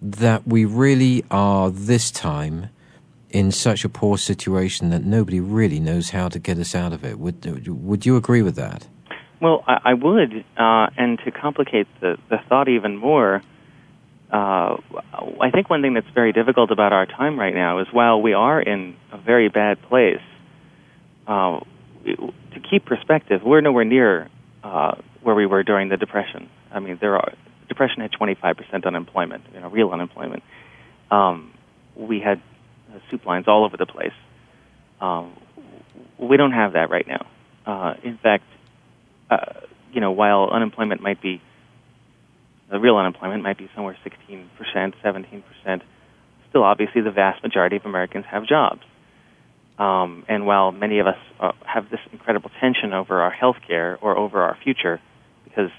that 0.00 0.46
we 0.46 0.64
really 0.64 1.24
are 1.30 1.70
this 1.70 2.12
time 2.12 2.70
in 3.36 3.50
such 3.52 3.84
a 3.84 3.88
poor 3.88 4.16
situation 4.16 4.90
that 4.90 5.04
nobody 5.04 5.40
really 5.40 5.80
knows 5.80 6.10
how 6.10 6.28
to 6.28 6.38
get 6.38 6.58
us 6.58 6.74
out 6.74 6.92
of 6.92 7.04
it. 7.04 7.18
Would 7.18 7.44
Would 7.68 8.06
you 8.06 8.16
agree 8.16 8.42
with 8.42 8.56
that? 8.56 8.86
Well, 9.40 9.62
I, 9.66 9.90
I 9.90 9.94
would, 9.94 10.44
uh, 10.56 10.86
and 10.96 11.18
to 11.24 11.30
complicate 11.30 11.86
the, 12.00 12.16
the 12.30 12.38
thought 12.48 12.68
even 12.68 12.96
more 12.96 13.42
uh, 14.30 14.76
I 15.40 15.50
think 15.52 15.70
one 15.70 15.82
thing 15.82 15.94
that's 15.94 16.08
very 16.14 16.32
difficult 16.32 16.70
about 16.70 16.92
our 16.92 17.06
time 17.06 17.38
right 17.38 17.54
now 17.54 17.78
is 17.78 17.86
while 17.92 18.20
we 18.20 18.32
are 18.32 18.60
in 18.60 18.96
a 19.12 19.18
very 19.18 19.48
bad 19.48 19.80
place, 19.82 20.20
uh, 21.28 21.60
to 22.04 22.60
keep 22.68 22.84
perspective, 22.84 23.42
we're 23.44 23.60
nowhere 23.60 23.84
near 23.84 24.28
uh, 24.64 24.96
where 25.22 25.34
we 25.34 25.46
were 25.46 25.62
during 25.62 25.88
the 25.88 25.96
Depression. 25.96 26.48
I 26.72 26.80
mean, 26.80 26.98
there 27.00 27.16
are 27.16 27.32
Depression 27.68 28.00
had 28.00 28.12
25% 28.12 28.84
unemployment, 28.84 29.44
you 29.54 29.60
know, 29.60 29.68
real 29.68 29.90
unemployment. 29.90 30.42
Um, 31.10 31.52
we 31.94 32.20
had 32.20 32.40
uh, 32.96 33.00
soup 33.10 33.26
lines 33.26 33.46
all 33.46 33.64
over 33.64 33.76
the 33.76 33.86
place. 33.86 34.12
Um, 35.00 35.36
we 36.18 36.36
don't 36.36 36.52
have 36.52 36.72
that 36.72 36.90
right 36.90 37.06
now. 37.06 37.26
Uh, 37.66 37.94
in 38.02 38.18
fact, 38.18 38.44
uh, 39.30 39.60
you 39.92 40.00
know, 40.00 40.12
while 40.12 40.48
unemployment 40.50 41.00
might 41.00 41.20
be 41.20 41.42
the 42.70 42.80
real 42.80 42.96
unemployment 42.96 43.42
might 43.42 43.58
be 43.58 43.68
somewhere 43.74 43.96
16%, 44.04 44.48
17%. 45.04 45.82
Still, 46.48 46.62
obviously, 46.62 47.00
the 47.00 47.10
vast 47.10 47.42
majority 47.42 47.76
of 47.76 47.84
Americans 47.84 48.24
have 48.30 48.46
jobs. 48.46 48.82
Um, 49.78 50.24
and 50.28 50.46
while 50.46 50.72
many 50.72 50.98
of 50.98 51.06
us 51.06 51.18
uh, 51.38 51.52
have 51.64 51.90
this 51.90 52.00
incredible 52.10 52.50
tension 52.60 52.92
over 52.92 53.20
our 53.20 53.30
health 53.30 53.56
care 53.66 53.98
or 54.00 54.16
over 54.16 54.42
our 54.42 54.56
future, 54.64 55.00
because 55.44 55.70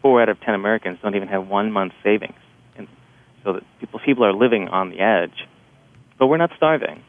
four 0.00 0.22
out 0.22 0.28
of 0.28 0.40
ten 0.40 0.54
Americans 0.54 0.98
don't 1.02 1.14
even 1.14 1.28
have 1.28 1.46
one 1.46 1.72
month's 1.72 1.94
savings, 2.02 2.38
and 2.76 2.88
so 3.44 3.54
that 3.54 3.62
people 3.80 4.00
people 4.04 4.24
are 4.24 4.32
living 4.32 4.68
on 4.68 4.88
the 4.88 5.00
edge, 5.00 5.46
but 6.18 6.26
we're 6.26 6.36
not 6.36 6.50
starving. 6.56 7.02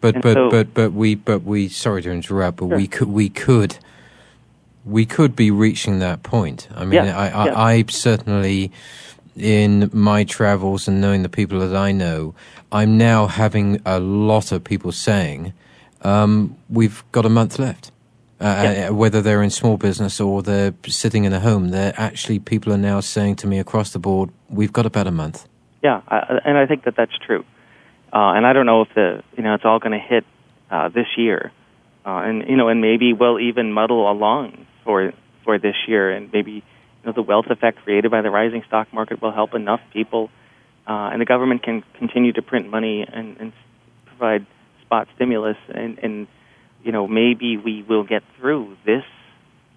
But 0.00 0.16
and 0.16 0.22
but 0.22 0.34
so, 0.34 0.50
but 0.50 0.74
but 0.74 0.92
we 0.92 1.14
but 1.14 1.44
we 1.44 1.68
sorry 1.68 2.02
to 2.02 2.10
interrupt, 2.10 2.58
but 2.58 2.68
sure. 2.68 2.76
we 2.76 2.86
could 2.86 3.08
we 3.08 3.28
could 3.28 3.78
we 4.84 5.06
could 5.06 5.36
be 5.36 5.50
reaching 5.50 5.98
that 6.00 6.22
point. 6.22 6.68
I 6.74 6.84
mean, 6.84 7.04
yeah, 7.04 7.16
I, 7.16 7.28
I, 7.28 7.44
yeah. 7.46 7.60
I, 7.60 7.84
certainly, 7.88 8.72
in 9.36 9.90
my 9.92 10.24
travels 10.24 10.88
and 10.88 11.00
knowing 11.00 11.22
the 11.22 11.28
people 11.28 11.60
that 11.60 11.76
I 11.76 11.92
know, 11.92 12.34
I'm 12.70 12.98
now 12.98 13.26
having 13.26 13.80
a 13.84 14.00
lot 14.00 14.50
of 14.52 14.64
people 14.64 14.92
saying, 14.92 15.52
um, 16.02 16.56
we've 16.68 17.04
got 17.12 17.24
a 17.24 17.28
month 17.28 17.58
left. 17.58 17.92
Uh, 18.40 18.44
yeah. 18.44 18.88
Uh, 18.88 18.94
whether 18.94 19.22
they're 19.22 19.42
in 19.42 19.50
small 19.50 19.76
business 19.76 20.20
or 20.20 20.42
they're 20.42 20.74
sitting 20.88 21.22
in 21.22 21.32
a 21.32 21.38
home, 21.38 21.68
they're 21.68 21.94
actually 21.96 22.40
people 22.40 22.72
are 22.72 22.78
now 22.78 22.98
saying 22.98 23.36
to 23.36 23.46
me 23.46 23.60
across 23.60 23.92
the 23.92 24.00
board, 24.00 24.30
we've 24.48 24.72
got 24.72 24.84
about 24.84 25.06
a 25.06 25.12
month. 25.12 25.46
Yeah, 25.80 26.00
I, 26.08 26.40
and 26.44 26.58
I 26.58 26.66
think 26.66 26.82
that 26.84 26.96
that's 26.96 27.16
true. 27.24 27.44
Uh, 28.12 28.36
and 28.36 28.46
I 28.46 28.52
don't 28.52 28.66
know 28.66 28.82
if 28.82 28.88
the 28.94 29.22
you 29.36 29.42
know 29.42 29.54
it's 29.54 29.64
all 29.64 29.78
going 29.78 29.92
to 29.92 30.06
hit 30.06 30.24
uh, 30.70 30.88
this 30.88 31.06
year, 31.16 31.50
uh, 32.04 32.18
and 32.18 32.46
you 32.48 32.56
know, 32.56 32.68
and 32.68 32.80
maybe 32.80 33.12
we'll 33.14 33.40
even 33.40 33.72
muddle 33.72 34.10
along 34.10 34.66
for 34.84 35.12
for 35.44 35.58
this 35.58 35.76
year, 35.86 36.10
and 36.10 36.30
maybe 36.32 36.52
you 36.52 36.62
know 37.06 37.12
the 37.12 37.22
wealth 37.22 37.46
effect 37.48 37.78
created 37.78 38.10
by 38.10 38.20
the 38.20 38.30
rising 38.30 38.62
stock 38.66 38.92
market 38.92 39.22
will 39.22 39.32
help 39.32 39.54
enough 39.54 39.80
people, 39.92 40.30
uh, 40.86 41.08
and 41.12 41.22
the 41.22 41.24
government 41.24 41.62
can 41.62 41.82
continue 41.98 42.32
to 42.32 42.42
print 42.42 42.68
money 42.68 43.06
and, 43.10 43.38
and 43.38 43.52
provide 44.06 44.46
spot 44.82 45.08
stimulus, 45.14 45.56
and, 45.68 45.98
and 46.00 46.26
you 46.84 46.92
know 46.92 47.08
maybe 47.08 47.56
we 47.56 47.82
will 47.82 48.04
get 48.04 48.22
through 48.38 48.76
this 48.84 49.04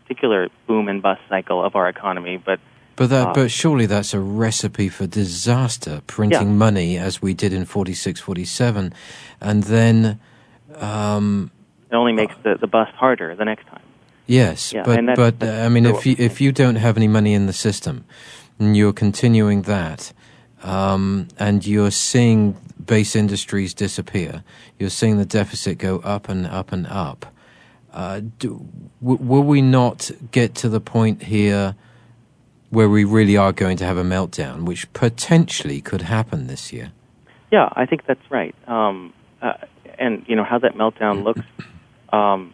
particular 0.03 0.49
boom 0.67 0.89
and 0.89 1.01
bust 1.01 1.21
cycle 1.29 1.63
of 1.63 1.75
our 1.75 1.87
economy, 1.87 2.35
but 2.35 2.59
but 2.95 3.09
that, 3.09 3.27
uh, 3.27 3.33
but 3.33 3.51
surely 3.51 3.85
that's 3.85 4.13
a 4.13 4.19
recipe 4.19 4.89
for 4.89 5.07
disaster, 5.07 6.01
printing 6.07 6.47
yeah. 6.47 6.53
money 6.53 6.97
as 6.97 7.21
we 7.21 7.33
did 7.33 7.51
in 7.51 7.65
46, 7.65 8.19
47, 8.19 8.93
and 9.41 9.63
then 9.63 10.19
um, 10.75 11.51
it 11.89 11.95
only 11.95 12.13
makes 12.13 12.35
the, 12.43 12.55
the 12.55 12.67
bust 12.67 12.93
harder 12.93 13.35
the 13.35 13.45
next 13.45 13.67
time. 13.67 13.81
Yes, 14.27 14.73
yeah, 14.73 14.83
but 14.83 15.05
that's, 15.05 15.17
but 15.17 15.39
that's, 15.39 15.61
uh, 15.61 15.65
I 15.65 15.69
mean, 15.69 15.85
if 15.85 16.05
you 16.05 16.15
if 16.17 16.41
you 16.41 16.51
don't 16.51 16.77
have 16.77 16.97
any 16.97 17.07
money 17.07 17.33
in 17.33 17.45
the 17.45 17.53
system, 17.53 18.05
and 18.57 18.75
you're 18.75 18.93
continuing 18.93 19.63
that, 19.63 20.13
um, 20.63 21.27
and 21.37 21.65
you're 21.65 21.91
seeing 21.91 22.55
base 22.83 23.15
industries 23.15 23.73
disappear, 23.73 24.43
you're 24.79 24.89
seeing 24.89 25.17
the 25.17 25.25
deficit 25.25 25.77
go 25.77 25.99
up 25.99 26.27
and 26.27 26.47
up 26.47 26.71
and 26.71 26.87
up. 26.87 27.27
Uh, 27.93 28.21
do, 28.39 28.67
w- 29.01 29.23
will 29.23 29.43
we 29.43 29.61
not 29.61 30.11
get 30.31 30.53
to 30.55 30.69
the 30.69 30.81
point 30.81 31.23
here 31.23 31.75
where 32.69 32.89
we 32.89 33.03
really 33.03 33.37
are 33.37 33.51
going 33.51 33.77
to 33.77 33.85
have 33.85 33.97
a 33.97 34.03
meltdown, 34.03 34.65
which 34.65 34.91
potentially 34.93 35.81
could 35.81 36.03
happen 36.03 36.47
this 36.47 36.73
year? 36.73 36.91
Yeah, 37.51 37.69
I 37.71 37.85
think 37.85 38.05
that's 38.05 38.29
right. 38.29 38.55
Um, 38.67 39.13
uh, 39.41 39.53
and 39.97 40.25
you 40.27 40.35
know 40.35 40.43
how 40.43 40.59
that 40.59 40.73
meltdown 40.73 41.23
looks. 41.23 41.41
Um, 42.11 42.53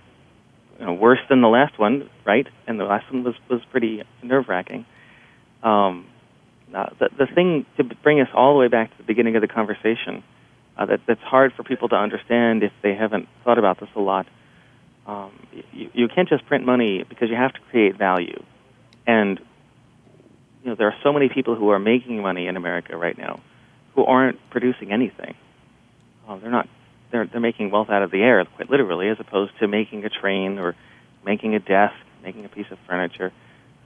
you 0.80 0.86
know, 0.88 0.94
worse 0.94 1.20
than 1.30 1.42
the 1.42 1.48
last 1.48 1.78
one, 1.78 2.10
right? 2.26 2.48
And 2.68 2.80
the 2.80 2.86
last 2.86 3.12
one 3.12 3.24
was 3.24 3.36
was 3.50 3.62
pretty 3.72 4.04
nerve 4.24 4.48
wracking. 4.48 4.86
Um, 5.64 6.08
uh, 6.74 6.90
the 7.00 7.10
the 7.18 7.28
thing 7.28 7.66
to 7.78 7.84
bring 7.84 8.20
us 8.22 8.30
all 8.34 8.54
the 8.54 8.60
way 8.60 8.68
back 8.68 8.92
to 8.92 8.98
the 8.98 9.04
beginning 9.04 9.36
of 9.36 9.42
the 9.42 9.48
conversation 9.48 10.24
uh, 10.78 10.86
that 10.86 11.02
that's 11.08 11.22
hard 11.22 11.54
for 11.54 11.64
people 11.64 11.90
to 11.90 11.96
understand 11.96 12.64
if 12.64 12.72
they 12.82 12.96
haven't 12.96 13.28
thought 13.44 13.58
about 13.60 13.80
this 13.80 13.90
a 13.96 14.00
lot. 14.00 14.28
Um, 15.06 15.32
you, 15.74 15.90
you 15.94 16.08
can't 16.08 16.30
just 16.30 16.46
print 16.46 16.66
money 16.66 17.04
because 17.08 17.30
you 17.30 17.36
have 17.36 17.54
to 17.54 17.60
create 17.70 17.98
value, 17.98 18.44
and 19.06 19.40
you 20.64 20.70
know 20.70 20.76
there 20.76 20.88
are 20.88 20.96
so 21.04 21.12
many 21.12 21.30
people 21.30 21.56
who 21.56 21.70
are 21.70 21.80
making 21.80 22.22
money 22.22 22.48
in 22.48 22.58
America 22.58 22.96
right 22.98 23.18
now 23.18 23.40
who 23.96 24.06
aren't 24.06 24.40
producing 24.50 24.92
anything. 24.92 25.36
Uh, 26.28 26.38
they're 26.38 26.52
not 26.52 26.68
they're 27.12 27.26
they're 27.26 27.42
making 27.42 27.72
wealth 27.72 27.90
out 27.90 28.04
of 28.04 28.12
the 28.12 28.22
air, 28.22 28.44
quite 28.46 28.70
literally, 28.70 29.10
as 29.10 29.20
opposed 29.20 29.58
to 29.60 29.68
making 29.68 30.06
a 30.06 30.10
train 30.10 30.60
or 30.60 30.76
making 31.26 31.56
a 31.56 31.60
desk, 31.60 31.96
making 32.24 32.46
a 32.46 32.50
piece 32.50 32.68
of 32.72 32.80
furniture, 32.88 33.32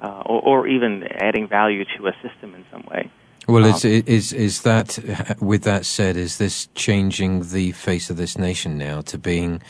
uh, 0.01 0.23
or, 0.25 0.41
or 0.41 0.67
even 0.67 1.03
adding 1.03 1.47
value 1.47 1.85
to 1.97 2.07
a 2.07 2.13
system 2.21 2.53
in 2.55 2.65
some 2.71 2.83
way. 2.89 3.11
Well, 3.47 3.63
um, 3.63 3.71
is, 3.71 3.85
is 3.85 4.33
is 4.33 4.61
that 4.61 5.37
with 5.41 5.63
that 5.63 5.85
said, 5.85 6.17
is 6.17 6.37
this 6.37 6.67
changing 6.75 7.49
the 7.49 7.71
face 7.71 8.09
of 8.09 8.17
this 8.17 8.37
nation 8.37 8.77
now 8.77 9.01
to 9.01 9.17
being 9.17 9.61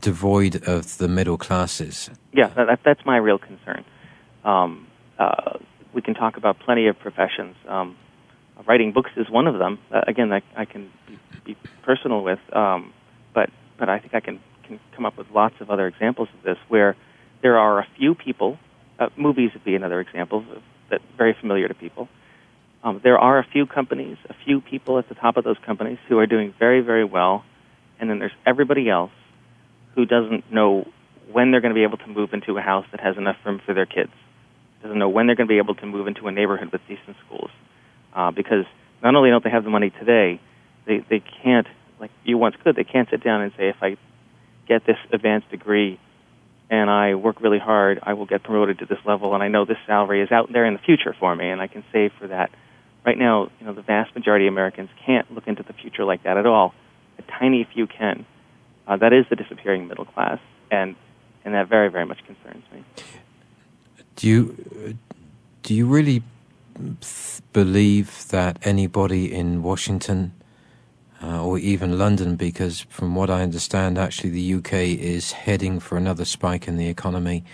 devoid 0.00 0.66
of 0.68 0.98
the 0.98 1.08
middle 1.08 1.38
classes? 1.38 2.10
Yeah, 2.32 2.48
that, 2.48 2.80
that's 2.84 3.04
my 3.04 3.16
real 3.16 3.38
concern. 3.38 3.84
Um, 4.44 4.86
uh, 5.18 5.58
we 5.96 6.02
can 6.02 6.14
talk 6.14 6.36
about 6.36 6.58
plenty 6.60 6.86
of 6.88 6.98
professions. 6.98 7.56
Um, 7.66 7.96
writing 8.68 8.92
books 8.92 9.10
is 9.16 9.30
one 9.30 9.46
of 9.46 9.58
them. 9.58 9.78
Uh, 9.90 10.02
again, 10.06 10.30
I, 10.30 10.42
I 10.54 10.66
can 10.66 10.92
be, 11.08 11.18
be 11.44 11.56
personal 11.82 12.22
with. 12.22 12.38
Um, 12.54 12.92
but 13.34 13.48
but 13.78 13.88
I 13.88 13.98
think 13.98 14.14
I 14.14 14.20
can 14.20 14.38
can 14.64 14.78
come 14.94 15.06
up 15.06 15.16
with 15.16 15.28
lots 15.34 15.54
of 15.60 15.70
other 15.70 15.86
examples 15.86 16.28
of 16.36 16.44
this 16.44 16.58
where 16.68 16.96
there 17.42 17.58
are 17.58 17.80
a 17.80 17.86
few 17.96 18.14
people. 18.14 18.58
Uh, 18.98 19.08
movies 19.16 19.50
would 19.54 19.64
be 19.64 19.74
another 19.74 20.00
example 20.00 20.44
that 20.90 21.00
very 21.16 21.34
familiar 21.40 21.66
to 21.66 21.74
people. 21.74 22.08
Um, 22.84 23.00
there 23.02 23.18
are 23.18 23.38
a 23.38 23.46
few 23.50 23.66
companies, 23.66 24.18
a 24.28 24.34
few 24.44 24.60
people 24.60 24.98
at 24.98 25.08
the 25.08 25.14
top 25.14 25.36
of 25.38 25.44
those 25.44 25.58
companies 25.64 25.98
who 26.08 26.18
are 26.18 26.26
doing 26.26 26.54
very 26.58 26.82
very 26.82 27.04
well, 27.04 27.42
and 27.98 28.10
then 28.10 28.18
there's 28.18 28.36
everybody 28.44 28.90
else 28.90 29.12
who 29.94 30.04
doesn't 30.04 30.52
know 30.52 30.86
when 31.32 31.50
they're 31.50 31.62
going 31.62 31.74
to 31.74 31.78
be 31.78 31.84
able 31.84 31.96
to 31.96 32.06
move 32.06 32.34
into 32.34 32.58
a 32.58 32.60
house 32.60 32.84
that 32.90 33.00
has 33.00 33.16
enough 33.16 33.36
room 33.46 33.62
for 33.64 33.72
their 33.72 33.86
kids, 33.86 34.12
doesn't 34.82 34.98
know 34.98 35.08
when 35.08 35.26
they're 35.26 35.36
going 35.36 35.48
to 35.48 35.52
be 35.52 35.58
able 35.58 35.74
to 35.76 35.86
move 35.86 36.06
into 36.06 36.26
a 36.26 36.32
neighborhood 36.32 36.70
with 36.72 36.80
decent 36.88 37.16
schools, 37.26 37.50
uh, 38.14 38.30
because 38.30 38.64
not 39.02 39.14
only 39.14 39.30
don't 39.30 39.44
they 39.44 39.50
have 39.50 39.64
the 39.64 39.70
money 39.70 39.90
today, 39.90 40.40
they 40.86 40.98
they 41.08 41.20
can't 41.42 41.66
like 42.00 42.10
you 42.24 42.38
once 42.38 42.56
could. 42.62 42.76
They 42.76 42.84
can't 42.84 43.08
sit 43.10 43.22
down 43.22 43.40
and 43.42 43.52
say, 43.56 43.68
if 43.68 43.76
I 43.82 43.96
get 44.68 44.84
this 44.86 44.98
advanced 45.12 45.50
degree 45.50 45.98
and 46.68 46.90
I 46.90 47.14
work 47.14 47.40
really 47.40 47.58
hard, 47.58 48.00
I 48.02 48.14
will 48.14 48.26
get 48.26 48.42
promoted 48.42 48.80
to 48.80 48.86
this 48.86 48.98
level, 49.04 49.34
and 49.34 49.42
I 49.42 49.48
know 49.48 49.64
this 49.64 49.78
salary 49.86 50.20
is 50.22 50.32
out 50.32 50.52
there 50.52 50.64
in 50.64 50.74
the 50.74 50.80
future 50.80 51.14
for 51.18 51.34
me, 51.34 51.48
and 51.48 51.60
I 51.60 51.68
can 51.68 51.84
save 51.92 52.12
for 52.18 52.26
that. 52.26 52.50
Right 53.04 53.16
now, 53.16 53.50
you 53.60 53.66
know, 53.66 53.72
the 53.72 53.82
vast 53.82 54.14
majority 54.16 54.48
of 54.48 54.52
Americans 54.52 54.90
can't 55.04 55.32
look 55.32 55.46
into 55.46 55.62
the 55.62 55.72
future 55.72 56.04
like 56.04 56.24
that 56.24 56.36
at 56.36 56.46
all. 56.46 56.74
A 57.18 57.22
tiny 57.22 57.66
few 57.72 57.86
can. 57.86 58.26
Uh, 58.86 58.96
that 58.96 59.12
is 59.12 59.26
the 59.30 59.36
disappearing 59.36 59.86
middle 59.86 60.04
class, 60.04 60.38
and 60.70 60.96
and 61.44 61.54
that 61.54 61.68
very, 61.68 61.88
very 61.88 62.04
much 62.04 62.18
concerns 62.26 62.64
me. 62.72 62.84
Do 64.16 64.26
you 64.28 64.96
do 65.62 65.74
you 65.74 65.86
really 65.86 66.22
believe 67.52 68.28
that 68.28 68.58
anybody 68.62 69.32
in 69.32 69.62
Washington 69.62 70.32
uh, 71.22 71.44
or 71.44 71.58
even 71.58 71.98
London, 71.98 72.36
because 72.36 72.80
from 72.88 73.14
what 73.14 73.30
I 73.30 73.42
understand, 73.42 73.98
actually 73.98 74.30
the 74.30 74.54
UK 74.54 74.72
is 74.72 75.32
heading 75.32 75.80
for 75.80 75.96
another 75.98 76.24
spike 76.24 76.68
in 76.68 76.76
the 76.76 76.88
economy, 76.88 77.44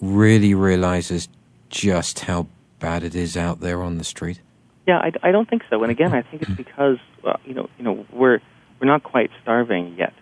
really 0.00 0.54
realizes 0.54 1.28
just 1.68 2.20
how 2.20 2.46
bad 2.78 3.02
it 3.02 3.14
is 3.14 3.36
out 3.36 3.60
there 3.60 3.82
on 3.82 3.98
the 3.98 4.04
street? 4.04 4.40
Yeah, 4.86 4.98
I, 4.98 5.12
I 5.22 5.30
don't 5.30 5.48
think 5.48 5.62
so. 5.70 5.82
And 5.82 5.90
again, 5.92 6.12
I 6.14 6.22
think 6.22 6.42
it's 6.42 6.52
because 6.52 6.98
well, 7.22 7.38
you 7.44 7.54
know, 7.54 7.68
you 7.78 7.84
know, 7.84 8.06
we're 8.12 8.40
we're 8.80 8.86
not 8.86 9.02
quite 9.02 9.30
starving 9.42 9.94
yet, 9.96 10.14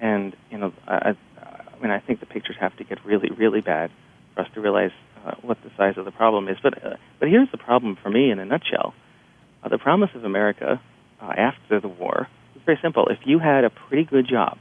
and 0.00 0.34
you 0.50 0.58
know, 0.58 0.72
I, 0.86 1.14
I 1.36 1.82
mean, 1.82 1.90
I 1.90 2.00
think 2.00 2.20
the 2.20 2.26
pictures 2.26 2.56
have 2.58 2.76
to 2.76 2.84
get 2.84 3.04
really, 3.04 3.30
really 3.30 3.60
bad 3.60 3.90
for 4.38 4.44
us 4.44 4.50
to 4.54 4.60
realize 4.60 4.92
uh, 5.26 5.32
what 5.42 5.58
the 5.64 5.70
size 5.76 5.94
of 5.96 6.04
the 6.04 6.12
problem 6.12 6.48
is. 6.48 6.56
But 6.62 6.84
uh, 6.84 6.96
but 7.18 7.28
here's 7.28 7.50
the 7.50 7.58
problem 7.58 7.98
for 8.00 8.08
me 8.08 8.30
in 8.30 8.38
a 8.38 8.44
nutshell: 8.44 8.94
uh, 9.62 9.68
the 9.68 9.78
promise 9.78 10.10
of 10.14 10.24
America 10.24 10.80
uh, 11.20 11.32
after 11.36 11.80
the 11.80 11.88
war 11.88 12.28
was 12.54 12.62
very 12.64 12.78
simple. 12.80 13.06
If 13.08 13.18
you 13.24 13.38
had 13.40 13.64
a 13.64 13.70
pretty 13.70 14.04
good 14.04 14.28
job, 14.28 14.58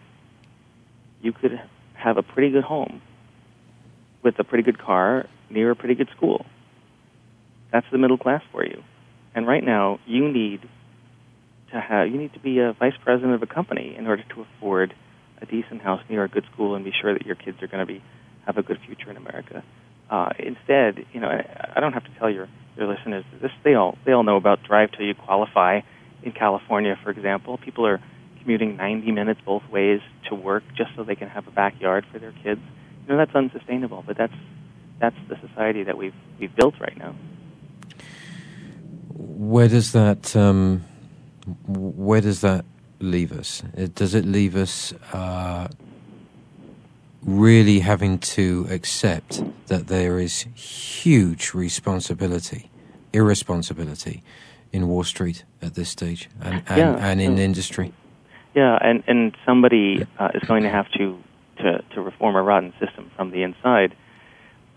you 1.21 1.31
could 1.31 1.61
have 1.93 2.17
a 2.17 2.23
pretty 2.23 2.51
good 2.51 2.63
home 2.63 3.01
with 4.23 4.39
a 4.39 4.43
pretty 4.43 4.63
good 4.63 4.79
car 4.79 5.27
near 5.49 5.71
a 5.71 5.75
pretty 5.75 5.95
good 5.95 6.09
school. 6.15 6.45
That's 7.71 7.85
the 7.91 7.97
middle 7.97 8.17
class 8.17 8.41
for 8.51 8.65
you. 8.65 8.81
And 9.35 9.45
right 9.45 9.63
now, 9.63 9.99
you 10.07 10.27
need 10.27 10.61
to 11.71 11.79
have 11.79 12.07
you 12.07 12.17
need 12.17 12.33
to 12.33 12.39
be 12.39 12.59
a 12.59 12.73
vice 12.73 12.97
president 13.03 13.33
of 13.33 13.43
a 13.43 13.53
company 13.53 13.95
in 13.95 14.07
order 14.07 14.23
to 14.33 14.41
afford 14.41 14.95
a 15.39 15.45
decent 15.45 15.83
house 15.83 16.01
near 16.09 16.23
a 16.23 16.27
good 16.27 16.45
school 16.51 16.73
and 16.73 16.83
be 16.83 16.91
sure 16.99 17.13
that 17.13 17.27
your 17.27 17.35
kids 17.35 17.61
are 17.61 17.67
going 17.67 17.85
to 17.85 17.93
be 17.93 18.01
have 18.47 18.57
a 18.57 18.63
good 18.63 18.79
future 18.85 19.11
in 19.11 19.17
America. 19.17 19.63
Uh, 20.09 20.29
instead, 20.39 21.05
you 21.13 21.19
know, 21.19 21.27
I, 21.27 21.73
I 21.75 21.79
don't 21.79 21.93
have 21.93 22.05
to 22.05 22.11
tell 22.17 22.29
your 22.29 22.47
your 22.75 22.87
listeners 22.87 23.23
this. 23.41 23.51
They 23.63 23.75
all 23.75 23.97
they 24.05 24.13
all 24.13 24.23
know 24.23 24.37
about 24.37 24.63
drive 24.63 24.91
till 24.93 25.05
you 25.05 25.13
qualify 25.13 25.81
in 26.23 26.31
California, 26.31 26.97
for 27.03 27.11
example, 27.11 27.57
people 27.57 27.85
are 27.85 27.99
commuting 28.41 28.77
90 28.77 29.11
minutes 29.11 29.39
both 29.45 29.63
ways 29.69 30.01
to 30.29 30.35
work 30.35 30.63
just 30.75 30.91
so 30.95 31.03
they 31.03 31.15
can 31.15 31.29
have 31.29 31.47
a 31.47 31.51
backyard 31.51 32.05
for 32.11 32.19
their 32.19 32.31
kids. 32.43 32.61
You 33.03 33.13
know 33.13 33.17
that's 33.17 33.35
unsustainable, 33.35 34.03
but 34.05 34.17
that's 34.17 34.33
that's 34.99 35.15
the 35.29 35.37
society 35.47 35.83
that 35.83 35.97
we've 35.97 36.15
we've 36.39 36.55
built 36.55 36.75
right 36.79 36.97
now. 36.97 37.15
Where 39.13 39.67
does 39.67 39.91
that 39.93 40.35
um, 40.35 40.83
where 41.67 42.21
does 42.21 42.41
that 42.41 42.65
leave 42.99 43.31
us? 43.31 43.63
Does 43.93 44.13
it 44.13 44.25
leave 44.25 44.55
us 44.55 44.93
uh, 45.13 45.67
really 47.23 47.79
having 47.79 48.19
to 48.19 48.67
accept 48.69 49.43
that 49.67 49.87
there 49.87 50.19
is 50.19 50.45
huge 50.55 51.53
responsibility, 51.53 52.69
irresponsibility 53.13 54.23
in 54.71 54.87
Wall 54.87 55.03
Street 55.03 55.43
at 55.61 55.75
this 55.75 55.89
stage 55.89 56.29
and, 56.41 56.63
and, 56.67 56.77
yeah, 56.77 57.07
and 57.07 57.21
in 57.21 57.37
industry. 57.37 57.93
Yeah, 58.53 58.77
and, 58.81 59.03
and 59.07 59.35
somebody 59.45 60.05
uh, 60.17 60.29
is 60.33 60.43
going 60.47 60.63
to 60.63 60.69
have 60.69 60.89
to, 60.93 61.17
to, 61.57 61.83
to 61.93 62.01
reform 62.01 62.35
a 62.35 62.41
rotten 62.41 62.73
system 62.79 63.11
from 63.15 63.31
the 63.31 63.43
inside. 63.43 63.95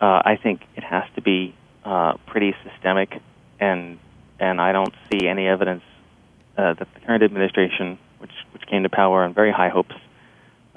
Uh, 0.00 0.22
I 0.24 0.38
think 0.42 0.62
it 0.76 0.84
has 0.84 1.04
to 1.14 1.22
be 1.22 1.54
uh, 1.84 2.14
pretty 2.26 2.54
systemic, 2.64 3.20
and 3.58 3.98
and 4.38 4.60
I 4.60 4.72
don't 4.72 4.94
see 5.10 5.28
any 5.28 5.46
evidence 5.46 5.82
uh, 6.56 6.74
that 6.74 6.88
the 6.94 7.00
current 7.00 7.22
administration, 7.22 7.98
which 8.18 8.32
which 8.52 8.66
came 8.66 8.82
to 8.82 8.88
power 8.88 9.24
on 9.24 9.34
very 9.34 9.52
high 9.52 9.68
hopes, 9.68 9.94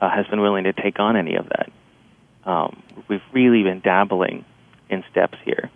uh, 0.04 0.10
has 0.10 0.28
been 0.28 0.42
willing 0.42 0.66
to 0.66 0.74
take 0.74 1.00
on 1.00 1.16
any 1.16 1.36
of 1.36 1.48
that. 1.48 1.72
Um, 2.46 2.84
we've 3.08 3.22
really 3.32 3.64
been 3.64 3.80
dabbling 3.80 4.44
in 4.90 5.04
steps 5.10 5.38
here. 5.46 5.72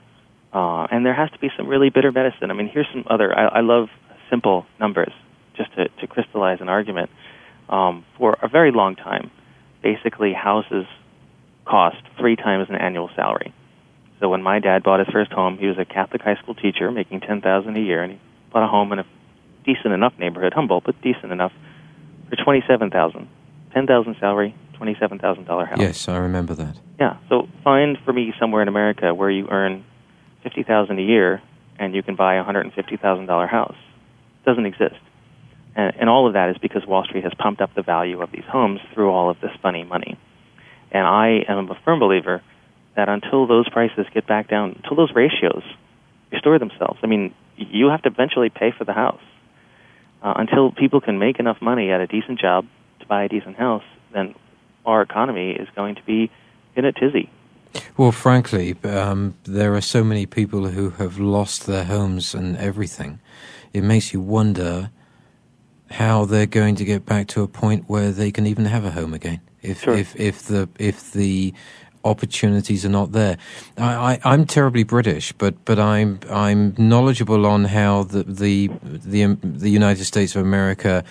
Uh, 0.53 0.83
and 0.91 1.05
there 1.05 1.13
has 1.13 1.29
to 1.31 1.39
be 1.39 1.49
some 1.55 1.67
really 1.67 1.89
bitter 1.89 2.11
medicine. 2.11 2.51
I 2.51 2.53
mean, 2.53 2.67
here's 2.67 2.87
some 2.91 3.05
other. 3.09 3.33
I, 3.37 3.59
I 3.59 3.61
love 3.61 3.87
simple 4.29 4.65
numbers 4.79 5.13
just 5.55 5.73
to, 5.75 5.87
to 5.87 6.07
crystallize 6.07 6.59
an 6.59 6.67
argument. 6.67 7.09
Um, 7.69 8.05
for 8.17 8.37
a 8.41 8.47
very 8.47 8.71
long 8.71 8.95
time, 8.95 9.29
basically 9.81 10.33
houses 10.33 10.85
cost 11.65 11.97
three 12.17 12.35
times 12.35 12.69
an 12.69 12.75
annual 12.75 13.09
salary. 13.15 13.53
So 14.19 14.29
when 14.29 14.41
my 14.41 14.59
dad 14.59 14.83
bought 14.83 14.99
his 14.99 15.09
first 15.09 15.31
home, 15.31 15.57
he 15.57 15.67
was 15.67 15.77
a 15.77 15.85
Catholic 15.85 16.21
high 16.21 16.35
school 16.41 16.55
teacher 16.55 16.91
making 16.91 17.21
ten 17.21 17.39
thousand 17.41 17.77
a 17.77 17.81
year, 17.81 18.03
and 18.03 18.13
he 18.13 18.19
bought 18.51 18.63
a 18.63 18.67
home 18.67 18.91
in 18.93 18.99
a 18.99 19.05
decent 19.65 19.93
enough 19.93 20.13
neighborhood, 20.17 20.53
humble 20.53 20.81
but 20.81 20.99
decent 21.01 21.31
enough, 21.31 21.51
for 22.29 22.35
twenty 22.43 22.63
seven 22.67 22.89
thousand. 22.89 23.27
Ten 23.77 23.85
thousand 23.85 24.15
salary, 24.19 24.55
twenty-seven 24.73 25.19
thousand 25.19 25.45
dollar 25.45 25.65
house. 25.65 25.77
Yes, 25.79 26.09
I 26.09 26.17
remember 26.17 26.55
that. 26.55 26.79
Yeah. 26.99 27.17
So 27.29 27.47
find 27.63 27.95
for 28.03 28.11
me 28.11 28.33
somewhere 28.39 28.63
in 28.63 28.67
America 28.67 29.13
where 29.13 29.29
you 29.29 29.47
earn 29.51 29.85
fifty 30.41 30.63
thousand 30.63 30.97
a 30.97 31.03
year 31.03 31.43
and 31.77 31.93
you 31.93 32.01
can 32.01 32.15
buy 32.15 32.37
a 32.37 32.43
hundred 32.43 32.61
and 32.61 32.73
fifty 32.73 32.97
thousand 32.97 33.27
dollar 33.27 33.45
house. 33.45 33.77
doesn't 34.45 34.65
exist. 34.65 34.95
And, 35.75 35.93
and 35.99 36.09
all 36.09 36.25
of 36.25 36.33
that 36.33 36.49
is 36.49 36.57
because 36.57 36.87
Wall 36.87 37.03
Street 37.03 37.23
has 37.23 37.33
pumped 37.37 37.61
up 37.61 37.75
the 37.75 37.83
value 37.83 38.19
of 38.19 38.31
these 38.31 38.45
homes 38.49 38.79
through 38.95 39.11
all 39.11 39.29
of 39.29 39.39
this 39.41 39.51
funny 39.61 39.83
money. 39.83 40.17
And 40.91 41.05
I 41.05 41.45
am 41.47 41.69
a 41.69 41.79
firm 41.85 41.99
believer 41.99 42.41
that 42.95 43.09
until 43.09 43.45
those 43.45 43.69
prices 43.69 44.07
get 44.11 44.25
back 44.25 44.49
down, 44.49 44.81
until 44.81 44.97
those 44.97 45.13
ratios 45.13 45.61
restore 46.31 46.57
themselves, 46.57 46.97
I 47.03 47.05
mean, 47.05 47.31
you 47.57 47.89
have 47.89 48.01
to 48.01 48.09
eventually 48.09 48.49
pay 48.49 48.71
for 48.75 48.85
the 48.85 48.93
house. 48.93 49.21
Uh, 50.23 50.33
until 50.37 50.71
people 50.71 50.99
can 50.99 51.19
make 51.19 51.37
enough 51.37 51.61
money 51.61 51.91
at 51.91 52.01
a 52.01 52.07
decent 52.07 52.39
job 52.39 52.65
to 53.07 53.09
buy 53.09 53.23
a 53.23 53.29
decent 53.29 53.55
house, 53.55 53.83
then 54.13 54.35
our 54.85 55.01
economy 55.01 55.51
is 55.51 55.67
going 55.75 55.95
to 55.95 56.03
be 56.03 56.31
in 56.75 56.85
a 56.85 56.91
tizzy. 56.91 57.29
Well, 57.97 58.11
frankly, 58.11 58.75
um, 58.83 59.35
there 59.43 59.75
are 59.75 59.81
so 59.81 60.03
many 60.03 60.25
people 60.25 60.69
who 60.69 60.91
have 60.91 61.19
lost 61.19 61.65
their 61.65 61.83
homes 61.83 62.33
and 62.33 62.57
everything. 62.57 63.19
It 63.73 63.83
makes 63.83 64.13
you 64.13 64.21
wonder 64.21 64.91
how 65.91 66.25
they're 66.25 66.45
going 66.45 66.75
to 66.75 66.85
get 66.85 67.05
back 67.05 67.27
to 67.27 67.43
a 67.43 67.47
point 67.47 67.85
where 67.87 68.11
they 68.11 68.31
can 68.31 68.45
even 68.45 68.65
have 68.65 68.85
a 68.85 68.91
home 68.91 69.13
again. 69.13 69.41
If 69.61 69.81
sure. 69.81 69.95
if 69.95 70.15
if 70.15 70.43
the 70.43 70.69
if 70.79 71.11
the 71.11 71.53
opportunities 72.07 72.85
are 72.85 72.89
not 72.89 73.11
there. 73.11 73.37
I, 73.77 74.19
am 74.23 74.45
terribly 74.45 74.83
British, 74.83 75.31
but 75.33 75.63
but 75.65 75.79
I'm 75.79 76.19
I'm 76.29 76.73
knowledgeable 76.77 77.45
on 77.45 77.65
how 77.65 78.03
the 78.03 78.23
the 78.23 78.69
the, 78.83 79.23
um, 79.23 79.39
the 79.43 79.69
United 79.69 80.05
States 80.05 80.35
of 80.35 80.41
America 80.41 81.03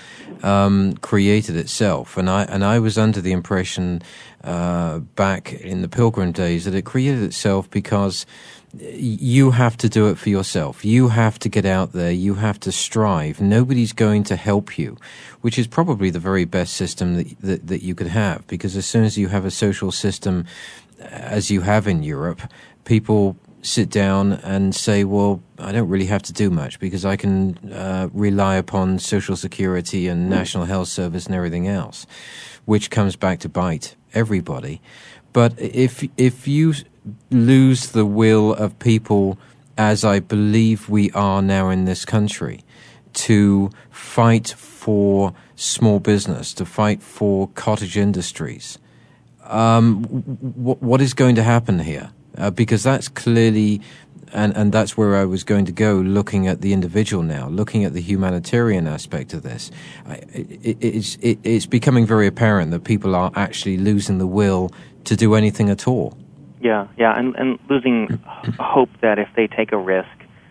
um, 0.42 0.94
created 0.96 1.56
itself, 1.56 2.16
and 2.16 2.28
I 2.28 2.44
and 2.44 2.64
I 2.64 2.78
was 2.78 2.98
under 2.98 3.20
the 3.20 3.32
impression 3.32 4.02
uh, 4.44 4.98
back 4.98 5.52
in 5.52 5.82
the 5.82 5.88
Pilgrim 5.88 6.32
days 6.32 6.64
that 6.64 6.74
it 6.74 6.84
created 6.84 7.22
itself 7.22 7.70
because 7.70 8.26
you 8.80 9.52
have 9.52 9.76
to 9.78 9.88
do 9.88 10.08
it 10.08 10.18
for 10.18 10.28
yourself. 10.28 10.84
You 10.84 11.08
have 11.08 11.38
to 11.40 11.48
get 11.48 11.64
out 11.64 11.92
there. 11.92 12.10
You 12.10 12.34
have 12.34 12.60
to 12.60 12.72
strive. 12.72 13.40
Nobody's 13.40 13.92
going 13.92 14.24
to 14.24 14.36
help 14.36 14.78
you, 14.78 14.96
which 15.40 15.58
is 15.58 15.66
probably 15.66 16.10
the 16.10 16.18
very 16.18 16.44
best 16.44 16.74
system 16.74 17.16
that, 17.16 17.40
that, 17.40 17.66
that 17.66 17.82
you 17.82 17.94
could 17.94 18.08
have. 18.08 18.46
Because 18.46 18.76
as 18.76 18.86
soon 18.86 19.04
as 19.04 19.16
you 19.16 19.28
have 19.28 19.44
a 19.44 19.50
social 19.50 19.92
system, 19.92 20.44
as 21.00 21.50
you 21.50 21.62
have 21.62 21.86
in 21.86 22.02
Europe, 22.02 22.40
people 22.84 23.36
sit 23.62 23.90
down 23.90 24.32
and 24.32 24.74
say, 24.74 25.04
well, 25.04 25.42
I 25.58 25.72
don't 25.72 25.88
really 25.88 26.06
have 26.06 26.22
to 26.24 26.32
do 26.32 26.50
much 26.50 26.78
because 26.78 27.04
I 27.04 27.16
can 27.16 27.58
uh, 27.72 28.08
rely 28.12 28.56
upon 28.56 28.98
social 28.98 29.36
security 29.36 30.06
and 30.06 30.30
national 30.30 30.66
health 30.66 30.88
service 30.88 31.26
and 31.26 31.34
everything 31.34 31.66
else, 31.66 32.06
which 32.64 32.90
comes 32.90 33.16
back 33.16 33.40
to 33.40 33.48
bite 33.48 33.96
everybody. 34.14 34.80
But 35.32 35.58
if 35.58 36.08
if 36.16 36.48
you 36.48 36.74
lose 37.30 37.90
the 37.90 38.06
will 38.06 38.54
of 38.54 38.78
people, 38.78 39.38
as 39.76 40.04
I 40.04 40.20
believe 40.20 40.88
we 40.88 41.10
are 41.10 41.42
now 41.42 41.68
in 41.68 41.84
this 41.84 42.04
country, 42.04 42.64
to 43.12 43.70
fight 43.90 44.48
for 44.48 45.34
small 45.56 46.00
business, 46.00 46.54
to 46.54 46.64
fight 46.64 47.02
for 47.02 47.48
cottage 47.48 47.96
industries. 47.96 48.78
Um, 49.48 50.02
w- 50.02 50.78
what 50.80 51.00
is 51.00 51.14
going 51.14 51.36
to 51.36 51.42
happen 51.42 51.78
here? 51.78 52.10
Uh, 52.36 52.50
because 52.50 52.82
that's 52.82 53.08
clearly, 53.08 53.80
and, 54.32 54.54
and 54.56 54.72
that's 54.72 54.96
where 54.96 55.16
I 55.16 55.24
was 55.24 55.44
going 55.44 55.64
to 55.66 55.72
go, 55.72 55.94
looking 55.94 56.46
at 56.46 56.60
the 56.60 56.72
individual 56.72 57.22
now, 57.22 57.48
looking 57.48 57.84
at 57.84 57.94
the 57.94 58.00
humanitarian 58.00 58.86
aspect 58.86 59.32
of 59.32 59.42
this. 59.42 59.70
I, 60.06 60.14
it, 60.34 60.76
it's, 60.80 61.16
it, 61.22 61.38
it's 61.42 61.66
becoming 61.66 62.06
very 62.06 62.26
apparent 62.26 62.72
that 62.72 62.84
people 62.84 63.14
are 63.14 63.32
actually 63.34 63.78
losing 63.78 64.18
the 64.18 64.26
will 64.26 64.70
to 65.04 65.16
do 65.16 65.34
anything 65.34 65.70
at 65.70 65.88
all. 65.88 66.16
Yeah, 66.60 66.88
yeah, 66.96 67.16
and 67.16 67.36
and 67.36 67.58
losing 67.68 68.08
hope 68.58 68.88
that 69.00 69.18
if 69.18 69.28
they 69.36 69.46
take 69.46 69.72
a 69.72 69.76
risk, 69.76 70.08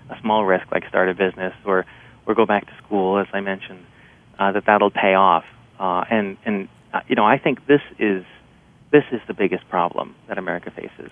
a 0.09 0.19
small 0.21 0.45
risk 0.45 0.71
like 0.71 0.87
start 0.87 1.09
a 1.09 1.13
business 1.13 1.53
or 1.65 1.85
or 2.25 2.35
go 2.35 2.45
back 2.45 2.67
to 2.67 2.73
school, 2.83 3.17
as 3.17 3.27
I 3.33 3.41
mentioned, 3.41 3.85
uh, 4.39 4.51
that 4.53 4.65
that'll 4.65 4.91
pay 4.91 5.15
off. 5.15 5.45
Uh, 5.79 6.05
and 6.09 6.37
and 6.45 6.69
uh, 6.93 7.01
you 7.07 7.15
know, 7.15 7.25
I 7.25 7.37
think 7.37 7.65
this 7.65 7.81
is 7.99 8.23
this 8.95 9.03
is 9.11 9.19
the 9.27 9.33
biggest 9.33 9.67
problem 9.67 10.15
that 10.29 10.37
America 10.37 10.71
faces. 10.71 11.11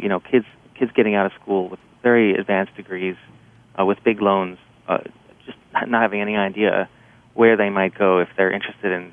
You 0.00 0.08
know, 0.08 0.20
kids 0.20 0.46
kids 0.78 0.92
getting 0.94 1.16
out 1.16 1.26
of 1.26 1.32
school 1.40 1.68
with 1.68 1.80
very 2.02 2.34
advanced 2.34 2.76
degrees, 2.76 3.16
uh, 3.78 3.84
with 3.84 3.98
big 4.04 4.22
loans, 4.22 4.58
uh, 4.86 4.98
just 5.44 5.58
not 5.72 6.02
having 6.02 6.20
any 6.20 6.36
idea 6.36 6.88
where 7.34 7.56
they 7.56 7.68
might 7.68 7.98
go 7.98 8.20
if 8.20 8.28
they're 8.36 8.52
interested 8.52 8.92
in 8.92 9.12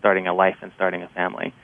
starting 0.00 0.26
a 0.26 0.34
life 0.34 0.56
and 0.60 0.72
starting 0.74 1.02
a 1.02 1.08
family. 1.08 1.54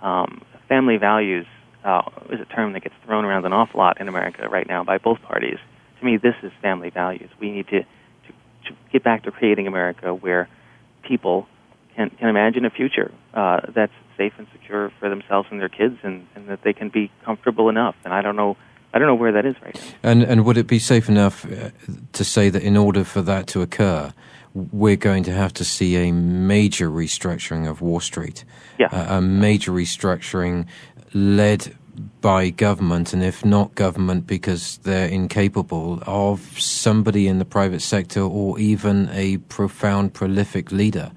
Um, 0.00 0.40
family 0.68 0.96
values 0.96 1.46
uh, 1.84 2.02
is 2.30 2.40
a 2.40 2.46
term 2.46 2.72
that 2.72 2.82
gets 2.82 2.94
thrown 3.04 3.26
around 3.26 3.44
an 3.44 3.52
awful 3.52 3.78
lot 3.78 4.00
in 4.00 4.08
America 4.08 4.48
right 4.48 4.66
now 4.66 4.84
by 4.84 4.96
both 4.96 5.20
parties. 5.20 5.58
To 5.98 6.04
me, 6.04 6.16
this 6.16 6.34
is 6.42 6.50
family 6.62 6.88
values. 6.88 7.28
We 7.38 7.50
need 7.50 7.68
to, 7.68 7.80
to, 7.80 8.30
to 8.68 8.76
get 8.90 9.04
back 9.04 9.24
to 9.24 9.30
creating 9.30 9.66
America 9.66 10.14
where 10.14 10.48
people 11.02 11.46
can, 11.96 12.10
can 12.10 12.28
imagine 12.28 12.64
a 12.64 12.70
future 12.70 13.12
uh, 13.34 13.60
that's 13.74 13.92
safe 14.16 14.32
and 14.38 14.46
secure 14.52 14.92
for 14.98 15.08
themselves 15.08 15.48
and 15.50 15.60
their 15.60 15.68
kids, 15.68 15.98
and, 16.02 16.26
and 16.34 16.48
that 16.48 16.62
they 16.62 16.72
can 16.72 16.88
be 16.88 17.10
comfortable 17.24 17.68
enough. 17.68 17.94
And 18.04 18.12
I 18.12 18.22
don't 18.22 18.36
know. 18.36 18.56
I 18.94 18.98
don't 18.98 19.08
know 19.08 19.14
where 19.14 19.32
that 19.32 19.46
is 19.46 19.56
right 19.62 19.74
now. 19.74 19.80
And 20.02 20.22
and 20.22 20.44
would 20.44 20.58
it 20.58 20.66
be 20.66 20.78
safe 20.78 21.08
enough 21.08 21.46
uh, 21.46 21.70
to 22.12 22.24
say 22.24 22.50
that 22.50 22.62
in 22.62 22.76
order 22.76 23.04
for 23.04 23.22
that 23.22 23.46
to 23.48 23.62
occur, 23.62 24.12
we're 24.54 24.96
going 24.96 25.22
to 25.24 25.32
have 25.32 25.52
to 25.54 25.64
see 25.64 25.96
a 25.96 26.12
major 26.12 26.90
restructuring 26.90 27.68
of 27.68 27.80
Wall 27.80 28.00
Street, 28.00 28.44
yeah. 28.78 28.88
uh, 28.92 29.16
a 29.18 29.20
major 29.22 29.72
restructuring 29.72 30.66
led 31.14 31.74
by 32.20 32.50
government, 32.50 33.12
and 33.12 33.22
if 33.22 33.44
not 33.44 33.74
government 33.74 34.26
because 34.26 34.78
they're 34.78 35.08
incapable, 35.08 36.02
of 36.06 36.58
somebody 36.60 37.28
in 37.28 37.38
the 37.38 37.44
private 37.44 37.80
sector 37.80 38.20
or 38.20 38.58
even 38.58 39.08
a 39.10 39.38
profound, 39.38 40.14
prolific 40.14 40.72
leader 40.72 41.12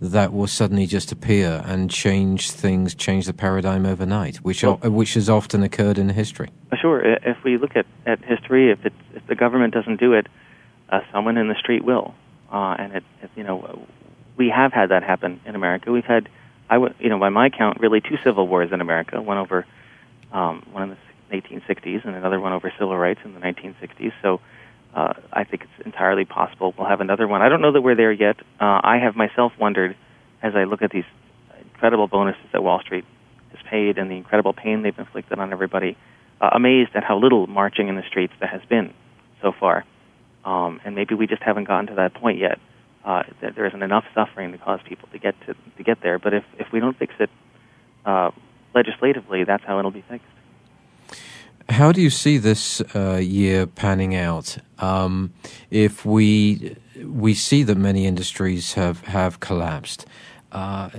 that 0.00 0.32
will 0.32 0.46
suddenly 0.46 0.86
just 0.86 1.12
appear 1.12 1.62
and 1.66 1.90
change 1.90 2.50
things, 2.50 2.94
change 2.94 3.26
the 3.26 3.32
paradigm 3.32 3.86
overnight, 3.86 4.36
which 4.38 4.62
well, 4.62 4.78
are, 4.82 4.90
which 4.90 5.14
has 5.14 5.28
often 5.28 5.62
occurred 5.62 5.98
in 5.98 6.08
history. 6.10 6.50
Sure. 6.80 7.00
If 7.00 7.42
we 7.44 7.56
look 7.56 7.76
at, 7.76 7.86
at 8.04 8.24
history, 8.24 8.70
if, 8.70 8.84
if 8.84 9.26
the 9.26 9.34
government 9.34 9.72
doesn't 9.74 9.98
do 9.98 10.12
it, 10.12 10.26
uh, 10.90 11.00
someone 11.12 11.36
in 11.36 11.48
the 11.48 11.54
street 11.54 11.84
will. 11.84 12.14
Uh, 12.52 12.76
and 12.78 12.92
it, 12.96 13.04
it, 13.22 13.30
you 13.34 13.42
know, 13.42 13.86
we 14.36 14.50
have 14.50 14.72
had 14.72 14.90
that 14.90 15.02
happen 15.02 15.40
in 15.46 15.54
America. 15.54 15.90
We've 15.90 16.04
had 16.04 16.28
I 16.68 16.78
would, 16.78 16.94
you 16.98 17.08
know, 17.08 17.18
by 17.18 17.28
my 17.28 17.50
count, 17.50 17.80
really 17.80 18.00
two 18.00 18.18
civil 18.24 18.46
wars 18.48 18.70
in 18.72 18.80
America. 18.80 19.20
One 19.20 19.38
over 19.38 19.66
um, 20.32 20.66
one 20.72 20.82
in 20.82 20.96
the 21.30 21.36
1860s, 21.36 22.04
and 22.04 22.16
another 22.16 22.40
one 22.40 22.52
over 22.52 22.72
civil 22.78 22.96
rights 22.96 23.20
in 23.24 23.34
the 23.34 23.40
1960s. 23.40 24.12
So 24.22 24.40
uh, 24.96 25.12
I 25.30 25.44
think 25.44 25.62
it's 25.62 25.86
entirely 25.86 26.24
possible 26.24 26.74
we'll 26.76 26.88
have 26.88 27.02
another 27.02 27.28
one. 27.28 27.42
I 27.42 27.50
don't 27.50 27.60
know 27.60 27.72
that 27.72 27.82
we're 27.82 27.94
there 27.94 28.12
yet. 28.12 28.36
Uh, 28.58 28.80
I 28.82 28.98
have 29.02 29.14
myself 29.14 29.52
wondered, 29.60 29.94
as 30.42 30.54
I 30.56 30.64
look 30.64 30.80
at 30.80 30.90
these 30.90 31.04
incredible 31.60 32.08
bonuses 32.08 32.42
that 32.52 32.62
Wall 32.62 32.80
Street 32.80 33.04
has 33.50 33.60
paid 33.70 33.98
and 33.98 34.10
the 34.10 34.14
incredible 34.14 34.54
pain 34.54 34.82
they've 34.82 34.98
inflicted 34.98 35.38
on 35.38 35.52
everybody, 35.52 35.98
uh, 36.40 36.48
amazed 36.54 36.92
at 36.94 37.04
how 37.04 37.18
little 37.18 37.46
marching 37.46 37.88
in 37.88 37.96
the 37.96 38.02
streets 38.08 38.32
there 38.40 38.48
has 38.48 38.62
been 38.70 38.94
so 39.42 39.52
far. 39.52 39.84
Um, 40.46 40.80
and 40.84 40.94
maybe 40.94 41.14
we 41.14 41.26
just 41.26 41.42
haven't 41.42 41.64
gotten 41.64 41.88
to 41.88 41.94
that 41.96 42.14
point 42.14 42.38
yet 42.38 42.58
uh, 43.04 43.24
that 43.42 43.54
there 43.54 43.66
isn't 43.66 43.82
enough 43.82 44.04
suffering 44.14 44.52
to 44.52 44.58
cause 44.58 44.80
people 44.88 45.08
to 45.12 45.18
get 45.18 45.34
to 45.46 45.54
to 45.76 45.82
get 45.84 45.98
there. 46.02 46.18
But 46.18 46.32
if 46.32 46.44
if 46.58 46.72
we 46.72 46.80
don't 46.80 46.96
fix 46.96 47.12
it 47.18 47.28
uh, 48.06 48.30
legislatively, 48.74 49.44
that's 49.44 49.64
how 49.64 49.78
it'll 49.78 49.90
be 49.90 50.04
fixed. 50.08 50.26
How 51.68 51.90
do 51.90 52.00
you 52.00 52.10
see 52.10 52.38
this 52.38 52.80
uh, 52.94 53.16
year 53.16 53.66
panning 53.66 54.14
out? 54.14 54.58
Um, 54.78 55.32
if 55.70 56.04
we 56.04 56.76
we 57.04 57.34
see 57.34 57.64
that 57.64 57.76
many 57.76 58.06
industries 58.06 58.74
have 58.74 59.00
have 59.06 59.40
collapsed, 59.40 60.06
uh, 60.52 60.90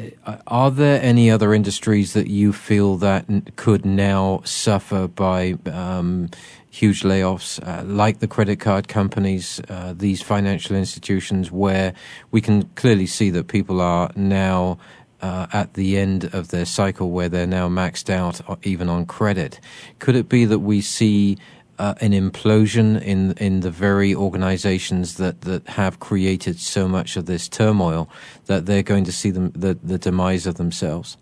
are 0.46 0.70
there 0.70 1.02
any 1.02 1.32
other 1.32 1.54
industries 1.54 2.14
that 2.14 2.28
you 2.28 2.52
feel 2.52 2.98
that 2.98 3.26
could 3.56 3.86
now 3.86 4.42
suffer 4.44 5.08
by 5.08 5.56
um, 5.72 6.30
huge 6.70 7.02
layoffs, 7.02 7.66
uh, 7.66 7.84
like 7.86 8.20
the 8.20 8.28
credit 8.28 8.60
card 8.60 8.90
companies, 8.90 9.62
uh, 9.70 9.94
these 9.98 10.22
financial 10.22 10.76
institutions, 10.76 11.50
where 11.50 11.94
we 12.32 12.42
can 12.42 12.64
clearly 12.76 13.08
see 13.08 13.30
that 13.30 13.48
people 13.48 13.80
are 13.80 14.12
now 14.16 14.78
uh, 15.22 15.48
at 15.54 15.74
the 15.74 15.98
end 15.98 16.26
of 16.34 16.50
their 16.50 16.66
cycle 16.66 17.12
where 17.12 17.30
they're 17.30 17.48
now 17.48 17.68
maxed 17.68 18.10
out 18.10 18.42
uh, 18.50 18.56
even 18.64 18.90
on 18.90 19.06
credit. 19.06 19.60
Could 20.00 20.16
it 20.16 20.30
be 20.30 20.46
that 20.46 20.60
we 20.60 20.82
see 20.82 21.38
uh, 21.80 21.94
an 22.02 22.12
implosion 22.12 23.02
in 23.02 23.34
in 23.34 23.60
the 23.62 23.72
very 23.72 24.16
organizations 24.16 25.18
that, 25.18 25.42
that 25.42 25.68
have 25.68 26.00
created 26.00 26.60
so 26.60 26.88
much 26.88 27.18
of 27.18 27.26
this 27.26 27.48
turmoil 27.48 28.10
that 28.46 28.66
they're 28.66 28.84
going 28.84 29.04
to 29.04 29.12
see 29.12 29.30
them 29.30 29.52
the, 29.52 29.78
the 29.84 29.98
demise 29.98 30.48
of 30.48 30.56
themselves? 30.56 31.18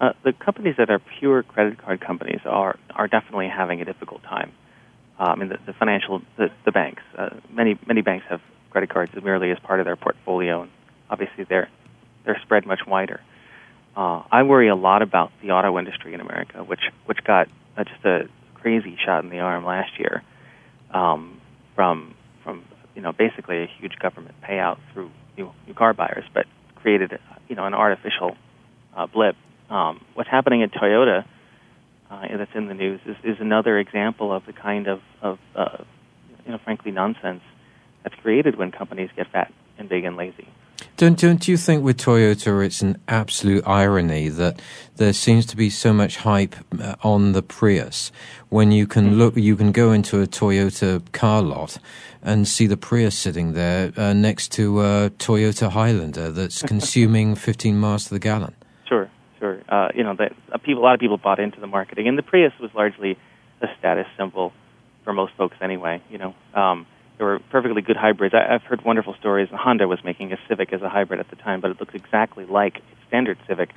Uh, 0.00 0.12
the 0.24 0.32
companies 0.32 0.74
that 0.76 0.90
are 0.90 0.98
pure 0.98 1.42
credit 1.42 1.78
card 1.78 2.00
companies 2.00 2.40
are 2.44 2.76
are 2.94 3.08
definitely 3.08 3.48
having 3.48 3.80
a 3.80 3.84
difficult 3.84 4.22
time. 4.24 4.52
Uh, 5.18 5.24
I 5.24 5.34
mean, 5.36 5.48
the, 5.48 5.58
the 5.66 5.72
financial, 5.72 6.22
the, 6.36 6.50
the 6.64 6.72
banks. 6.72 7.02
Uh, 7.16 7.30
many 7.50 7.78
many 7.86 8.02
banks 8.02 8.26
have 8.28 8.40
credit 8.70 8.90
cards 8.90 9.12
merely 9.22 9.52
as 9.52 9.58
part 9.60 9.78
of 9.78 9.86
their 9.86 9.96
portfolio, 9.96 10.62
and 10.62 10.70
obviously 11.08 11.44
they're 11.44 11.68
they're 12.24 12.40
spread 12.42 12.66
much 12.66 12.80
wider. 12.86 13.20
uh, 13.96 14.22
I 14.30 14.42
worry 14.42 14.68
a 14.68 14.74
lot 14.76 15.02
about 15.02 15.32
the 15.42 15.50
auto 15.50 15.78
industry 15.78 16.14
in 16.14 16.20
America, 16.20 16.64
which 16.64 16.80
which 17.06 17.18
got 17.24 17.48
uh, 17.76 17.84
just 17.84 18.04
a 18.04 18.28
crazy 18.54 18.96
shot 19.04 19.24
in 19.24 19.30
the 19.30 19.40
arm 19.40 19.64
last 19.64 19.98
year 19.98 20.22
um, 20.92 21.40
from 21.74 22.14
from 22.42 22.64
you 22.94 23.02
know 23.02 23.12
basically 23.12 23.62
a 23.62 23.66
huge 23.78 23.98
government 24.00 24.34
payout 24.42 24.78
through 24.92 25.10
new, 25.36 25.52
new 25.66 25.74
car 25.74 25.92
buyers, 25.92 26.24
but 26.32 26.46
created 26.76 27.18
you 27.48 27.56
know 27.56 27.66
an 27.66 27.74
artificial 27.74 28.36
uh, 28.96 29.06
blip. 29.06 29.36
Um, 29.70 30.04
what's 30.14 30.30
happening 30.30 30.62
at 30.62 30.72
Toyota 30.72 31.24
uh, 32.10 32.36
that's 32.36 32.54
in 32.54 32.68
the 32.68 32.74
news 32.74 33.00
is, 33.06 33.16
is 33.24 33.36
another 33.40 33.78
example 33.78 34.32
of 34.32 34.44
the 34.46 34.52
kind 34.52 34.86
of, 34.86 35.00
of 35.22 35.38
uh, 35.54 35.78
you 36.44 36.52
know 36.52 36.58
frankly 36.64 36.90
nonsense 36.90 37.42
that's 38.02 38.14
created 38.16 38.56
when 38.56 38.70
companies 38.70 39.10
get 39.16 39.30
fat 39.32 39.52
and 39.78 39.88
big 39.88 40.04
and 40.04 40.16
lazy. 40.16 40.48
Don't, 40.96 41.18
don't 41.18 41.48
you 41.48 41.56
think 41.56 41.82
with 41.82 41.98
Toyota 41.98 42.64
it's 42.64 42.80
an 42.80 42.98
absolute 43.08 43.66
irony 43.66 44.28
that 44.28 44.62
there 44.94 45.12
seems 45.12 45.44
to 45.46 45.56
be 45.56 45.68
so 45.68 45.92
much 45.92 46.18
hype 46.18 46.54
uh, 46.80 46.94
on 47.02 47.32
the 47.32 47.42
Prius 47.42 48.12
when 48.48 48.70
you 48.70 48.86
can 48.86 49.06
mm-hmm. 49.06 49.18
look, 49.18 49.36
you 49.36 49.56
can 49.56 49.72
go 49.72 49.90
into 49.90 50.22
a 50.22 50.26
Toyota 50.28 51.02
car 51.10 51.42
lot 51.42 51.78
and 52.22 52.46
see 52.46 52.68
the 52.68 52.76
Prius 52.76 53.18
sitting 53.18 53.54
there 53.54 53.92
uh, 53.96 54.12
next 54.12 54.52
to 54.52 54.80
a 54.82 55.10
Toyota 55.18 55.68
Highlander 55.68 56.30
that's 56.30 56.62
consuming 56.72 57.34
15 57.34 57.76
miles 57.76 58.04
to 58.04 58.14
the 58.14 58.20
gallon. 58.20 58.54
Sure, 58.88 59.10
sure. 59.40 59.60
Uh, 59.68 59.88
you 59.96 60.04
know, 60.04 60.14
that 60.14 60.32
people, 60.62 60.80
a 60.80 60.84
lot 60.84 60.94
of 60.94 61.00
people 61.00 61.18
bought 61.18 61.40
into 61.40 61.58
the 61.58 61.66
marketing, 61.66 62.06
and 62.06 62.16
the 62.16 62.22
Prius 62.22 62.52
was 62.60 62.70
largely 62.72 63.18
a 63.60 63.66
status 63.80 64.06
symbol 64.16 64.52
for 65.02 65.12
most 65.12 65.32
folks 65.36 65.56
anyway. 65.60 66.00
You 66.08 66.18
know, 66.18 66.34
um, 66.54 66.86
there 67.24 67.38
perfectly 67.50 67.82
good 67.82 67.96
hybrids. 67.96 68.34
I, 68.34 68.54
I've 68.54 68.62
heard 68.62 68.84
wonderful 68.84 69.14
stories. 69.14 69.48
Honda 69.50 69.88
was 69.88 69.98
making 70.04 70.32
a 70.32 70.38
Civic 70.48 70.72
as 70.72 70.82
a 70.82 70.88
hybrid 70.88 71.20
at 71.20 71.30
the 71.30 71.36
time, 71.36 71.60
but 71.60 71.70
it 71.70 71.80
looks 71.80 71.94
exactly 71.94 72.44
like 72.44 72.80
standard 73.08 73.38
Civic, 73.46 73.70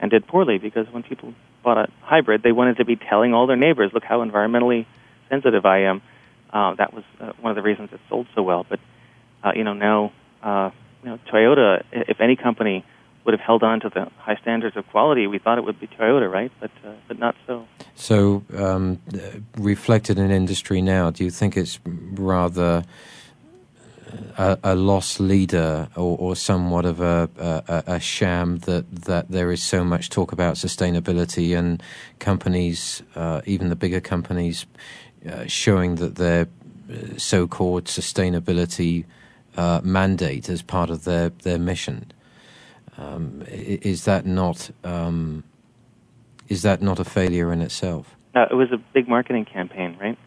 and 0.00 0.10
did 0.10 0.26
poorly 0.26 0.58
because 0.58 0.86
when 0.90 1.02
people 1.02 1.34
bought 1.62 1.78
a 1.78 1.88
hybrid, 2.02 2.42
they 2.42 2.52
wanted 2.52 2.76
to 2.78 2.84
be 2.84 2.96
telling 2.96 3.34
all 3.34 3.46
their 3.46 3.56
neighbors, 3.56 3.92
"Look 3.92 4.04
how 4.04 4.24
environmentally 4.24 4.86
sensitive 5.28 5.64
I 5.66 5.82
am." 5.84 6.02
Uh, 6.52 6.74
that 6.74 6.92
was 6.92 7.04
uh, 7.20 7.32
one 7.40 7.50
of 7.50 7.56
the 7.56 7.62
reasons 7.62 7.90
it 7.92 8.00
sold 8.08 8.26
so 8.34 8.42
well. 8.42 8.66
But 8.68 8.80
uh, 9.44 9.52
you 9.54 9.64
know 9.64 9.74
now, 9.74 10.12
uh, 10.42 10.70
you 11.02 11.10
know, 11.10 11.18
Toyota, 11.32 11.84
if 11.92 12.20
any 12.20 12.36
company 12.36 12.84
would 13.24 13.34
have 13.34 13.40
held 13.40 13.62
on 13.62 13.80
to 13.80 13.88
the 13.88 14.08
high 14.18 14.36
standards 14.36 14.76
of 14.76 14.86
quality, 14.88 15.26
we 15.26 15.38
thought 15.38 15.58
it 15.58 15.64
would 15.64 15.78
be 15.78 15.86
Toyota, 15.86 16.30
right? 16.30 16.50
But 16.60 16.70
uh, 16.84 16.92
but 17.06 17.18
not 17.18 17.34
so. 17.46 17.66
So, 17.94 18.42
um, 18.56 18.98
reflected 19.56 20.18
in 20.18 20.30
industry 20.30 20.80
now, 20.80 21.10
do 21.10 21.24
you 21.24 21.30
think 21.30 21.56
it's 21.56 21.78
rather 21.84 22.84
a, 24.38 24.58
a 24.64 24.74
leader 24.74 25.88
or, 25.96 26.16
or 26.18 26.36
somewhat 26.36 26.84
of 26.84 27.00
a, 27.00 27.28
a, 27.38 27.94
a, 27.94 28.00
sham 28.00 28.58
that, 28.60 28.90
that 29.04 29.30
there 29.30 29.50
is 29.50 29.62
so 29.62 29.84
much 29.84 30.10
talk 30.10 30.32
about 30.32 30.54
sustainability 30.56 31.56
and 31.56 31.82
companies, 32.18 33.02
uh, 33.14 33.40
even 33.44 33.68
the 33.68 33.76
bigger 33.76 34.00
companies, 34.00 34.66
uh, 35.30 35.46
showing 35.46 35.96
that 35.96 36.16
their 36.16 36.48
uh, 36.90 37.18
so-called 37.18 37.84
sustainability 37.84 39.04
uh, 39.56 39.80
mandate 39.84 40.48
as 40.48 40.62
part 40.62 40.90
of 40.90 41.04
their, 41.04 41.30
their 41.30 41.58
mission? 41.58 42.12
Um, 43.00 43.42
is 43.48 44.04
that 44.04 44.26
not 44.26 44.70
um, 44.84 45.44
is 46.48 46.62
that 46.62 46.82
not 46.82 47.00
a 47.00 47.04
failure 47.04 47.52
in 47.52 47.62
itself? 47.62 48.14
It 48.34 48.54
was 48.54 48.70
a 48.72 48.76
big 48.76 49.08
marketing 49.08 49.46
campaign, 49.46 49.96
right? 49.98 50.18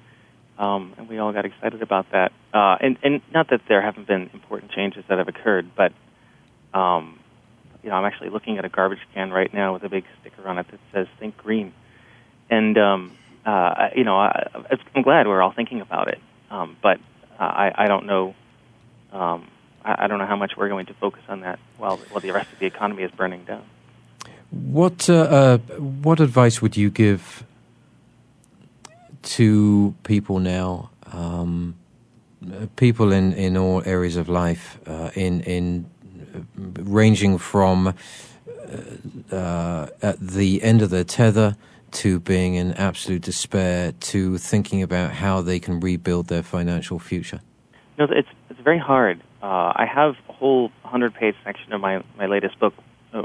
Um, 0.58 0.94
and 0.98 1.08
we 1.08 1.20
all 1.20 1.32
got 1.34 1.46
excited 1.46 1.82
about 1.82 2.12
that. 2.12 2.32
Uh, 2.54 2.78
and, 2.80 2.98
and 3.04 3.22
not 3.34 3.50
that 3.50 3.62
there 3.68 3.82
haven't 3.82 4.08
been 4.08 4.30
important 4.34 4.72
changes 4.72 5.04
that 5.08 5.18
have 5.18 5.28
occurred, 5.28 5.72
but 5.76 5.94
um, 6.74 7.20
you 7.84 7.90
know, 7.90 7.96
I'm 7.96 8.06
actually 8.06 8.30
looking 8.30 8.58
at 8.58 8.66
a 8.66 8.70
garbage 8.70 9.00
can 9.14 9.32
right 9.32 9.54
now 9.54 9.74
with 9.74 9.84
a 9.84 9.90
big 9.90 10.06
sticker 10.22 10.48
on 10.48 10.58
it 10.58 10.68
that 10.72 10.80
says 10.92 11.08
"Think 11.20 11.38
Green," 11.38 11.74
and 12.50 12.78
um, 12.78 13.12
uh, 13.46 13.90
you 13.96 14.04
know, 14.04 14.18
I, 14.18 14.50
I'm 14.96 15.04
glad 15.04 15.28
we're 15.28 15.42
all 15.42 15.54
thinking 15.54 15.82
about 15.82 16.08
it. 16.08 16.20
Um, 16.50 16.78
but 16.82 16.98
uh, 17.40 17.44
I, 17.44 17.86
I 17.86 17.88
don't 17.88 18.06
know 18.06 18.36
um, 19.12 19.48
I, 19.84 20.06
I 20.06 20.08
don't 20.08 20.20
know 20.20 20.26
how 20.26 20.36
much 20.36 20.56
we're 20.58 20.70
going 20.70 20.86
to 20.88 20.94
focus 20.94 21.24
on 21.28 21.42
that 21.42 21.60
while 21.78 21.98
while 22.10 22.22
the 22.22 22.32
rest 22.32 22.52
of 22.52 22.60
the 22.60 22.66
economy 22.66 23.04
is 23.04 23.12
burning 23.12 23.44
down. 23.44 23.64
What 24.52 25.10
uh, 25.10 25.14
uh, 25.14 25.58
what 25.78 26.20
advice 26.20 26.62
would 26.62 26.78
you 26.78 26.90
give 26.90 27.44
to 29.24 29.96
people 30.04 30.40
now? 30.40 30.90
Um, 31.12 31.76
people 32.76 33.12
in, 33.12 33.34
in 33.34 33.58
all 33.58 33.82
areas 33.86 34.16
of 34.16 34.30
life, 34.30 34.80
uh, 34.86 35.10
in 35.16 35.42
in 35.42 35.86
uh, 36.36 36.40
ranging 36.84 37.38
from 37.38 37.88
uh, 37.88 39.36
uh, 39.36 39.88
at 40.02 40.20
the 40.20 40.62
end 40.62 40.82
of 40.82 40.90
their 40.90 41.04
tether 41.04 41.56
to 41.92 42.20
being 42.20 42.56
in 42.56 42.74
absolute 42.74 43.22
despair 43.22 43.92
to 44.00 44.38
thinking 44.38 44.82
about 44.82 45.12
how 45.12 45.42
they 45.42 45.60
can 45.60 45.80
rebuild 45.80 46.28
their 46.28 46.44
financial 46.44 47.00
future. 47.00 47.40
No, 47.98 48.06
it's 48.06 48.30
it's 48.50 48.60
very 48.60 48.80
hard. 48.80 49.22
Uh, 49.44 49.74
I 49.76 49.86
have 49.94 50.16
a 50.30 50.32
whole 50.32 50.70
100 50.84 51.14
page 51.16 51.36
section 51.44 51.74
of 51.74 51.82
my, 51.82 52.02
my 52.18 52.28
latest 52.28 52.58
book 52.62 52.74
uh, 53.14 53.24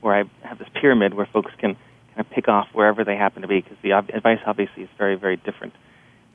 where 0.00 0.12
I 0.12 0.24
have 0.44 0.58
this 0.58 0.66
pyramid 0.74 1.14
where 1.14 1.26
folks 1.32 1.52
can 1.56 1.76
kind 1.76 2.26
of 2.26 2.28
pick 2.30 2.48
off 2.48 2.66
wherever 2.72 3.04
they 3.04 3.14
happen 3.14 3.42
to 3.42 3.48
be 3.48 3.60
because 3.60 3.76
the 3.80 3.92
ob- 3.92 4.10
advice 4.10 4.40
obviously 4.44 4.82
is 4.82 4.88
very, 4.98 5.14
very 5.14 5.36
different. 5.36 5.72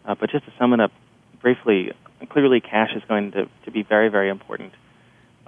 Uh, 0.06 0.16
but 0.16 0.30
just 0.30 0.46
to 0.46 0.54
sum 0.58 0.72
it 0.72 0.80
up 0.80 0.94
briefly, 1.42 1.92
clearly 2.30 2.62
cash 2.62 2.92
is 2.96 3.04
going 3.10 3.32
to, 3.32 3.50
to 3.66 3.72
be 3.72 3.84
very, 3.84 4.08
very 4.08 4.30
important. 4.30 4.72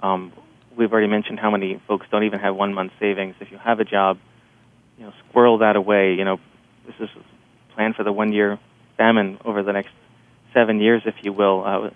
Um, 0.00 0.30
we've 0.76 0.92
already 0.92 1.08
mentioned 1.08 1.40
how 1.40 1.50
many 1.50 1.80
folks 1.88 2.06
don't 2.10 2.24
even 2.24 2.38
have 2.38 2.54
one 2.54 2.74
month 2.74 2.92
savings. 3.00 3.36
If 3.40 3.50
you 3.50 3.56
have 3.56 3.80
a 3.80 3.84
job, 3.84 4.18
you 4.98 5.06
know, 5.06 5.14
squirrel 5.30 5.56
that 5.58 5.76
away. 5.76 6.12
You 6.12 6.26
know, 6.26 6.38
this 6.86 6.96
is 7.00 7.08
plan 7.74 7.94
for 7.94 8.04
the 8.04 8.12
one 8.12 8.34
year 8.34 8.58
famine 8.98 9.38
over 9.42 9.62
the 9.62 9.72
next 9.72 9.94
seven 10.52 10.80
years, 10.80 11.00
if 11.06 11.14
you 11.22 11.32
will. 11.32 11.64
Uh, 11.64 11.90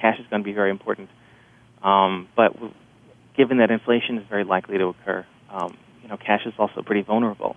cash 0.00 0.18
is 0.18 0.26
going 0.30 0.42
to 0.42 0.44
be 0.44 0.52
very 0.52 0.70
important. 0.70 1.08
Um, 1.82 2.28
but 2.36 2.54
w- 2.54 2.74
given 3.36 3.58
that 3.58 3.70
inflation 3.70 4.18
is 4.18 4.24
very 4.28 4.44
likely 4.44 4.78
to 4.78 4.86
occur, 4.86 5.26
um, 5.50 5.76
you 6.02 6.08
know, 6.08 6.16
cash 6.16 6.42
is 6.46 6.54
also 6.58 6.82
pretty 6.82 7.02
vulnerable. 7.02 7.56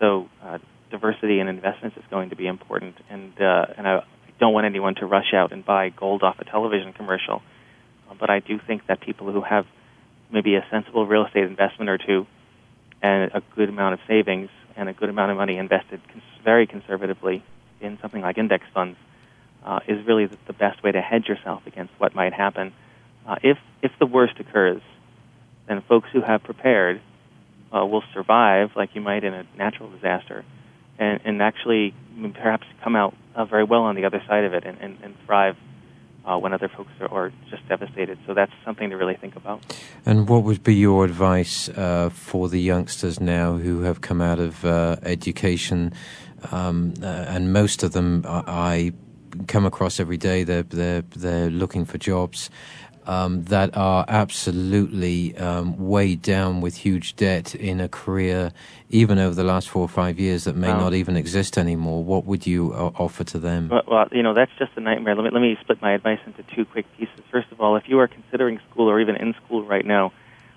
So 0.00 0.28
uh, 0.42 0.58
diversity 0.90 1.40
in 1.40 1.48
investments 1.48 1.96
is 1.96 2.04
going 2.10 2.30
to 2.30 2.36
be 2.36 2.46
important. 2.46 2.96
And 3.10 3.32
uh, 3.40 3.66
and 3.76 3.86
I 3.86 4.04
don't 4.40 4.52
want 4.52 4.66
anyone 4.66 4.94
to 4.96 5.06
rush 5.06 5.32
out 5.34 5.52
and 5.52 5.64
buy 5.64 5.90
gold 5.90 6.22
off 6.22 6.36
a 6.38 6.44
television 6.44 6.92
commercial. 6.92 7.42
Uh, 8.10 8.14
but 8.18 8.30
I 8.30 8.40
do 8.40 8.58
think 8.66 8.86
that 8.88 9.00
people 9.00 9.32
who 9.32 9.42
have 9.42 9.66
maybe 10.30 10.54
a 10.56 10.64
sensible 10.70 11.06
real 11.06 11.26
estate 11.26 11.44
investment 11.44 11.90
or 11.90 11.98
two 11.98 12.26
and 13.02 13.30
a 13.34 13.42
good 13.54 13.68
amount 13.68 13.94
of 13.94 14.00
savings 14.08 14.48
and 14.76 14.88
a 14.88 14.92
good 14.92 15.08
amount 15.08 15.30
of 15.30 15.36
money 15.36 15.58
invested 15.58 16.00
cons- 16.08 16.22
very 16.42 16.66
conservatively 16.66 17.44
in 17.80 17.98
something 18.00 18.22
like 18.22 18.38
index 18.38 18.64
funds 18.72 18.96
uh, 19.64 19.80
is 19.88 20.04
really 20.06 20.26
the, 20.26 20.52
best 20.52 20.82
way 20.82 20.92
to 20.92 21.00
hedge 21.00 21.26
yourself 21.26 21.66
against 21.66 21.92
what 21.98 22.14
might 22.14 22.32
happen. 22.32 22.72
Uh, 23.26 23.36
if 23.42 23.58
if 23.82 23.90
the 23.98 24.06
worst 24.06 24.38
occurs, 24.38 24.82
then 25.66 25.82
folks 25.88 26.08
who 26.12 26.20
have 26.20 26.42
prepared 26.42 27.00
uh, 27.74 27.84
will 27.84 28.04
survive, 28.12 28.70
like 28.76 28.94
you 28.94 29.00
might 29.00 29.24
in 29.24 29.34
a 29.34 29.44
natural 29.56 29.90
disaster, 29.90 30.44
and, 30.98 31.20
and 31.24 31.42
actually 31.42 31.94
perhaps 32.34 32.66
come 32.82 32.94
out 32.94 33.14
uh, 33.34 33.44
very 33.44 33.64
well 33.64 33.82
on 33.82 33.96
the 33.96 34.04
other 34.04 34.22
side 34.28 34.44
of 34.44 34.54
it 34.54 34.64
and, 34.64 34.78
and, 34.80 34.98
and 35.02 35.14
thrive 35.26 35.56
uh, 36.24 36.38
when 36.38 36.52
other 36.52 36.68
folks 36.68 36.90
are, 37.00 37.32
just 37.50 37.66
devastated. 37.68 38.18
So 38.26 38.32
that's 38.32 38.52
something 38.64 38.90
to 38.90 38.96
really 38.96 39.16
think 39.16 39.36
about. 39.36 39.60
And 40.06 40.28
what 40.28 40.44
would 40.44 40.62
be 40.62 40.74
your 40.74 41.04
advice 41.04 41.68
uh, 41.70 42.10
for 42.10 42.48
the 42.48 42.60
youngsters 42.60 43.20
now 43.20 43.54
who 43.54 43.82
have 43.82 44.00
come 44.00 44.20
out 44.20 44.38
of 44.38 44.64
education? 44.64 45.92
Um, 46.52 46.94
and 47.02 47.52
most 47.52 47.82
of 47.82 47.92
them, 47.92 48.24
I 48.26 48.92
come 49.46 49.66
across 49.66 50.00
every 50.00 50.16
day. 50.16 50.44
They're 50.44 50.62
they're 50.62 51.02
they're 51.02 51.50
looking 51.50 51.84
for 51.84 51.98
jobs 51.98 52.50
um, 53.06 53.44
that 53.44 53.76
are 53.76 54.04
absolutely 54.08 55.36
um, 55.36 55.76
weighed 55.78 56.22
down 56.22 56.60
with 56.60 56.76
huge 56.76 57.16
debt 57.16 57.54
in 57.54 57.80
a 57.80 57.88
career, 57.88 58.52
even 58.88 59.18
over 59.18 59.34
the 59.34 59.44
last 59.44 59.68
four 59.68 59.82
or 59.82 59.88
five 59.88 60.18
years, 60.18 60.44
that 60.44 60.56
may 60.56 60.68
wow. 60.68 60.80
not 60.80 60.94
even 60.94 61.16
exist 61.16 61.58
anymore. 61.58 62.02
What 62.02 62.24
would 62.24 62.46
you 62.46 62.72
uh, 62.72 62.92
offer 62.96 63.24
to 63.24 63.38
them? 63.38 63.68
Well, 63.68 63.82
well, 63.86 64.08
you 64.12 64.22
know, 64.22 64.34
that's 64.34 64.52
just 64.58 64.72
a 64.76 64.80
nightmare. 64.80 65.14
Let 65.14 65.24
me 65.24 65.30
let 65.32 65.40
me 65.40 65.56
split 65.60 65.82
my 65.82 65.92
advice 65.92 66.20
into 66.26 66.42
two 66.54 66.64
quick 66.64 66.86
pieces. 66.96 67.20
First 67.30 67.48
of 67.52 67.60
all, 67.60 67.76
if 67.76 67.84
you 67.86 67.98
are 67.98 68.08
considering 68.08 68.60
school 68.70 68.88
or 68.88 69.00
even 69.00 69.16
in 69.16 69.34
school 69.44 69.64
right 69.64 69.84
now, 69.84 70.12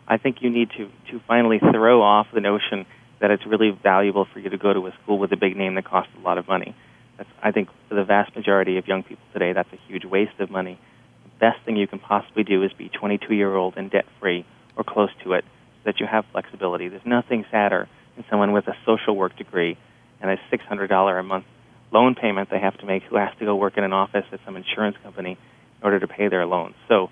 I 0.07 0.17
think 0.17 0.37
you 0.41 0.49
need 0.49 0.69
to 0.77 0.89
to 1.11 1.19
finally 1.27 1.59
throw 1.59 2.01
off 2.01 2.27
the 2.33 2.41
notion 2.41 2.85
that 3.19 3.31
it's 3.31 3.45
really 3.45 3.71
valuable 3.71 4.25
for 4.31 4.39
you 4.39 4.49
to 4.49 4.57
go 4.57 4.73
to 4.73 4.87
a 4.87 4.93
school 5.03 5.17
with 5.17 5.31
a 5.31 5.37
big 5.37 5.57
name 5.57 5.75
that 5.75 5.85
costs 5.85 6.11
a 6.17 6.21
lot 6.21 6.37
of 6.37 6.47
money. 6.47 6.75
That's, 7.17 7.29
I 7.41 7.51
think 7.51 7.69
for 7.89 7.95
the 7.95 8.03
vast 8.03 8.35
majority 8.35 8.77
of 8.77 8.87
young 8.87 9.03
people 9.03 9.23
today, 9.33 9.53
that's 9.53 9.71
a 9.73 9.79
huge 9.87 10.05
waste 10.05 10.39
of 10.39 10.49
money. 10.49 10.79
The 11.23 11.39
best 11.39 11.65
thing 11.65 11.77
you 11.77 11.87
can 11.87 11.99
possibly 11.99 12.43
do 12.43 12.63
is 12.63 12.71
be 12.73 12.89
22 12.89 13.33
year 13.33 13.55
old 13.55 13.75
and 13.77 13.89
debt 13.89 14.05
free 14.19 14.45
or 14.75 14.83
close 14.83 15.09
to 15.23 15.33
it 15.33 15.43
so 15.43 15.91
that 15.91 15.99
you 15.99 16.05
have 16.05 16.25
flexibility. 16.31 16.87
There's 16.87 17.05
nothing 17.05 17.45
sadder 17.51 17.87
than 18.15 18.25
someone 18.29 18.51
with 18.51 18.67
a 18.67 18.75
social 18.85 19.15
work 19.15 19.35
degree 19.37 19.77
and 20.21 20.31
a 20.31 20.37
$600 20.51 21.19
a 21.19 21.23
month 21.23 21.45
loan 21.91 22.15
payment 22.15 22.49
they 22.49 22.59
have 22.59 22.77
to 22.77 22.85
make 22.85 23.03
who 23.03 23.15
has 23.15 23.29
to 23.39 23.45
go 23.45 23.55
work 23.55 23.77
in 23.77 23.83
an 23.83 23.93
office 23.93 24.25
at 24.31 24.39
some 24.45 24.57
insurance 24.57 24.97
company 25.03 25.31
in 25.31 25.83
order 25.83 25.99
to 25.99 26.07
pay 26.07 26.27
their 26.27 26.45
loans. 26.45 26.75
So 26.87 27.09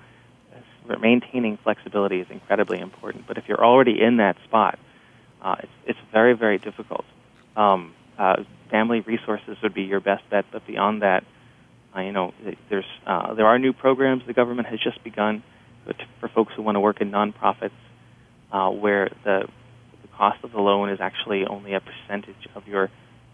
maintaining 1.00 1.58
flexibility 1.64 2.20
is 2.20 2.28
incredibly 2.30 2.80
important. 2.80 3.28
But 3.28 3.38
if 3.38 3.46
you're 3.48 3.64
already 3.64 4.02
in 4.02 4.18
that 4.18 4.38
spot, 4.44 4.78
uh, 5.42 5.56
it's, 5.60 5.72
it's 5.88 6.00
very, 6.12 6.34
very 6.34 6.58
difficult. 6.58 7.06
Um, 7.56 7.94
uh, 8.18 8.44
family 8.70 9.02
resources 9.02 9.58
would 9.64 9.74
be 9.74 9.84
your 9.84 10.00
best 10.00 10.24
bet, 10.30 10.46
but 10.52 10.66
beyond 10.66 11.02
that, 11.02 11.24
uh, 11.96 12.02
you 12.02 12.12
know, 12.12 12.34
there's 12.70 12.86
uh, 13.06 13.34
there 13.34 13.46
are 13.46 13.58
new 13.58 13.74
programs 13.74 14.24
the 14.28 14.34
government 14.34 14.68
has 14.68 14.80
just 14.80 15.04
begun 15.04 15.44
for 16.20 16.28
folks 16.30 16.54
who 16.56 16.62
want 16.62 16.76
to 16.76 16.80
work 16.80 17.00
in 17.00 17.12
nonprofits, 17.12 17.72
uh, 18.52 18.70
where 18.70 19.10
the 19.24 19.48
the 20.02 20.08
cost 20.18 20.44
of 20.44 20.52
the 20.52 20.60
loan 20.60 20.90
is 20.90 21.00
actually 21.00 21.46
only 21.46 21.74
a 21.74 21.80
percentage 21.80 22.48
of 22.56 22.68
your 22.68 22.90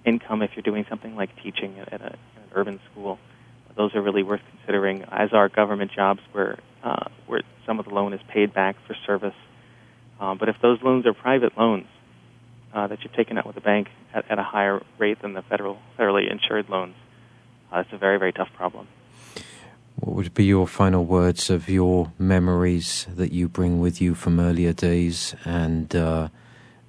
income 0.06 0.42
if 0.42 0.52
you're 0.56 0.64
doing 0.64 0.86
something 0.90 1.16
like 1.16 1.30
teaching 1.44 1.80
at, 1.80 2.02
a, 2.02 2.06
an 2.06 2.50
urban 2.54 2.80
school. 2.92 3.18
Those 3.76 3.96
are 3.96 4.02
really 4.02 4.24
worth 4.24 4.42
considering, 4.58 5.04
as 5.04 5.30
are 5.34 5.48
government 5.48 5.92
jobs 5.96 6.20
where 6.32 6.60
uh, 6.84 7.06
where 7.26 7.42
some 7.66 7.80
of 7.80 7.86
the 7.86 7.94
loan 7.94 8.14
is 8.14 8.20
paid 8.28 8.54
back 8.54 8.76
for 8.86 8.96
service. 9.08 9.36
Um, 10.20 10.38
but 10.38 10.50
if 10.50 10.56
those 10.62 10.80
loans 10.84 11.06
are 11.08 11.14
private 11.14 11.58
loans 11.58 11.88
uh, 12.74 12.88
that 12.88 13.00
you've 13.04 13.14
taken 13.14 13.38
out 13.38 13.48
with 13.48 13.58
a 13.58 13.62
bank 13.62 13.88
at, 14.14 14.30
at 14.30 14.40
a 14.40 14.44
higher 14.44 14.82
rate 14.98 15.22
than 15.22 15.34
the 15.34 15.42
federal 15.42 15.78
federally 15.98 16.30
insured 16.32 16.70
loans, 16.70 16.96
uh, 17.72 17.80
it's 17.80 17.94
a 17.94 17.98
very, 17.98 18.18
very 18.18 18.34
tough 18.34 18.50
problem. 18.56 18.88
What 19.96 20.16
would 20.16 20.34
be 20.34 20.46
your 20.46 20.68
final 20.68 21.06
words 21.06 21.50
of 21.50 21.70
your 21.70 22.12
memories 22.18 23.08
that 23.16 23.32
you 23.32 23.48
bring 23.48 23.80
with 23.80 24.02
you 24.02 24.16
from 24.16 24.40
earlier 24.40 24.74
days, 24.74 25.36
and 25.46 25.96
uh, 25.96 26.30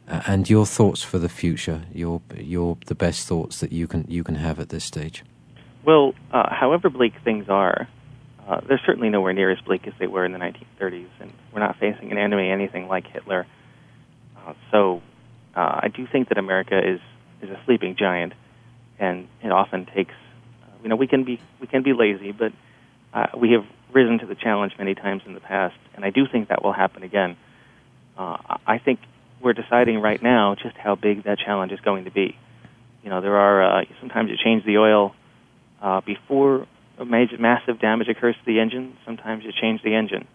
and 0.07 0.49
your 0.49 0.67
thoughts 0.67 1.03
for 1.03 1.19
the 1.19 1.29
future? 1.29 1.83
Your 1.93 2.23
your 2.37 2.79
the 2.87 2.95
best 2.95 3.29
thoughts 3.29 3.61
that 3.61 3.73
you 3.73 3.87
can 3.87 4.07
you 4.09 4.25
can 4.25 4.37
have 4.37 4.59
at 4.59 4.71
this 4.71 4.85
stage. 4.85 5.25
Well, 5.85 6.15
uh, 6.33 6.55
however 6.55 6.89
bleak 6.91 7.15
things 7.25 7.49
are, 7.49 7.89
uh, 8.47 8.61
they're 8.67 8.81
certainly 8.87 9.09
nowhere 9.09 9.33
near 9.33 9.51
as 9.51 9.61
bleak 9.61 9.87
as 9.87 9.95
they 9.99 10.07
were 10.07 10.25
in 10.25 10.33
the 10.33 10.39
1930s, 10.39 11.09
and 11.21 11.33
we're 11.53 11.61
not 11.61 11.77
facing 11.79 12.13
an 12.13 12.19
enemy 12.19 12.51
anything 12.51 12.89
like 12.89 13.07
Hitler. 13.09 13.47
Uh, 14.37 14.55
so, 14.71 15.03
uh, 15.55 15.81
I 15.83 15.89
do 15.89 16.07
think 16.07 16.29
that 16.29 16.39
America 16.39 16.79
is 16.79 17.01
is 17.43 17.51
a 17.51 17.61
sleeping 17.67 17.97
giant, 17.97 18.33
and 18.99 19.29
it 19.43 19.53
often 19.53 19.87
takes 19.87 20.15
you 20.83 20.89
know, 20.89 20.97
we 20.97 21.07
can 21.07 21.25
be 21.25 21.41
we 21.61 21.67
can 21.67 21.83
be 21.83 21.93
lazy, 21.93 22.33
but 22.33 22.53
uh, 23.15 23.27
we 23.37 23.53
have 23.53 23.65
risen 23.93 24.19
to 24.19 24.27
the 24.27 24.35
challenge 24.35 24.73
many 24.79 24.95
times 24.95 25.23
in 25.27 25.35
the 25.35 25.41
past, 25.41 25.77
and 25.95 26.05
I 26.05 26.11
do 26.11 26.27
think 26.27 26.49
that 26.49 26.63
will 26.63 26.73
happen 26.73 27.03
again. 27.03 27.37
Uh, 28.19 28.37
I 28.67 28.79
think 28.79 29.01
we're 29.41 29.53
deciding 29.53 30.01
right 30.01 30.23
now 30.23 30.55
just 30.55 30.77
how 30.77 30.95
big 30.95 31.25
that 31.25 31.39
challenge 31.39 31.73
is 31.73 31.81
going 31.81 32.05
to 32.05 32.11
be. 32.11 32.37
You 33.03 33.11
know, 33.11 33.21
there 33.21 33.37
are 33.37 33.81
uh, 33.81 33.85
sometimes 34.01 34.31
you 34.31 34.37
change 34.43 34.65
the 34.65 34.79
oil 34.79 35.15
uh, 35.81 36.01
before 36.01 36.67
a 36.99 37.05
major, 37.05 37.39
massive 37.39 37.81
damage 37.81 38.09
occurs 38.09 38.35
to 38.35 38.45
the 38.47 38.61
engine. 38.61 38.97
Sometimes 39.05 39.45
you 39.45 39.53
change 39.53 39.83
the 39.83 39.95
engine, 39.95 40.27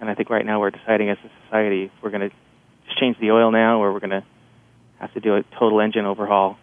and 0.00 0.10
I 0.10 0.14
think 0.14 0.30
right 0.30 0.44
now 0.44 0.60
we're 0.60 0.70
deciding 0.70 1.08
as 1.10 1.18
a 1.24 1.30
society 1.44 1.84
if 1.84 1.90
we're 2.02 2.10
going 2.10 2.28
to 2.28 2.34
just 2.86 2.98
change 2.98 3.18
the 3.20 3.30
oil 3.30 3.50
now, 3.50 3.82
or 3.82 3.92
we're 3.92 4.00
going 4.00 4.10
to 4.10 4.24
have 5.00 5.12
to 5.14 5.20
do 5.20 5.36
a 5.36 5.42
total 5.58 5.80
engine 5.80 6.04
overhaul 6.04 6.58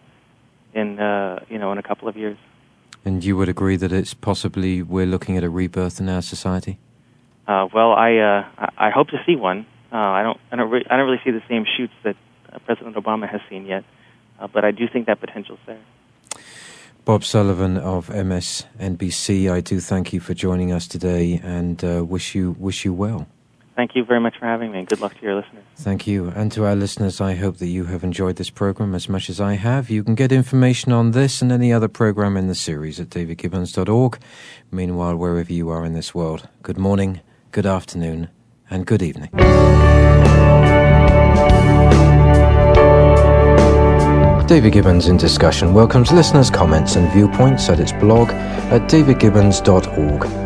in 0.74 0.98
uh, 0.98 1.44
you 1.48 1.58
know 1.58 1.72
in 1.72 1.78
a 1.78 1.82
couple 1.82 2.08
of 2.08 2.16
years. 2.16 2.38
And 3.04 3.24
you 3.24 3.36
would 3.36 3.48
agree 3.48 3.76
that 3.76 3.92
it's 3.92 4.14
possibly 4.14 4.82
we're 4.82 5.06
looking 5.06 5.36
at 5.36 5.44
a 5.44 5.50
rebirth 5.50 6.00
in 6.00 6.08
our 6.08 6.22
society? 6.22 6.78
Uh, 7.46 7.68
well, 7.72 7.92
I 7.92 8.16
uh, 8.16 8.66
I 8.76 8.90
hope 8.90 9.08
to 9.08 9.22
see 9.24 9.36
one. 9.36 9.66
Uh, 9.92 9.96
I 9.96 10.22
don't 10.22 10.40
I 10.50 10.56
don't, 10.56 10.70
re- 10.70 10.86
I 10.90 10.96
don't 10.96 11.06
really 11.06 11.22
see 11.24 11.30
the 11.30 11.42
same 11.48 11.64
shoots 11.76 11.94
that 12.02 12.16
uh, 12.52 12.58
President 12.66 12.96
Obama 12.96 13.28
has 13.28 13.40
seen 13.48 13.66
yet, 13.66 13.84
uh, 14.40 14.48
but 14.48 14.64
I 14.64 14.72
do 14.72 14.88
think 14.92 15.06
that 15.06 15.20
potential's 15.20 15.60
there. 15.66 15.80
Bob 17.04 17.22
Sullivan 17.22 17.76
of 17.76 18.08
MSNBC, 18.08 19.48
I 19.48 19.60
do 19.60 19.78
thank 19.78 20.12
you 20.12 20.18
for 20.18 20.34
joining 20.34 20.72
us 20.72 20.88
today 20.88 21.40
and 21.40 21.84
uh, 21.84 22.04
wish 22.04 22.34
you 22.34 22.56
wish 22.58 22.84
you 22.84 22.92
well. 22.92 23.28
Thank 23.76 23.94
you 23.94 24.04
very 24.06 24.20
much 24.20 24.38
for 24.38 24.46
having 24.46 24.72
me, 24.72 24.78
and 24.78 24.88
good 24.88 25.00
luck 25.00 25.14
to 25.18 25.22
your 25.22 25.34
listeners. 25.34 25.62
Thank 25.76 26.06
you. 26.06 26.28
And 26.34 26.50
to 26.52 26.64
our 26.64 26.74
listeners, 26.74 27.20
I 27.20 27.34
hope 27.34 27.58
that 27.58 27.66
you 27.66 27.84
have 27.84 28.02
enjoyed 28.02 28.36
this 28.36 28.48
program 28.48 28.94
as 28.94 29.06
much 29.06 29.28
as 29.28 29.38
I 29.38 29.54
have. 29.54 29.90
You 29.90 30.02
can 30.02 30.14
get 30.14 30.32
information 30.32 30.92
on 30.92 31.10
this 31.10 31.42
and 31.42 31.52
any 31.52 31.74
other 31.74 31.88
program 31.88 32.38
in 32.38 32.46
the 32.46 32.54
series 32.54 32.98
at 32.98 33.10
davidgibbons.org. 33.10 34.18
Meanwhile, 34.70 35.16
wherever 35.16 35.52
you 35.52 35.68
are 35.68 35.84
in 35.84 35.92
this 35.92 36.14
world, 36.14 36.48
good 36.62 36.78
morning, 36.78 37.20
good 37.52 37.66
afternoon, 37.66 38.30
and 38.70 38.86
good 38.86 39.02
evening. 39.02 39.28
David 44.46 44.72
Gibbons 44.72 45.08
in 45.08 45.18
Discussion 45.18 45.74
welcomes 45.74 46.12
listeners' 46.12 46.48
comments 46.50 46.96
and 46.96 47.12
viewpoints 47.12 47.68
at 47.68 47.78
its 47.78 47.92
blog 47.92 48.30
at 48.30 48.88
davidgibbons.org. 48.88 50.45